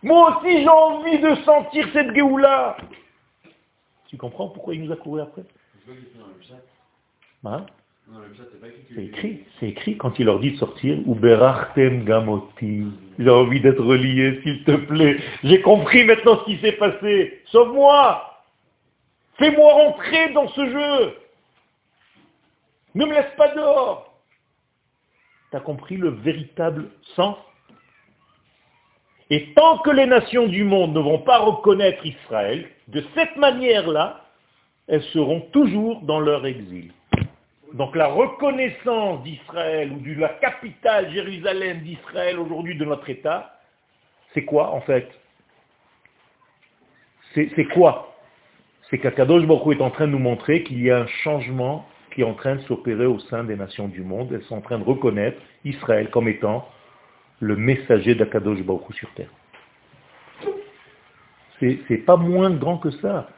Moi 0.02 0.38
aussi 0.38 0.62
j'ai 0.62 0.68
envie 0.68 1.18
de 1.18 1.34
sentir 1.42 1.86
cette 1.92 2.14
Géoula 2.14 2.76
Tu 4.06 4.16
comprends 4.16 4.48
pourquoi 4.48 4.74
il 4.74 4.84
nous 4.84 4.92
a 4.92 4.96
couru 4.96 5.20
après? 5.20 5.42
Hein? 7.44 7.66
C'est 8.94 9.04
écrit, 9.04 9.44
c'est 9.58 9.68
écrit 9.68 9.96
quand 9.96 10.18
il 10.18 10.26
leur 10.26 10.40
dit 10.40 10.52
de 10.52 10.56
sortir, 10.56 10.98
Uberachtem 11.06 12.04
gamoti. 12.04 12.86
J'ai 13.18 13.30
envie 13.30 13.60
d'être 13.60 13.82
relié, 13.82 14.40
s'il 14.42 14.64
te 14.64 14.72
plaît. 14.72 15.18
J'ai 15.44 15.60
compris 15.60 16.04
maintenant 16.04 16.40
ce 16.40 16.44
qui 16.46 16.58
s'est 16.58 16.72
passé. 16.72 17.40
Sauve-moi. 17.46 18.30
Fais-moi 19.38 19.72
rentrer 19.72 20.32
dans 20.32 20.48
ce 20.48 20.66
jeu. 20.66 21.14
Ne 22.94 23.06
me 23.06 23.14
laisse 23.14 23.32
pas 23.36 23.54
dehors. 23.54 24.12
Tu 25.50 25.56
as 25.56 25.60
compris 25.60 25.96
le 25.96 26.10
véritable 26.10 26.90
sens 27.14 27.36
Et 29.30 29.52
tant 29.54 29.78
que 29.78 29.90
les 29.90 30.06
nations 30.06 30.46
du 30.48 30.64
monde 30.64 30.94
ne 30.94 31.00
vont 31.00 31.20
pas 31.20 31.38
reconnaître 31.38 32.04
Israël, 32.04 32.68
de 32.88 33.04
cette 33.14 33.36
manière-là, 33.36 34.24
elles 34.88 35.04
seront 35.04 35.40
toujours 35.52 36.02
dans 36.02 36.18
leur 36.18 36.44
exil. 36.46 36.92
Donc 37.74 37.94
la 37.94 38.08
reconnaissance 38.08 39.22
d'Israël 39.22 39.92
ou 39.92 40.00
de 40.00 40.20
la 40.20 40.30
capitale 40.30 41.10
Jérusalem 41.12 41.80
d'Israël 41.80 42.38
aujourd'hui 42.38 42.76
de 42.76 42.84
notre 42.84 43.08
État, 43.08 43.58
c'est 44.34 44.44
quoi 44.44 44.70
en 44.72 44.80
fait? 44.80 45.08
C'est 47.34 47.68
quoi? 47.72 48.16
C'est 48.88 48.98
qu'Akadosh 48.98 49.46
Baruch 49.46 49.78
est 49.78 49.82
en 49.82 49.90
train 49.90 50.06
de 50.06 50.12
nous 50.12 50.18
montrer 50.18 50.64
qu'il 50.64 50.82
y 50.82 50.90
a 50.90 50.98
un 50.98 51.06
changement 51.22 51.86
qui 52.12 52.22
est 52.22 52.24
en 52.24 52.34
train 52.34 52.56
de 52.56 52.60
s'opérer 52.62 53.06
au 53.06 53.20
sein 53.20 53.44
des 53.44 53.54
nations 53.54 53.86
du 53.86 54.02
monde. 54.02 54.32
Elles 54.32 54.42
sont 54.42 54.56
en 54.56 54.60
train 54.60 54.78
de 54.78 54.84
reconnaître 54.84 55.40
Israël 55.64 56.10
comme 56.10 56.26
étant 56.26 56.68
le 57.38 57.54
messager 57.54 58.16
d'Akadosh 58.16 58.62
Baruch 58.62 58.94
sur 58.94 59.08
terre. 59.14 59.30
C'est 61.60 62.04
pas 62.04 62.16
moins 62.16 62.50
grand 62.50 62.78
que 62.78 62.90
ça. 62.90 63.28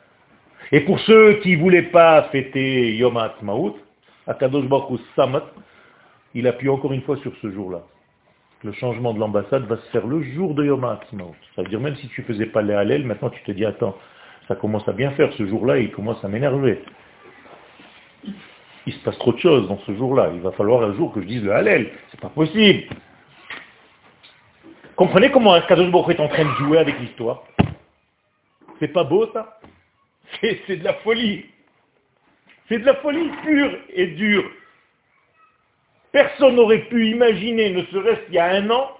Et 0.70 0.80
pour 0.80 0.98
ceux 1.00 1.34
qui 1.40 1.56
ne 1.56 1.60
voulaient 1.60 1.90
pas 1.90 2.22
fêter 2.30 2.94
Yom 2.96 3.16
HaAtzmaut, 3.16 3.76
Akadosh 4.26 4.66
Baruch 4.66 5.00
Samat, 5.16 5.44
il 6.34 6.46
appuie 6.46 6.68
encore 6.68 6.92
une 6.92 7.02
fois 7.02 7.16
sur 7.18 7.32
ce 7.42 7.50
jour-là. 7.50 7.82
Le 8.64 8.72
changement 8.72 9.12
de 9.12 9.18
l'ambassade 9.18 9.64
va 9.64 9.76
se 9.76 9.90
faire 9.90 10.06
le 10.06 10.22
jour 10.22 10.54
de 10.54 10.64
Yom 10.64 10.84
HaAtzmaut. 10.84 11.34
Ça 11.56 11.62
veut 11.62 11.68
dire 11.68 11.80
même 11.80 11.96
si 11.96 12.08
tu 12.08 12.20
ne 12.20 12.26
faisais 12.26 12.46
pas 12.46 12.62
les 12.62 12.74
Hallel, 12.74 13.04
maintenant 13.04 13.30
tu 13.30 13.42
te 13.42 13.50
dis, 13.50 13.64
attends, 13.64 13.96
ça 14.46 14.54
commence 14.54 14.86
à 14.88 14.92
bien 14.92 15.10
faire 15.12 15.32
ce 15.32 15.46
jour-là, 15.46 15.78
il 15.78 15.90
commence 15.90 16.24
à 16.24 16.28
m'énerver. 16.28 16.82
Il 18.86 18.92
se 18.92 18.98
passe 19.00 19.18
trop 19.18 19.32
de 19.32 19.38
choses 19.38 19.68
dans 19.68 19.78
ce 19.80 19.94
jour-là. 19.94 20.30
Il 20.34 20.40
va 20.40 20.52
falloir 20.52 20.82
un 20.82 20.94
jour 20.94 21.12
que 21.12 21.20
je 21.20 21.26
dise 21.26 21.42
le 21.42 21.52
Hallel. 21.52 21.90
C'est 22.10 22.20
pas 22.20 22.28
possible. 22.28 22.84
Comprenez 24.94 25.30
comment 25.30 25.52
Akadosh 25.54 25.90
Baruch 25.90 26.16
est 26.16 26.20
en 26.20 26.28
train 26.28 26.44
de 26.44 26.54
jouer 26.56 26.78
avec 26.78 26.98
l'histoire? 27.00 27.42
C'est 28.78 28.88
pas 28.88 29.04
beau 29.04 29.28
ça? 29.32 29.58
C'est 30.40 30.76
de 30.76 30.84
la 30.84 30.94
folie. 30.94 31.46
C'est 32.72 32.78
de 32.78 32.86
la 32.86 32.94
folie 32.94 33.28
pure 33.42 33.76
et 33.90 34.06
dure. 34.06 34.50
Personne 36.10 36.56
n'aurait 36.56 36.86
pu 36.88 37.06
imaginer, 37.06 37.68
ne 37.68 37.84
serait-ce 37.84 38.20
qu'il 38.24 38.34
y 38.36 38.38
a 38.38 38.46
un 38.46 38.70
an, 38.70 38.90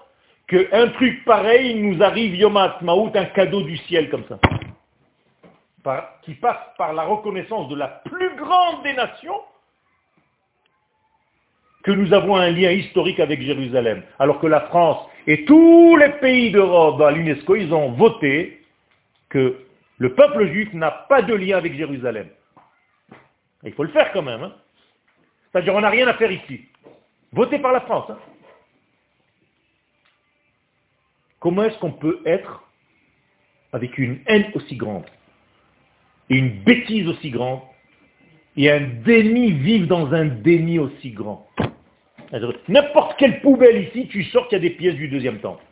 qu'un 0.46 0.88
truc 0.88 1.24
pareil 1.24 1.74
nous 1.76 2.02
arrive 2.02 2.34
Yom 2.34 2.58
Ha'atzmaut, 2.58 3.10
un 3.14 3.24
cadeau 3.24 3.62
du 3.62 3.78
ciel 3.78 4.10
comme 4.10 4.24
ça. 4.28 4.38
Qui 6.20 6.34
passe 6.34 6.58
par 6.76 6.92
la 6.92 7.04
reconnaissance 7.04 7.70
de 7.70 7.76
la 7.76 7.88
plus 7.88 8.36
grande 8.36 8.82
des 8.82 8.92
nations 8.92 9.40
que 11.82 11.92
nous 11.92 12.12
avons 12.12 12.36
un 12.36 12.50
lien 12.50 12.72
historique 12.72 13.20
avec 13.20 13.40
Jérusalem. 13.40 14.02
Alors 14.18 14.38
que 14.38 14.48
la 14.48 14.60
France 14.66 14.98
et 15.26 15.46
tous 15.46 15.96
les 15.96 16.10
pays 16.20 16.50
d'Europe 16.50 17.00
à 17.00 17.10
l'UNESCO, 17.10 17.56
ils 17.56 17.72
ont 17.72 17.92
voté 17.92 18.60
que 19.30 19.56
le 19.96 20.14
peuple 20.14 20.48
juif 20.48 20.74
n'a 20.74 20.90
pas 20.90 21.22
de 21.22 21.32
lien 21.32 21.56
avec 21.56 21.74
Jérusalem. 21.74 22.28
Il 23.64 23.72
faut 23.74 23.84
le 23.84 23.90
faire 23.90 24.12
quand 24.12 24.22
même. 24.22 24.42
hein. 24.42 24.54
C'est-à-dire 25.50 25.74
on 25.74 25.80
n'a 25.80 25.90
rien 25.90 26.08
à 26.08 26.14
faire 26.14 26.30
ici. 26.32 26.66
Voté 27.32 27.58
par 27.58 27.72
la 27.72 27.80
France. 27.82 28.10
hein. 28.10 28.18
Comment 31.40 31.64
est-ce 31.64 31.78
qu'on 31.78 31.92
peut 31.92 32.20
être 32.24 32.62
avec 33.72 33.98
une 33.98 34.20
haine 34.26 34.50
aussi 34.54 34.76
grande 34.76 35.06
et 36.30 36.36
une 36.36 36.62
bêtise 36.62 37.08
aussi 37.08 37.30
grande 37.30 37.60
et 38.56 38.70
un 38.70 38.80
déni, 38.80 39.50
vivre 39.52 39.86
dans 39.86 40.12
un 40.12 40.26
déni 40.26 40.78
aussi 40.78 41.10
grand? 41.10 41.48
N'importe 42.68 43.18
quelle 43.18 43.40
poubelle 43.40 43.88
ici, 43.88 44.08
tu 44.08 44.24
sors 44.24 44.48
qu'il 44.48 44.56
y 44.56 44.60
a 44.60 44.68
des 44.68 44.74
pièces 44.74 44.94
du 44.94 45.08
deuxième 45.08 45.40
temple. 45.40 45.62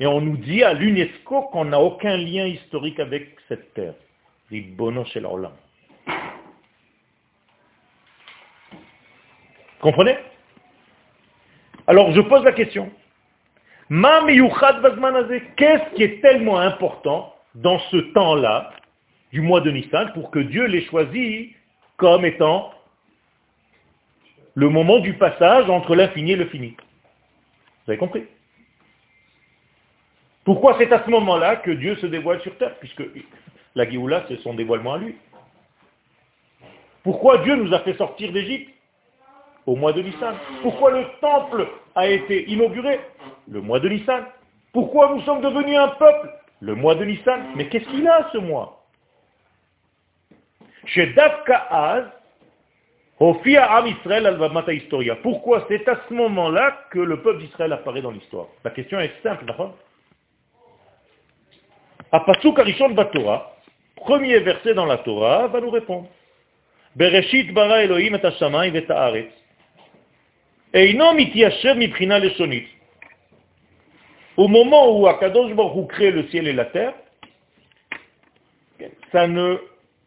Et 0.00 0.06
on 0.06 0.20
nous 0.20 0.36
dit 0.36 0.62
à 0.62 0.72
l'UNESCO 0.72 1.42
qu'on 1.52 1.66
n'a 1.66 1.80
aucun 1.80 2.16
lien 2.16 2.46
historique 2.46 3.00
avec 3.00 3.36
cette 3.48 3.74
terre. 3.74 3.94
Ribono 4.50 5.04
shel 5.06 5.26
olam. 5.26 5.52
Comprenez? 9.80 10.16
Alors 11.86 12.12
je 12.12 12.20
pose 12.20 12.44
la 12.44 12.52
question. 12.52 12.90
Qu'est-ce 13.90 15.94
qui 15.94 16.02
est 16.02 16.20
tellement 16.20 16.58
important 16.58 17.34
dans 17.54 17.78
ce 17.90 17.96
temps-là, 18.12 18.72
du 19.32 19.40
mois 19.40 19.60
de 19.60 19.70
Nissan, 19.70 20.12
pour 20.12 20.30
que 20.30 20.40
Dieu 20.40 20.66
l'ait 20.66 20.84
choisi 20.84 21.54
comme 21.96 22.26
étant 22.26 22.72
le 24.54 24.68
moment 24.68 24.98
du 24.98 25.14
passage 25.14 25.70
entre 25.70 25.94
l'infini 25.94 26.32
et 26.32 26.36
le 26.36 26.46
fini? 26.46 26.76
Vous 27.86 27.92
avez 27.92 27.98
compris? 27.98 28.24
Pourquoi 30.44 30.76
c'est 30.78 30.92
à 30.92 31.04
ce 31.04 31.10
moment-là 31.10 31.56
que 31.56 31.70
Dieu 31.70 31.96
se 31.96 32.06
dévoile 32.06 32.40
sur 32.42 32.56
terre? 32.58 32.74
Puisque 32.80 33.02
la 33.74 33.88
Géoula, 33.88 34.24
c'est 34.28 34.40
son 34.40 34.54
dévoilement 34.54 34.94
à 34.94 34.98
lui. 34.98 35.16
Pourquoi 37.02 37.38
Dieu 37.38 37.56
nous 37.56 37.72
a 37.72 37.80
fait 37.80 37.94
sortir 37.94 38.32
d'Égypte? 38.32 38.74
Au 39.68 39.76
mois 39.76 39.92
de 39.92 40.00
Nissan 40.00 40.34
Pourquoi 40.62 40.90
le 40.92 41.04
temple 41.20 41.68
a 41.94 42.06
été 42.08 42.50
inauguré 42.50 43.00
le 43.50 43.60
mois 43.60 43.78
de 43.80 43.90
Nissan? 43.90 44.24
Pourquoi 44.72 45.14
nous 45.14 45.20
sommes 45.22 45.42
devenus 45.42 45.76
un 45.76 45.88
peuple 45.88 46.30
le 46.60 46.74
mois 46.74 46.94
de 46.94 47.04
Nissan? 47.04 47.40
Mais 47.54 47.68
qu'est-ce 47.68 47.86
qu'il 47.90 48.08
a 48.08 48.30
ce 48.32 48.38
mois? 48.38 48.82
Chez 50.86 51.08
Dafka 51.08 51.66
Az, 51.70 52.04
Hofia 53.20 53.70
Am 53.70 53.86
Israël 53.88 54.26
al 54.26 54.74
Historia. 54.74 55.16
Pourquoi 55.16 55.66
c'est 55.68 55.86
à 55.86 56.00
ce 56.08 56.14
moment-là 56.14 56.84
que 56.90 57.00
le 57.00 57.20
peuple 57.20 57.40
d'Israël 57.40 57.72
apparaît 57.74 58.00
dans 58.00 58.10
l'histoire? 58.10 58.46
La 58.64 58.70
question 58.70 58.98
est 59.00 59.12
simple, 59.22 59.44
d'accord 59.44 59.76
Apasuk 62.10 62.58
Arishon 62.58 62.90
Batora, 62.90 63.54
premier 63.96 64.38
verset 64.38 64.72
dans 64.72 64.86
la 64.86 64.96
Torah, 64.98 65.48
va 65.48 65.60
nous 65.60 65.68
répondre. 65.68 66.08
Bereshit 66.96 67.52
bara 67.52 67.82
Elohim 67.84 68.14
et 68.14 68.24
hashamayim 68.24 68.74
et. 68.74 69.28
Au 74.36 74.48
moment 74.48 74.98
où 74.98 75.06
Akadosh 75.06 75.54
Baruch 75.54 75.88
crée 75.88 76.10
le 76.10 76.28
ciel 76.28 76.46
et 76.46 76.52
la 76.52 76.66
terre, 76.66 76.94
ça 79.10 79.26
ne 79.26 79.56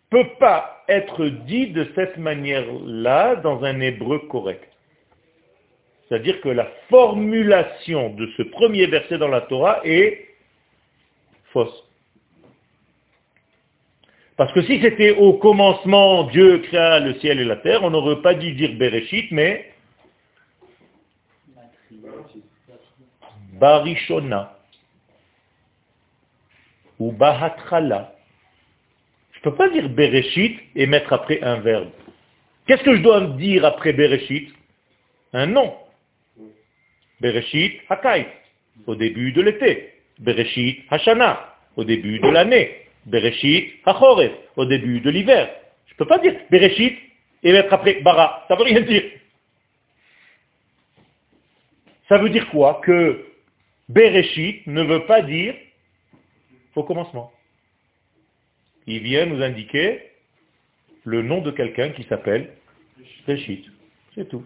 peut 0.10 0.28
pas 0.40 0.84
être 0.88 1.26
dit 1.26 1.68
de 1.68 1.88
cette 1.96 2.18
manière-là 2.18 3.38
dans 3.38 3.64
un 3.64 3.80
hébreu 3.80 4.20
correct. 4.30 4.68
C'est-à-dire 6.08 6.42
que 6.42 6.50
la 6.50 6.68
formulation 6.90 8.10
de 8.10 8.28
ce 8.38 8.44
premier 8.44 8.86
verset 8.86 9.18
dans 9.18 9.30
la 9.30 9.42
Torah 9.42 9.80
est 9.86 10.28
fausse. 11.54 11.88
Parce 14.36 14.52
que 14.54 14.62
si 14.64 14.82
c'était 14.82 15.12
au 15.12 15.34
commencement, 15.34 16.24
Dieu 16.26 16.60
créa 16.60 17.00
le 17.00 17.14
ciel 17.20 17.40
et 17.40 17.46
la 17.46 17.58
terre, 17.58 17.84
on 17.84 17.90
n'aurait 17.90 18.22
pas 18.22 18.34
dû 18.34 18.54
dire 18.54 18.74
Bereshit, 18.74 19.32
mais 19.32 19.71
Barishona 23.62 24.58
ou 26.98 27.12
Bahatrala. 27.12 28.16
Je 29.34 29.38
ne 29.38 29.44
peux 29.44 29.56
pas 29.56 29.70
dire 29.70 29.88
Bereshit 29.88 30.60
et 30.76 30.88
mettre 30.88 31.14
après 31.14 31.42
un 31.44 31.60
verbe. 31.60 31.92
Qu'est-ce 32.66 32.84
que 32.84 32.96
je 32.96 33.02
dois 33.02 33.22
dire 33.22 33.64
après 33.66 33.94
Bereshit? 33.94 34.52
Un 35.34 35.46
nom. 35.46 35.76
Bereshit 37.22 37.82
Hakai, 37.88 38.26
au 38.88 38.96
début 38.96 39.32
de 39.32 39.44
l'été. 39.44 39.94
Bereshit 40.18 40.84
Hashana, 40.90 41.56
au 41.76 41.84
début 41.84 42.20
de 42.20 42.30
l'année. 42.30 42.88
Bereshit 43.06 43.80
Hachoref, 43.86 44.32
au 44.56 44.66
début 44.66 45.02
de 45.02 45.10
l'hiver. 45.12 45.50
Je 45.86 45.94
ne 45.94 45.98
peux 45.98 46.08
pas 46.08 46.18
dire 46.18 46.36
Bereshit 46.50 46.98
et 47.44 47.52
mettre 47.52 47.74
après 47.74 48.02
Bara. 48.02 48.46
Ça 48.48 48.56
ne 48.56 48.60
veut 48.60 48.66
rien 48.66 48.82
dire. 48.82 49.04
Ça 52.10 52.18
veut 52.18 52.30
dire 52.30 52.50
quoi? 52.50 52.82
Que 52.84 53.31
Bereshit 53.94 54.66
ne 54.68 54.84
veut 54.84 55.06
pas 55.06 55.22
dire 55.22 55.54
au 56.76 56.84
commencement. 56.84 57.32
Il 58.88 59.00
vient 59.00 59.26
nous 59.26 59.42
indiquer 59.42 60.02
le 61.04 61.22
nom 61.22 61.42
de 61.42 61.52
quelqu'un 61.52 61.90
qui 61.90 62.04
s'appelle 62.04 62.54
Reshit. 63.28 63.66
C'est 64.16 64.30
tout. 64.30 64.46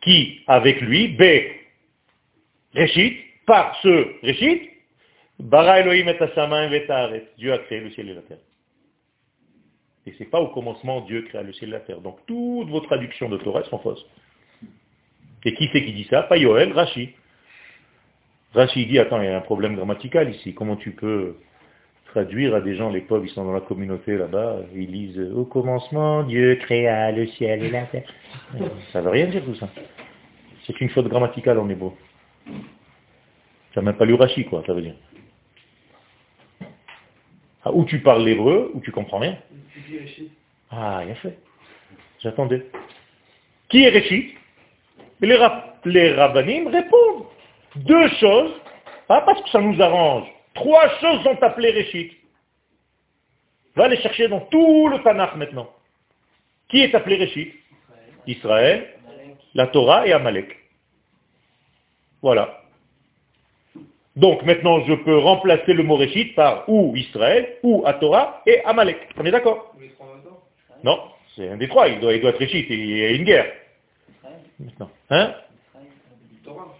Qui, 0.00 0.40
avec 0.46 0.80
lui, 0.80 1.08
B, 1.08 1.22
Reshit, 2.74 3.18
par 3.46 3.78
ce 3.82 4.26
Reshit, 4.26 4.70
Bara 5.38 5.80
Elohim 5.80 6.08
et 6.08 7.16
et. 7.16 7.28
Dieu 7.38 7.52
a 7.52 7.58
créé 7.58 7.80
le 7.80 7.90
ciel 7.90 8.08
et 8.10 8.14
la 8.14 8.22
terre. 8.22 8.38
Et 10.06 10.14
c'est 10.16 10.30
pas 10.30 10.40
au 10.40 10.48
commencement 10.48 11.02
Dieu 11.02 11.22
créa 11.22 11.42
le 11.42 11.52
ciel 11.52 11.70
et 11.70 11.72
la 11.72 11.80
terre. 11.80 12.00
Donc 12.00 12.18
toutes 12.26 12.68
vos 12.68 12.80
traductions 12.80 13.28
de 13.28 13.36
Torah 13.36 13.62
sont 13.64 13.78
fausses. 13.78 14.04
Et 15.44 15.54
qui 15.54 15.68
c'est 15.72 15.84
qui 15.84 15.92
dit 15.92 16.06
ça? 16.10 16.22
Pas 16.22 16.36
Yoel, 16.36 16.72
Rashi. 16.72 17.10
Rashi 18.54 18.86
dit, 18.86 18.98
attends, 18.98 19.20
il 19.22 19.26
y 19.26 19.28
a 19.28 19.36
un 19.36 19.40
problème 19.42 19.76
grammatical 19.76 20.30
ici. 20.30 20.54
Comment 20.54 20.76
tu 20.76 20.90
peux 20.92 21.36
traduire 22.06 22.54
à 22.56 22.60
des 22.60 22.74
gens, 22.74 22.90
les 22.90 23.00
pauvres, 23.02 23.24
ils 23.24 23.30
sont 23.30 23.44
dans 23.44 23.52
la 23.52 23.60
communauté 23.60 24.16
là-bas, 24.16 24.58
ils 24.74 24.90
lisent 24.90 25.20
au 25.36 25.44
commencement, 25.44 26.24
Dieu 26.24 26.56
créa 26.56 27.12
le 27.12 27.26
ciel 27.28 27.62
et 27.62 27.70
la 27.70 27.82
terre. 27.84 28.12
Ça 28.92 29.00
veut 29.00 29.10
rien 29.10 29.26
dire 29.26 29.44
tout 29.44 29.54
ça. 29.54 29.68
C'est 30.66 30.80
une 30.80 30.88
faute 30.90 31.06
grammaticale 31.08 31.58
en 31.60 31.68
hébreu. 31.68 31.92
Tu 32.46 33.78
n'as 33.78 33.82
même 33.82 33.94
pas 33.96 34.04
lu 34.04 34.14
Rashi, 34.14 34.44
quoi, 34.44 34.64
ça 34.66 34.72
veut 34.72 34.82
dire. 34.82 34.94
Ah, 37.64 37.72
ou 37.72 37.84
tu 37.84 38.00
parles 38.00 38.24
l'hébreu, 38.24 38.70
ou 38.74 38.80
tu 38.80 38.90
comprends 38.90 39.18
rien. 39.18 39.36
Ah, 40.70 41.02
il 41.04 41.12
a 41.12 41.14
fait. 41.16 41.38
J'attendais. 42.20 42.66
Qui 43.68 43.84
est 43.84 43.90
Réchit 43.90 44.34
les, 45.20 45.36
rab- 45.36 45.74
les 45.84 46.12
rabbinim 46.14 46.66
répondent. 46.68 47.19
Deux 47.76 48.08
choses, 48.20 48.52
pas 49.06 49.20
parce 49.22 49.42
que 49.42 49.50
ça 49.50 49.60
nous 49.60 49.80
arrange. 49.80 50.28
Trois 50.54 50.88
choses 50.98 51.22
sont 51.22 51.42
appelées 51.42 51.70
Réchit. 51.70 52.16
Va 53.76 53.88
les 53.88 53.98
chercher 53.98 54.28
dans 54.28 54.40
tout 54.40 54.88
le 54.88 55.02
Tanakh 55.02 55.36
maintenant. 55.36 55.70
Qui 56.68 56.82
est 56.82 56.94
appelé 56.94 57.16
Réchit 57.16 57.52
Israël, 58.26 58.88
la 59.54 59.68
Torah 59.68 60.06
et 60.06 60.12
Amalek. 60.12 60.56
Voilà. 62.22 62.62
Donc 64.16 64.42
maintenant 64.42 64.84
je 64.84 64.94
peux 64.94 65.18
remplacer 65.18 65.72
le 65.72 65.82
mot 65.84 65.96
Réchit 65.96 66.26
par 66.34 66.68
ou 66.68 66.94
Israël, 66.96 67.58
ou 67.62 67.84
à 67.86 67.94
Torah 67.94 68.42
et 68.46 68.60
Amalek. 68.64 68.98
On 69.16 69.24
est 69.24 69.30
d'accord? 69.30 69.74
Non, 70.82 71.00
c'est 71.36 71.48
un 71.48 71.56
des 71.56 71.68
trois, 71.68 71.88
il 71.88 72.00
doit, 72.00 72.12
il 72.12 72.20
doit 72.20 72.30
être 72.30 72.38
Réchit, 72.38 72.66
il 72.68 72.98
y 72.98 73.04
a 73.04 73.10
une 73.10 73.24
guerre. 73.24 73.52
Maintenant. 74.58 74.90
Hein? 75.10 75.34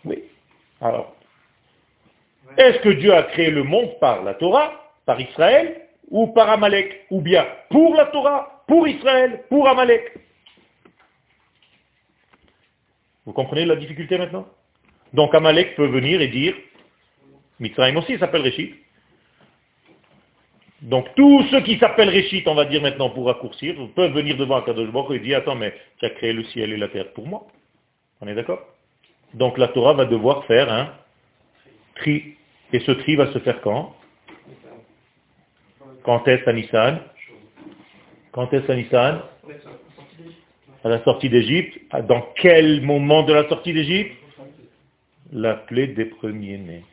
Oui. 0.05 0.25
Alors, 0.81 1.15
est-ce 2.57 2.79
que 2.79 2.89
Dieu 2.89 3.15
a 3.15 3.25
créé 3.25 3.51
le 3.51 3.63
monde 3.63 3.99
par 4.01 4.23
la 4.23 4.35
Torah, 4.35 4.73
par 5.07 5.21
Israël, 5.21 5.83
ou 6.09 6.29
par 6.29 6.49
Amalek 6.51 7.07
Ou 7.11 7.21
bien 7.21 7.47
pour 7.71 7.95
la 7.95 8.07
Torah, 8.07 8.65
pour 8.67 8.89
Israël, 8.89 9.45
pour 9.49 9.69
Amalek? 9.69 10.13
Vous 13.27 13.33
comprenez 13.33 13.65
la 13.65 13.77
difficulté 13.77 14.19
maintenant? 14.19 14.47
Donc 15.13 15.35
Amalek 15.35 15.77
peut 15.77 15.87
venir 15.87 16.21
et 16.21 16.29
dire, 16.29 16.55
Mitzrayim 17.59 17.97
aussi 17.97 18.19
s'appelle 18.19 18.43
Réchit. 18.43 18.75
Donc 20.83 21.15
tous 21.15 21.45
ceux 21.51 21.61
qui 21.61 21.79
s'appellent 21.79 22.09
Réchit, 22.09 22.43
on 22.47 22.55
va 22.55 22.65
dire 22.65 22.81
maintenant 22.81 23.11
pour 23.11 23.27
raccourcir, 23.27 23.77
peuvent 23.95 24.13
venir 24.13 24.37
devant 24.37 24.57
Akadosh 24.57 24.91
Baruch 24.91 25.17
et 25.17 25.21
dire, 25.21 25.39
attends, 25.39 25.57
mais 25.57 25.75
tu 25.99 26.07
as 26.07 26.11
créé 26.11 26.33
le 26.33 26.45
ciel 26.45 26.73
et 26.73 26.77
la 26.77 26.89
terre 26.89 27.13
pour 27.13 27.27
moi. 27.27 27.47
On 28.21 28.29
est 28.29 28.35
d'accord? 28.35 28.61
Donc 29.35 29.59
la 29.59 29.69
Torah 29.69 29.95
va 29.95 30.05
devoir 30.05 30.45
faire 30.47 30.73
un 30.73 30.93
tri. 31.97 32.35
Et 32.73 32.81
ce 32.81 32.93
tri 32.93 33.17
va 33.17 33.33
se 33.33 33.39
faire 33.41 33.61
quand? 33.61 33.95
Quand 36.03 36.27
est-ce 36.29 36.77
à 36.77 37.01
Quand 38.33 38.53
est-ce 38.53 38.71
à 38.71 38.77
Nissan 38.77 39.21
À 40.85 40.89
la 40.89 41.03
sortie 41.05 41.29
d'Égypte. 41.29 41.79
Dans 42.07 42.27
quel 42.37 42.81
moment 42.83 43.23
de 43.23 43.33
la 43.33 43.49
sortie 43.49 43.73
d'Égypte? 43.73 44.17
La 45.33 45.55
plaie 45.55 45.89
des 45.89 46.07
premiers-nés. 46.07 46.85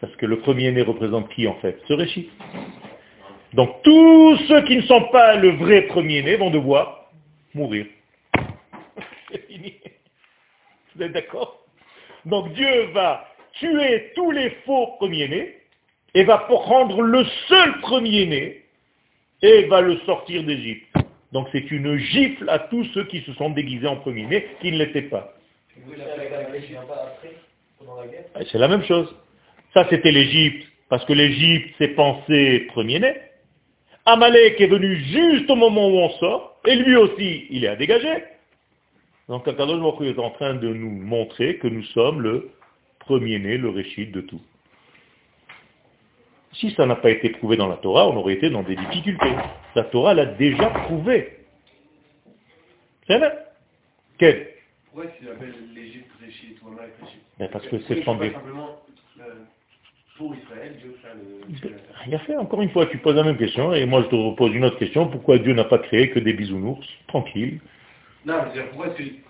Parce 0.00 0.14
que 0.16 0.26
le 0.26 0.38
premier-né 0.40 0.82
représente 0.82 1.28
qui 1.30 1.48
en 1.48 1.54
fait? 1.54 1.80
Ce 1.88 1.92
Réchit. 1.92 2.30
Donc 3.54 3.82
tous 3.82 4.36
ceux 4.48 4.62
qui 4.62 4.76
ne 4.76 4.82
sont 4.82 5.08
pas 5.10 5.36
le 5.36 5.50
vrai 5.56 5.82
premier-né 5.82 6.36
vont 6.36 6.50
devoir 6.50 7.10
mourir. 7.54 7.86
Vous 10.98 11.04
êtes 11.04 11.12
d'accord? 11.12 11.64
Donc 12.24 12.52
Dieu 12.54 12.86
va 12.92 13.28
tuer 13.52 14.10
tous 14.16 14.32
les 14.32 14.50
faux 14.66 14.96
premiers-nés 14.98 15.54
et 16.14 16.24
va 16.24 16.38
prendre 16.38 17.02
le 17.02 17.24
seul 17.46 17.80
premier-né 17.82 18.64
et 19.40 19.66
va 19.66 19.80
le 19.80 19.98
sortir 19.98 20.42
d'Égypte. 20.42 20.92
Donc 21.30 21.46
c'est 21.52 21.70
une 21.70 21.96
gifle 21.98 22.48
à 22.50 22.58
tous 22.58 22.84
ceux 22.94 23.04
qui 23.04 23.20
se 23.20 23.32
sont 23.34 23.50
déguisés 23.50 23.86
en 23.86 23.96
premier-né, 23.96 24.44
qui 24.60 24.72
ne 24.72 24.78
l'étaient 24.78 25.02
pas. 25.02 25.34
C'est 28.50 28.58
la 28.58 28.66
même 28.66 28.82
chose. 28.82 29.14
Ça 29.74 29.86
c'était 29.90 30.10
l'Égypte, 30.10 30.66
parce 30.88 31.04
que 31.04 31.12
l'Égypte 31.12 31.76
s'est 31.78 31.94
pensé 31.94 32.66
premier-né. 32.70 33.14
Amalek 34.04 34.60
est 34.60 34.66
venu 34.66 34.96
juste 34.96 35.48
au 35.48 35.54
moment 35.54 35.86
où 35.86 35.98
on 35.98 36.10
sort, 36.18 36.60
et 36.66 36.74
lui 36.74 36.96
aussi, 36.96 37.46
il 37.50 37.64
est 37.64 37.68
à 37.68 37.76
dégager. 37.76 38.24
Donc 39.28 39.46
Akadosh 39.46 39.80
Baruch 39.80 40.00
est 40.16 40.18
en 40.18 40.30
train 40.30 40.54
de 40.54 40.68
nous 40.72 40.90
montrer 40.90 41.58
que 41.58 41.68
nous 41.68 41.82
sommes 41.84 42.22
le 42.22 42.50
premier-né, 43.00 43.58
le 43.58 43.68
réchit 43.68 44.06
de 44.06 44.20
tout. 44.22 44.40
Si 46.54 46.70
ça 46.72 46.86
n'a 46.86 46.96
pas 46.96 47.10
été 47.10 47.28
prouvé 47.30 47.56
dans 47.56 47.68
la 47.68 47.76
Torah, 47.76 48.08
on 48.08 48.16
aurait 48.16 48.34
été 48.34 48.50
dans 48.50 48.62
des 48.62 48.74
difficultés. 48.76 49.32
La 49.74 49.84
Torah 49.84 50.14
l'a 50.14 50.26
déjà 50.26 50.70
prouvé. 50.70 51.36
C'est 53.06 53.18
vrai 53.18 53.32
Quel? 54.18 54.48
Pourquoi 54.86 55.04
est-ce 55.04 55.18
qu'il 55.18 55.28
appelle 55.28 55.54
l'Égypte 55.74 56.10
ou 56.16 56.24
Réchit 56.24 56.56
Ben, 57.38 57.48
Parce 57.50 57.66
que 57.66 57.78
c'est 57.80 57.94
qu'il 57.96 58.04
sans 58.04 58.14
faut 58.14 58.18
pas 58.20 58.26
dé- 58.28 58.32
simplement, 58.32 58.76
euh, 59.20 59.22
pour 60.16 60.34
Israël, 60.34 60.74
Dieu 60.80 60.96
fait 61.02 61.68
le. 61.68 61.76
Rien 62.06 62.18
fait. 62.20 62.36
Encore 62.36 62.62
une 62.62 62.70
fois, 62.70 62.86
tu 62.86 62.98
poses 62.98 63.14
la 63.14 63.22
même 63.24 63.36
question, 63.36 63.72
et 63.74 63.84
moi 63.86 64.02
je 64.02 64.08
te 64.08 64.16
repose 64.16 64.52
une 64.54 64.64
autre 64.64 64.78
question. 64.78 65.08
Pourquoi 65.08 65.38
Dieu 65.38 65.52
n'a 65.52 65.64
pas 65.64 65.78
créé 65.78 66.10
que 66.10 66.18
des 66.18 66.32
bisounours? 66.32 66.86
Tranquille. 67.06 67.60
Non, 68.24 68.34
je 68.42 68.48
veux 68.48 68.52
dire, 68.54 68.70
pourquoi 68.70 68.86
est-ce 68.88 68.96
que 68.96 69.28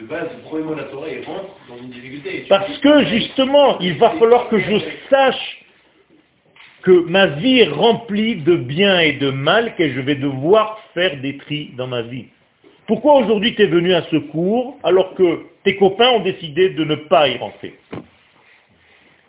de 0.00 0.06
base, 0.06 0.28
le 0.36 0.42
premier 0.42 0.64
mot 0.64 0.74
de 0.74 0.80
la 0.80 0.86
Torah, 0.86 1.08
il 1.08 1.24
rentre 1.24 1.56
dans 1.68 1.76
une 1.76 1.90
difficulté 1.90 2.46
Parce 2.48 2.78
que 2.78 3.04
justement, 3.06 3.78
il 3.80 3.94
va 3.98 4.10
falloir 4.10 4.48
que 4.48 4.58
je 4.58 4.76
sache 5.10 5.64
que 6.82 7.04
ma 7.08 7.26
vie 7.26 7.60
est 7.60 7.68
remplie 7.68 8.36
de 8.36 8.56
bien 8.56 9.00
et 9.00 9.14
de 9.14 9.30
mal, 9.30 9.74
que 9.74 9.90
je 9.90 10.00
vais 10.00 10.14
devoir 10.14 10.80
faire 10.94 11.20
des 11.20 11.36
tris 11.38 11.72
dans 11.76 11.88
ma 11.88 12.02
vie. 12.02 12.26
Pourquoi 12.86 13.18
aujourd'hui 13.18 13.54
tu 13.54 13.62
es 13.62 13.66
venu 13.66 13.92
à 13.92 14.02
ce 14.04 14.16
cours 14.16 14.78
alors 14.82 15.14
que 15.14 15.42
tes 15.64 15.76
copains 15.76 16.10
ont 16.10 16.20
décidé 16.20 16.70
de 16.70 16.84
ne 16.84 16.94
pas 16.94 17.28
y 17.28 17.36
rentrer? 17.36 17.74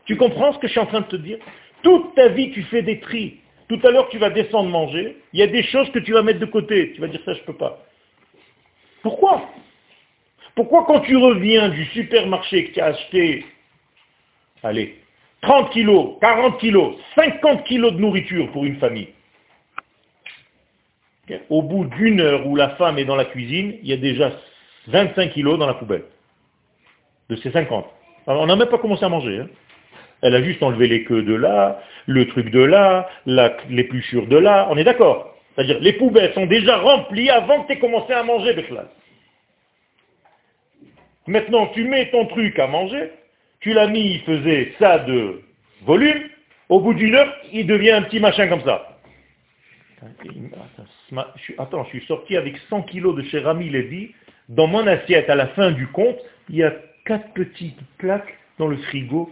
Tu 0.05 0.16
comprends 0.16 0.53
ce 0.53 0.60
que 0.60 0.68
je 0.68 0.72
suis 0.72 0.80
en 0.80 0.86
train 0.86 1.01
de 1.01 1.07
te 1.07 1.16
dire? 1.16 1.39
Toute 1.82 2.16
ta 2.16 2.30
vie 2.30 2.51
tu 2.51 2.64
fais 2.64 2.84
des 2.84 2.99
tris. 2.99 3.38
Tout 3.68 3.80
à 3.84 3.91
l'heure 3.91 4.07
tu 4.10 4.18
vas 4.18 4.30
descendre 4.30 4.70
manger, 4.70 5.18
il 5.34 5.39
y 5.39 5.43
a 5.43 5.47
des 5.47 5.64
choses 5.64 5.89
que 5.91 5.99
tu 5.99 6.14
vas 6.14 6.22
mettre 6.22 6.39
de 6.39 6.45
côté. 6.45 6.93
Tu 6.93 7.01
vas 7.01 7.07
dire 7.07 7.22
ça 7.26 7.34
je 7.34 7.41
peux 7.41 7.53
pas. 7.53 7.84
Pourquoi? 9.02 9.41
Pourquoi 10.56 10.86
quand 10.86 11.02
tu 11.02 11.16
reviens 11.16 11.70
du 11.70 11.86
supermarché 11.86 12.66
que 12.66 12.74
tu 12.74 12.82
as 12.82 12.88
acheté, 12.88 13.45
allez, 14.64 14.97
30 15.41 15.72
kilos, 15.72 16.18
40 16.20 16.60
kilos, 16.60 16.95
50 17.16 17.64
kilos 17.64 17.93
de 17.93 18.00
nourriture 18.00 18.52
pour 18.52 18.66
une 18.66 18.78
famille, 18.78 19.10
au 21.50 21.62
bout 21.62 21.86
d'une 21.86 22.20
heure 22.20 22.47
où 22.47 22.56
la 22.56 22.70
femme 22.70 22.97
est 22.97 23.06
dans 23.06 23.16
la 23.16 23.26
cuisine, 23.26 23.78
il 23.82 23.88
y 23.88 23.93
a 23.93 23.97
déjà 23.97 24.32
25 24.88 25.32
kilos 25.32 25.58
dans 25.60 25.68
la 25.68 25.76
poubelle. 25.76 26.04
De 27.30 27.36
ces 27.36 27.52
50. 27.52 27.86
Alors, 28.26 28.41
on 28.41 28.47
n'a 28.47 28.56
même 28.56 28.70
pas 28.70 28.80
commencé 28.80 29.06
à 29.06 29.10
manger. 29.10 29.39
hein. 29.39 29.47
Elle 30.22 30.36
a 30.36 30.43
juste 30.43 30.62
enlevé 30.64 30.88
les 30.88 31.04
queues 31.04 31.22
de 31.22 31.36
là, 31.36 31.82
le 32.06 32.28
truc 32.28 32.50
de 32.50 32.60
là, 32.60 33.08
l'épluchure 33.26 34.28
de 34.28 34.38
là. 34.38 34.68
On 34.70 34.78
est 34.78 34.84
d'accord 34.84 35.36
C'est-à-dire, 35.60 35.82
les 35.82 35.91
poubelles 35.91 36.34
sont 36.36 36.45
déjà 36.45 36.78
remplies 36.78 37.30
avant 37.30 37.64
que 37.64 37.68
tu 37.68 37.74
aies 37.74 37.80
commencé 37.80 38.14
à 38.14 38.24
manger, 38.24 38.53
Bechlas. 38.53 38.88
Maintenant, 41.28 41.68
tu 41.74 41.84
mets 41.84 42.10
ton 42.12 42.28
truc 42.28 42.57
à 42.60 42.68
manger, 42.68 43.12
tu 43.60 43.74
l'as 43.74 43.88
mis, 43.88 44.14
il 44.14 44.22
faisait 44.22 44.72
ça 44.80 44.99
de 44.99 45.41
volume, 45.82 46.30
au 46.70 46.80
bout 46.80 46.93
d'une 46.93 47.14
heure, 47.14 47.36
il 47.51 47.68
devient 47.68 47.91
un 47.91 48.03
petit 48.03 48.22
machin 48.22 48.47
comme 48.47 48.62
ça. 48.62 48.99
Attends, 51.57 51.84
je 51.84 51.89
suis- 51.89 52.05
sorti 52.05 52.38
avec 52.38 52.57
100 52.70 52.84
kilos 52.84 53.18
de 53.18 53.24
chez 53.24 53.39
Rami 53.39 53.70
Lévy. 53.70 54.16
Dans 54.47 54.68
mon 54.68 54.88
assiette, 54.88 55.30
à 55.30 55.36
la 55.36 55.47
fin 55.47 55.72
du 55.72 55.88
compte, 55.88 56.20
il 56.47 56.55
y 56.55 56.64
a 56.64 56.74
quatre 57.03 57.34
petites 57.34 57.82
plaques 57.97 58.34
dans 58.60 58.68
le 58.68 58.78
frigo 58.78 59.30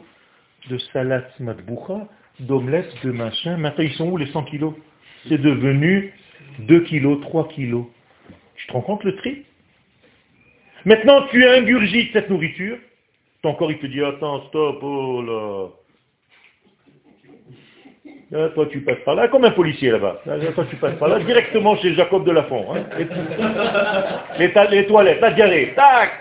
de 0.69 0.77
salade 0.91 1.31
matboucha, 1.39 2.05
d'omelettes, 2.41 2.93
de 3.05 3.11
machin. 3.11 3.55
Maintenant, 3.55 3.85
ils 3.85 3.93
sont 3.93 4.09
où 4.09 4.17
les 4.17 4.27
100 4.27 4.43
kilos? 4.43 4.73
C'est 5.27 5.41
devenu 5.41 6.13
2 6.59 6.79
kilos, 6.81 7.19
3 7.21 7.47
kilos. 7.49 7.85
Tu 8.55 8.67
te 8.67 8.73
rends 8.73 8.81
compte 8.81 9.03
le 9.03 9.15
tri? 9.15 9.43
Maintenant, 10.85 11.23
tu 11.29 11.45
ingurgites 11.45 12.13
cette 12.13 12.29
nourriture. 12.29 12.77
Ton 13.41 13.53
corps, 13.53 13.71
il 13.71 13.77
te 13.79 13.87
dit, 13.87 14.03
attends, 14.03 14.47
stop, 14.47 14.79
oh 14.81 15.21
là. 15.21 15.67
Là, 18.29 18.49
toi, 18.49 18.65
tu 18.65 18.81
passes 18.81 18.99
par 19.05 19.15
là, 19.15 19.29
comme 19.29 19.45
un 19.45 19.51
policier 19.51 19.89
là-bas. 19.91 20.21
Là, 20.25 20.37
toi, 20.53 20.65
tu 20.69 20.75
passes 20.75 20.97
par 20.97 21.07
là, 21.07 21.19
directement 21.19 21.77
chez 21.77 21.93
Jacob 21.93 22.25
de 22.25 22.31
Lafont. 22.31 22.73
hein. 22.75 22.83
Les, 24.37 24.51
ta- 24.51 24.69
les 24.69 24.85
toilettes, 24.85 25.21
la 25.21 25.31
diarrhée, 25.31 25.73
tac 25.75 26.11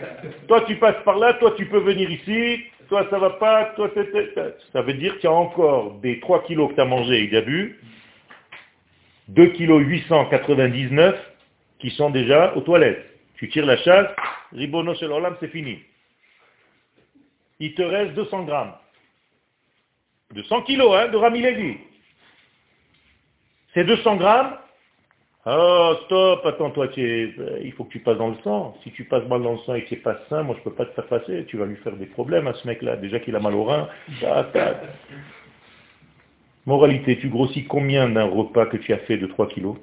Toi, 0.46 0.60
tu 0.68 0.76
passes 0.76 1.02
par 1.04 1.18
là, 1.18 1.32
toi, 1.34 1.52
tu 1.56 1.66
peux 1.66 1.78
venir 1.80 2.08
ici, 2.08 2.60
toi, 2.88 3.06
ça 3.10 3.18
va 3.18 3.30
pas, 3.30 3.72
toi, 3.74 3.90
c'est- 3.94 4.54
ça 4.72 4.82
veut 4.82 4.94
dire 4.94 5.14
qu'il 5.18 5.24
y 5.28 5.32
a 5.32 5.36
encore 5.36 5.94
des 6.00 6.20
3 6.20 6.44
kilos 6.44 6.70
que 6.70 6.74
tu 6.76 6.80
as 6.80 6.84
mangé 6.84 7.22
et 7.22 7.26
que 7.26 7.30
tu 7.30 7.36
as 7.38 7.40
bu, 7.40 7.80
2 9.28 9.46
kilos 9.52 9.82
899 9.82 11.14
qui 11.78 11.90
sont 11.90 12.10
déjà 12.10 12.54
aux 12.54 12.60
toilettes. 12.60 13.04
Tu 13.36 13.48
tires 13.48 13.66
la 13.66 13.76
chasse, 13.76 14.08
ribono 14.52 14.94
l'Olam, 15.00 15.36
c'est 15.40 15.48
fini. 15.48 15.78
Il 17.58 17.74
te 17.74 17.82
reste 17.82 18.14
200 18.14 18.44
grammes. 18.44 18.72
200 20.34 20.62
kilos, 20.62 20.94
hein, 20.94 21.08
de 21.08 21.16
Rami 21.16 21.40
Lévy. 21.40 21.76
Ces 23.74 23.84
200 23.84 24.16
grammes, 24.16 24.56
oh, 25.44 25.94
stop, 26.06 26.44
attends, 26.46 26.70
toi, 26.70 26.88
tu 26.88 27.02
euh, 27.02 27.60
il 27.62 27.72
faut 27.72 27.84
que 27.84 27.92
tu 27.92 28.00
passes 28.00 28.18
dans 28.18 28.30
le 28.30 28.38
sang. 28.42 28.76
Si 28.82 28.90
tu 28.92 29.04
passes 29.04 29.26
mal 29.28 29.42
dans 29.42 29.52
le 29.52 29.58
sang 29.58 29.74
et 29.74 29.84
qu'il 29.84 29.98
est 29.98 30.02
pas 30.02 30.18
sain, 30.28 30.42
moi, 30.42 30.56
je 30.58 30.62
peux 30.62 30.74
pas 30.74 30.86
te 30.86 30.94
faire 30.94 31.06
passer. 31.06 31.44
Tu 31.46 31.56
vas 31.56 31.66
lui 31.66 31.76
faire 31.76 31.96
des 31.96 32.06
problèmes 32.06 32.46
à 32.46 32.54
ce 32.54 32.66
mec-là. 32.66 32.96
Déjà 32.96 33.20
qu'il 33.20 33.36
a 33.36 33.40
mal 33.40 33.54
au 33.54 33.64
rein. 33.64 33.88
Moralité, 36.66 37.16
tu 37.18 37.28
grossis 37.28 37.64
combien 37.64 38.08
d'un 38.08 38.24
repas 38.24 38.66
que 38.66 38.76
tu 38.76 38.92
as 38.92 38.98
fait 38.98 39.16
de 39.16 39.26
3 39.26 39.48
kilos? 39.48 39.76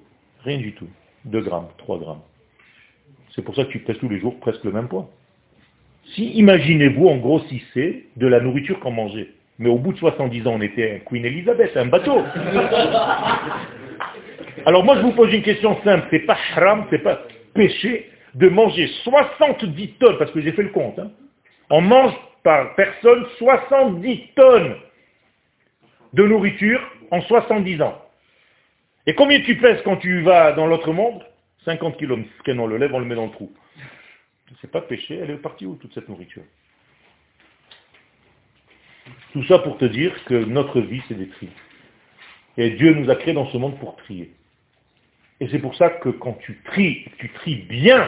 Rien 0.44 0.58
du 0.58 0.74
tout. 0.74 0.90
2 1.26 1.40
grammes, 1.40 1.70
3 1.78 1.98
grammes. 1.98 2.22
C'est 3.34 3.42
pour 3.42 3.56
ça 3.56 3.64
que 3.64 3.70
tu 3.70 3.80
pèses 3.80 3.98
tous 4.00 4.10
les 4.10 4.20
jours 4.20 4.38
presque 4.40 4.66
le 4.66 4.74
même 4.74 4.90
poids. 4.90 5.10
Si, 6.14 6.32
imaginez-vous, 6.34 7.08
on 7.08 7.18
grossissait 7.18 8.04
de 8.18 8.28
la 8.28 8.42
nourriture 8.42 8.82
qu'on 8.82 8.92
mangeait. 8.92 9.30
Mais 9.60 9.70
au 9.70 9.78
bout 9.78 9.94
de 9.94 9.98
70 9.98 10.46
ans, 10.46 10.56
on 10.56 10.62
était 10.62 10.96
un 10.96 11.00
Queen 11.00 11.24
Elizabeth, 11.24 11.78
un 11.78 11.86
bateau. 11.86 12.22
Alors 14.66 14.84
moi, 14.84 14.98
je 14.98 15.02
vous 15.04 15.14
pose 15.14 15.34
une 15.34 15.42
question 15.42 15.82
simple. 15.84 16.06
C'est 16.12 16.26
pas 16.26 16.38
haram, 16.56 16.86
c'est 16.90 17.02
pas 17.02 17.22
péché 17.54 18.10
de 18.36 18.50
manger 18.50 18.88
70 19.04 19.88
tonnes, 20.00 20.18
parce 20.18 20.32
que 20.32 20.42
j'ai 20.42 20.52
fait 20.52 20.64
le 20.64 20.70
compte. 20.70 21.00
hein. 21.00 21.12
On 21.70 21.80
mange 21.80 22.14
par 22.44 22.76
personne 22.76 23.26
70 23.38 24.22
tonnes 24.36 24.76
de 26.14 26.24
nourriture 26.24 26.82
en 27.12 27.22
70 27.22 27.82
ans. 27.82 28.00
Et 29.06 29.16
combien 29.16 29.42
tu 29.42 29.58
pèses 29.58 29.82
quand 29.84 29.98
tu 29.98 30.22
vas 30.22 30.54
dans 30.54 30.68
l'autre 30.68 30.94
monde? 30.94 31.24
50 31.66 31.98
kilos. 31.98 32.20
Quand 32.46 32.58
on 32.58 32.68
le 32.68 32.78
lève, 32.78 32.94
on 32.94 33.00
le 33.00 33.06
met 33.06 33.16
dans 33.16 33.26
le 33.26 33.32
trou. 33.32 33.52
C'est 34.62 34.72
pas 34.72 34.82
péché, 34.82 35.18
elle 35.18 35.32
est 35.32 35.38
partie 35.38 35.66
où 35.66 35.76
toute 35.76 35.94
cette 35.94 36.08
nourriture? 36.08 36.44
Tout 39.34 39.44
ça 39.46 39.60
pour 39.60 39.78
te 39.78 39.86
dire 39.86 40.14
que 40.26 40.36
notre 40.36 40.80
vie, 40.80 41.02
c'est 41.08 41.16
des 41.16 41.28
tris. 41.28 41.50
Et 42.58 42.72
Dieu 42.72 42.94
nous 42.94 43.10
a 43.10 43.16
créés 43.16 43.34
dans 43.34 43.48
ce 43.48 43.58
monde 43.58 43.80
pour 43.80 43.96
trier. 43.98 44.32
Et 45.40 45.48
c'est 45.50 45.60
pour 45.60 45.76
ça 45.76 45.90
que 45.90 46.10
quand 46.10 46.34
tu 46.34 46.62
tries, 46.66 47.06
tu 47.18 47.30
tries 47.30 47.56
bien, 47.56 48.08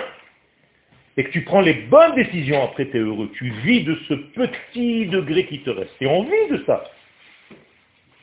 et 1.17 1.23
que 1.23 1.31
tu 1.31 1.43
prends 1.43 1.61
les 1.61 1.73
bonnes 1.73 2.15
décisions, 2.15 2.63
après 2.63 2.89
tu 2.89 2.97
es 2.97 2.99
heureux. 2.99 3.31
Tu 3.33 3.49
vis 3.49 3.83
de 3.83 3.95
ce 4.07 4.13
petit 4.13 5.07
degré 5.07 5.45
qui 5.45 5.59
te 5.61 5.69
reste. 5.69 5.93
Et 6.01 6.07
on 6.07 6.23
vit 6.23 6.47
de 6.51 6.63
ça. 6.65 6.83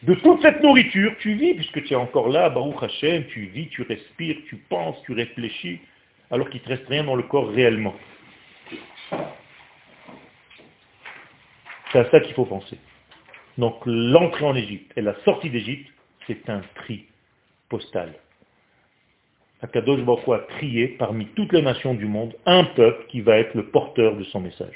De 0.03 0.15
toute 0.15 0.43
cette 0.43 0.61
nourriture, 0.63 1.15
tu 1.21 1.35
vis, 1.35 1.55
puisque 1.55 1.85
tu 1.85 1.93
es 1.93 1.97
encore 1.97 2.29
là, 2.29 2.51
Baruch 2.51 2.83
Hashem, 2.83 3.27
tu 3.27 3.43
vis, 3.47 3.69
tu 3.69 3.83
respires, 3.83 4.37
tu 4.49 4.57
penses, 4.57 5.01
tu 5.03 5.13
réfléchis, 5.13 5.81
alors 6.31 6.51
qu'il 6.51 6.61
ne 6.61 6.65
te 6.65 6.71
reste 6.71 6.89
rien 6.89 7.05
dans 7.05 7.15
le 7.15 7.23
corps 7.23 7.49
réellement. 7.49 7.95
C'est 11.93 11.99
à 12.01 12.11
ça 12.11 12.21
qu'il 12.21 12.35
faut 12.35 12.47
penser. 12.47 12.79
Donc 13.59 13.77
l'entrée 13.87 14.45
en 14.45 14.57
Égypte 14.57 14.93
et 14.97 15.03
la 15.03 15.15
sortie 15.25 15.51
d'Égypte, 15.51 15.89
c'est 16.27 16.49
un 16.49 16.63
tri 16.75 17.07
postal. 17.69 18.15
Akadosh 19.61 20.01
Baruch 20.01 20.29
a 20.29 20.39
trié 20.57 20.89
parmi 20.89 21.27
toutes 21.37 21.53
les 21.53 21.63
nations 21.63 21.95
du 21.95 22.07
monde 22.07 22.35
un 22.47 22.65
peuple 22.65 23.07
qui 23.09 23.21
va 23.21 23.37
être 23.37 23.55
le 23.55 23.67
porteur 23.67 24.17
de 24.17 24.25
son 24.25 24.41
message, 24.41 24.75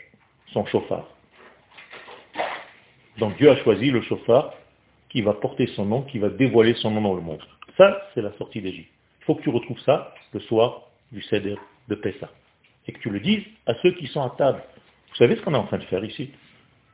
son 0.53 0.65
chauffard. 0.67 1.09
Donc 3.19 3.37
Dieu 3.39 3.51
a 3.51 3.57
choisi 3.57 3.91
le 3.91 4.03
chauffard 4.03 4.55
qui 5.17 5.23
va 5.23 5.33
porter 5.33 5.67
son 5.69 5.87
nom, 5.87 6.03
qui 6.03 6.19
va 6.19 6.29
dévoiler 6.29 6.75
son 6.75 6.91
nom 6.91 7.01
dans 7.01 7.15
le 7.15 7.23
monde. 7.23 7.41
Ça, 7.79 8.03
c'est 8.13 8.21
la 8.21 8.33
sortie 8.33 8.61
d'Égypte. 8.61 8.91
Il 9.23 9.25
faut 9.25 9.35
que 9.35 9.41
tu 9.41 9.49
retrouves 9.49 9.81
ça 9.81 10.13
le 10.35 10.41
soir 10.41 10.83
du 11.11 11.23
Seder 11.23 11.57
de 11.89 11.95
Pessah. 11.95 12.29
Et 12.87 12.93
que 12.93 12.99
tu 12.99 13.09
le 13.09 13.21
dises 13.21 13.43
à 13.65 13.73
ceux 13.77 13.93
qui 13.93 14.09
sont 14.09 14.21
à 14.21 14.35
table. 14.37 14.61
Vous 15.09 15.17
savez 15.17 15.37
ce 15.37 15.41
qu'on 15.41 15.55
est 15.55 15.57
en 15.57 15.65
train 15.65 15.79
de 15.79 15.85
faire 15.85 16.05
ici? 16.05 16.31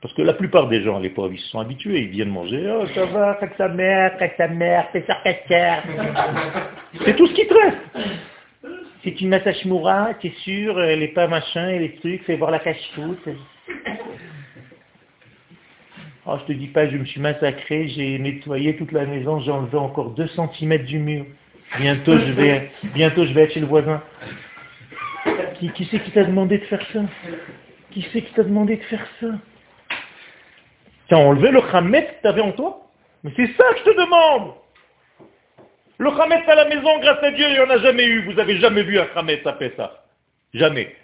Parce 0.00 0.14
que 0.14 0.22
la 0.22 0.34
plupart 0.34 0.68
des 0.68 0.84
gens 0.84 0.98
à 0.98 1.00
l'époque, 1.00 1.32
ils 1.34 1.40
se 1.40 1.48
sont 1.48 1.58
habitués, 1.58 2.02
ils 2.02 2.10
viennent 2.10 2.30
manger, 2.30 2.64
oh 2.72 2.86
ça 2.94 3.06
va, 3.06 3.30
avec 3.32 3.54
sa 3.58 3.66
mère, 3.66 4.14
avec 4.14 4.34
sa 4.36 4.46
mère, 4.46 4.88
Pessah, 4.92 5.18
Pessah. 5.24 5.82
C'est 7.04 7.16
tout 7.16 7.26
ce 7.26 7.34
qui 7.34 7.48
te 7.48 7.54
reste. 7.54 7.78
Si 9.02 9.14
tu 9.14 9.26
mets 9.26 9.42
ta 9.42 9.52
shmoura, 9.52 10.14
tu 10.20 10.28
es 10.28 10.34
sûr, 10.44 10.78
les 10.78 11.08
pas 11.08 11.26
machin 11.26 11.70
et 11.70 11.80
les 11.80 11.96
trucs, 11.96 12.22
fais 12.22 12.36
voir 12.36 12.52
la 12.52 12.60
cache-foot. 12.60 13.18
Oh, 16.24 16.36
je 16.38 16.44
te 16.44 16.52
dis 16.52 16.68
pas, 16.68 16.88
je 16.88 16.96
me 16.96 17.04
suis 17.04 17.20
massacré, 17.20 17.88
j'ai 17.88 18.16
nettoyé 18.18 18.76
toute 18.76 18.92
la 18.92 19.06
maison, 19.06 19.40
j'ai 19.40 19.50
enlevé 19.50 19.76
encore 19.76 20.10
2 20.10 20.28
cm 20.28 20.78
du 20.84 20.98
mur. 21.00 21.26
Bientôt 21.78 22.16
je 22.16 22.32
vais, 22.32 22.70
bientôt 22.94 23.26
je 23.26 23.32
vais 23.32 23.42
être 23.42 23.54
chez 23.54 23.60
le 23.60 23.66
voisin. 23.66 24.00
Qui, 25.58 25.70
qui 25.72 25.88
c'est 25.90 26.00
qui 26.00 26.12
t'a 26.12 26.24
demandé 26.24 26.58
de 26.58 26.64
faire 26.64 26.84
ça? 26.92 27.00
Qui 27.90 28.06
c'est 28.12 28.22
qui 28.22 28.32
t'a 28.34 28.44
demandé 28.44 28.76
de 28.76 28.82
faire 28.84 29.04
ça? 29.20 29.26
Tu 31.08 31.14
as 31.14 31.18
enlevé 31.18 31.50
le 31.50 31.60
khamet 31.60 32.06
que 32.06 32.20
tu 32.22 32.28
avais 32.28 32.40
en 32.40 32.52
toi? 32.52 32.86
Mais 33.24 33.32
c'est 33.34 33.48
ça 33.56 33.64
que 33.72 33.78
je 33.80 33.84
te 33.84 33.96
demande 33.96 34.54
Le 35.98 36.10
khamet 36.10 36.48
à 36.48 36.54
la 36.54 36.64
maison, 36.66 37.00
grâce 37.00 37.22
à 37.22 37.30
Dieu, 37.32 37.46
il 37.48 37.54
n'y 37.54 37.60
en 37.60 37.70
a 37.70 37.78
jamais 37.78 38.06
eu. 38.06 38.32
Vous 38.32 38.38
avez 38.38 38.58
jamais 38.58 38.82
vu 38.84 38.98
un 39.00 39.06
khamet 39.06 39.42
taper 39.42 39.72
ça. 39.76 40.04
Jamais. 40.54 40.94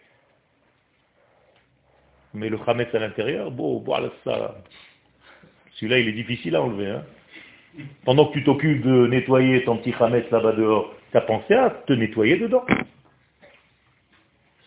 Mais 2.35 2.49
le 2.49 2.59
khamet 2.59 2.89
à 2.95 2.99
l'intérieur, 3.01 3.51
bon, 3.51 3.81
voilà 3.81 4.11
ça. 4.25 4.55
Celui-là, 5.73 5.99
il 6.01 6.09
est 6.09 6.13
difficile 6.13 6.57
à 6.57 6.63
enlever. 6.63 6.91
Hein. 6.91 7.05
Pendant 8.05 8.27
que 8.27 8.33
tu 8.35 8.45
t'occupes 8.45 8.83
de 8.83 9.07
nettoyer 9.07 9.65
ton 9.65 9.77
petit 9.77 9.93
khamet 9.93 10.27
là-bas 10.31 10.53
dehors, 10.53 10.95
tu 11.11 11.17
as 11.17 11.23
pensé 11.23 11.55
à 11.55 11.71
te 11.71 11.93
nettoyer 11.93 12.37
dedans. 12.37 12.65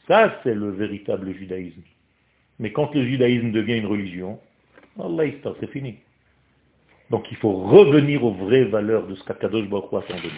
Ça, 0.07 0.39
c'est 0.43 0.55
le 0.55 0.71
véritable 0.71 1.33
judaïsme. 1.33 1.81
Mais 2.59 2.71
quand 2.71 2.93
le 2.93 3.05
judaïsme 3.05 3.51
devient 3.51 3.77
une 3.77 3.87
religion, 3.87 4.39
Allah 4.99 5.25
c'est 5.59 5.71
fini. 5.71 5.97
Donc 7.09 7.25
il 7.31 7.37
faut 7.37 7.51
revenir 7.51 8.23
aux 8.23 8.33
vraies 8.33 8.65
valeurs 8.65 9.07
de 9.07 9.15
ce 9.15 9.23
qu'Akadosh 9.23 9.67
Baruch 9.67 9.91
Hu 9.91 9.97
a 9.97 10.01
donné. 10.21 10.31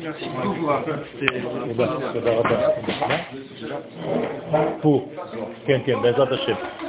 Merci 0.00 0.24
beaucoup. 0.42 0.66
Pour. 4.80 5.08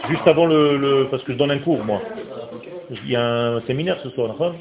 Juste 0.10 0.28
avant 0.28 0.46
le, 0.46 0.78
le, 0.78 1.08
Parce 1.10 1.24
que 1.24 1.34
je 1.34 1.38
donne 1.38 1.52
un 1.52 1.60
cours, 1.60 1.84
moi. 1.84 2.02
Il 2.90 3.10
y 3.10 3.16
a 3.16 3.24
un 3.24 3.62
séminaire 3.62 4.00
ce 4.04 4.10
soir, 4.10 4.30
d'accord? 4.30 4.56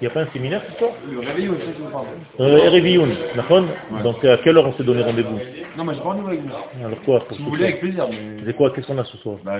Il 0.00 0.04
n'y 0.04 0.08
a 0.08 0.10
pas 0.10 0.20
un 0.20 0.26
séminaire 0.26 0.60
ce 0.70 0.78
soir? 0.78 0.90
Le 1.10 1.20
réveillon, 1.20 1.54
c'est 1.58 1.72
ce 1.72 2.42
euh, 2.42 4.02
Donc 4.02 4.22
à 4.24 4.36
quelle 4.38 4.58
heure 4.58 4.66
on 4.66 4.74
s'est 4.74 4.84
donné 4.84 5.02
rendez-vous? 5.02 5.38
Non, 5.78 5.84
mais 5.84 5.94
je 5.94 6.00
parle 6.00 6.18
avec 6.26 6.40
vous. 6.40 6.50
Alors 6.84 7.00
quoi 7.02 7.20
pour 7.20 7.38
vous 7.38 7.50
voulez, 7.50 7.64
avec 7.64 7.80
plaisir. 7.80 8.06
Mais... 8.10 8.42
C'est 8.44 8.54
quoi 8.54 8.70
Qu'est-ce 8.70 8.86
qu'on 8.86 8.98
a 8.98 9.04
ce 9.04 9.16
soir? 9.18 9.36
Bah, 9.42 9.52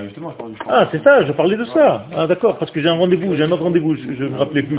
ah, 0.68 0.88
c'est 0.92 1.02
ça, 1.02 1.24
je 1.24 1.32
parlais 1.32 1.56
de 1.56 1.64
ça. 1.64 2.06
Ah 2.14 2.26
d'accord, 2.26 2.58
parce 2.58 2.70
que 2.70 2.82
j'ai 2.82 2.88
un 2.88 2.98
rendez-vous, 2.98 3.34
j'ai 3.34 3.44
un 3.44 3.50
autre 3.50 3.62
rendez-vous, 3.62 3.96
je 3.96 4.24
ne 4.24 4.28
me 4.28 4.36
rappelais 4.38 4.62
plus. 4.62 4.78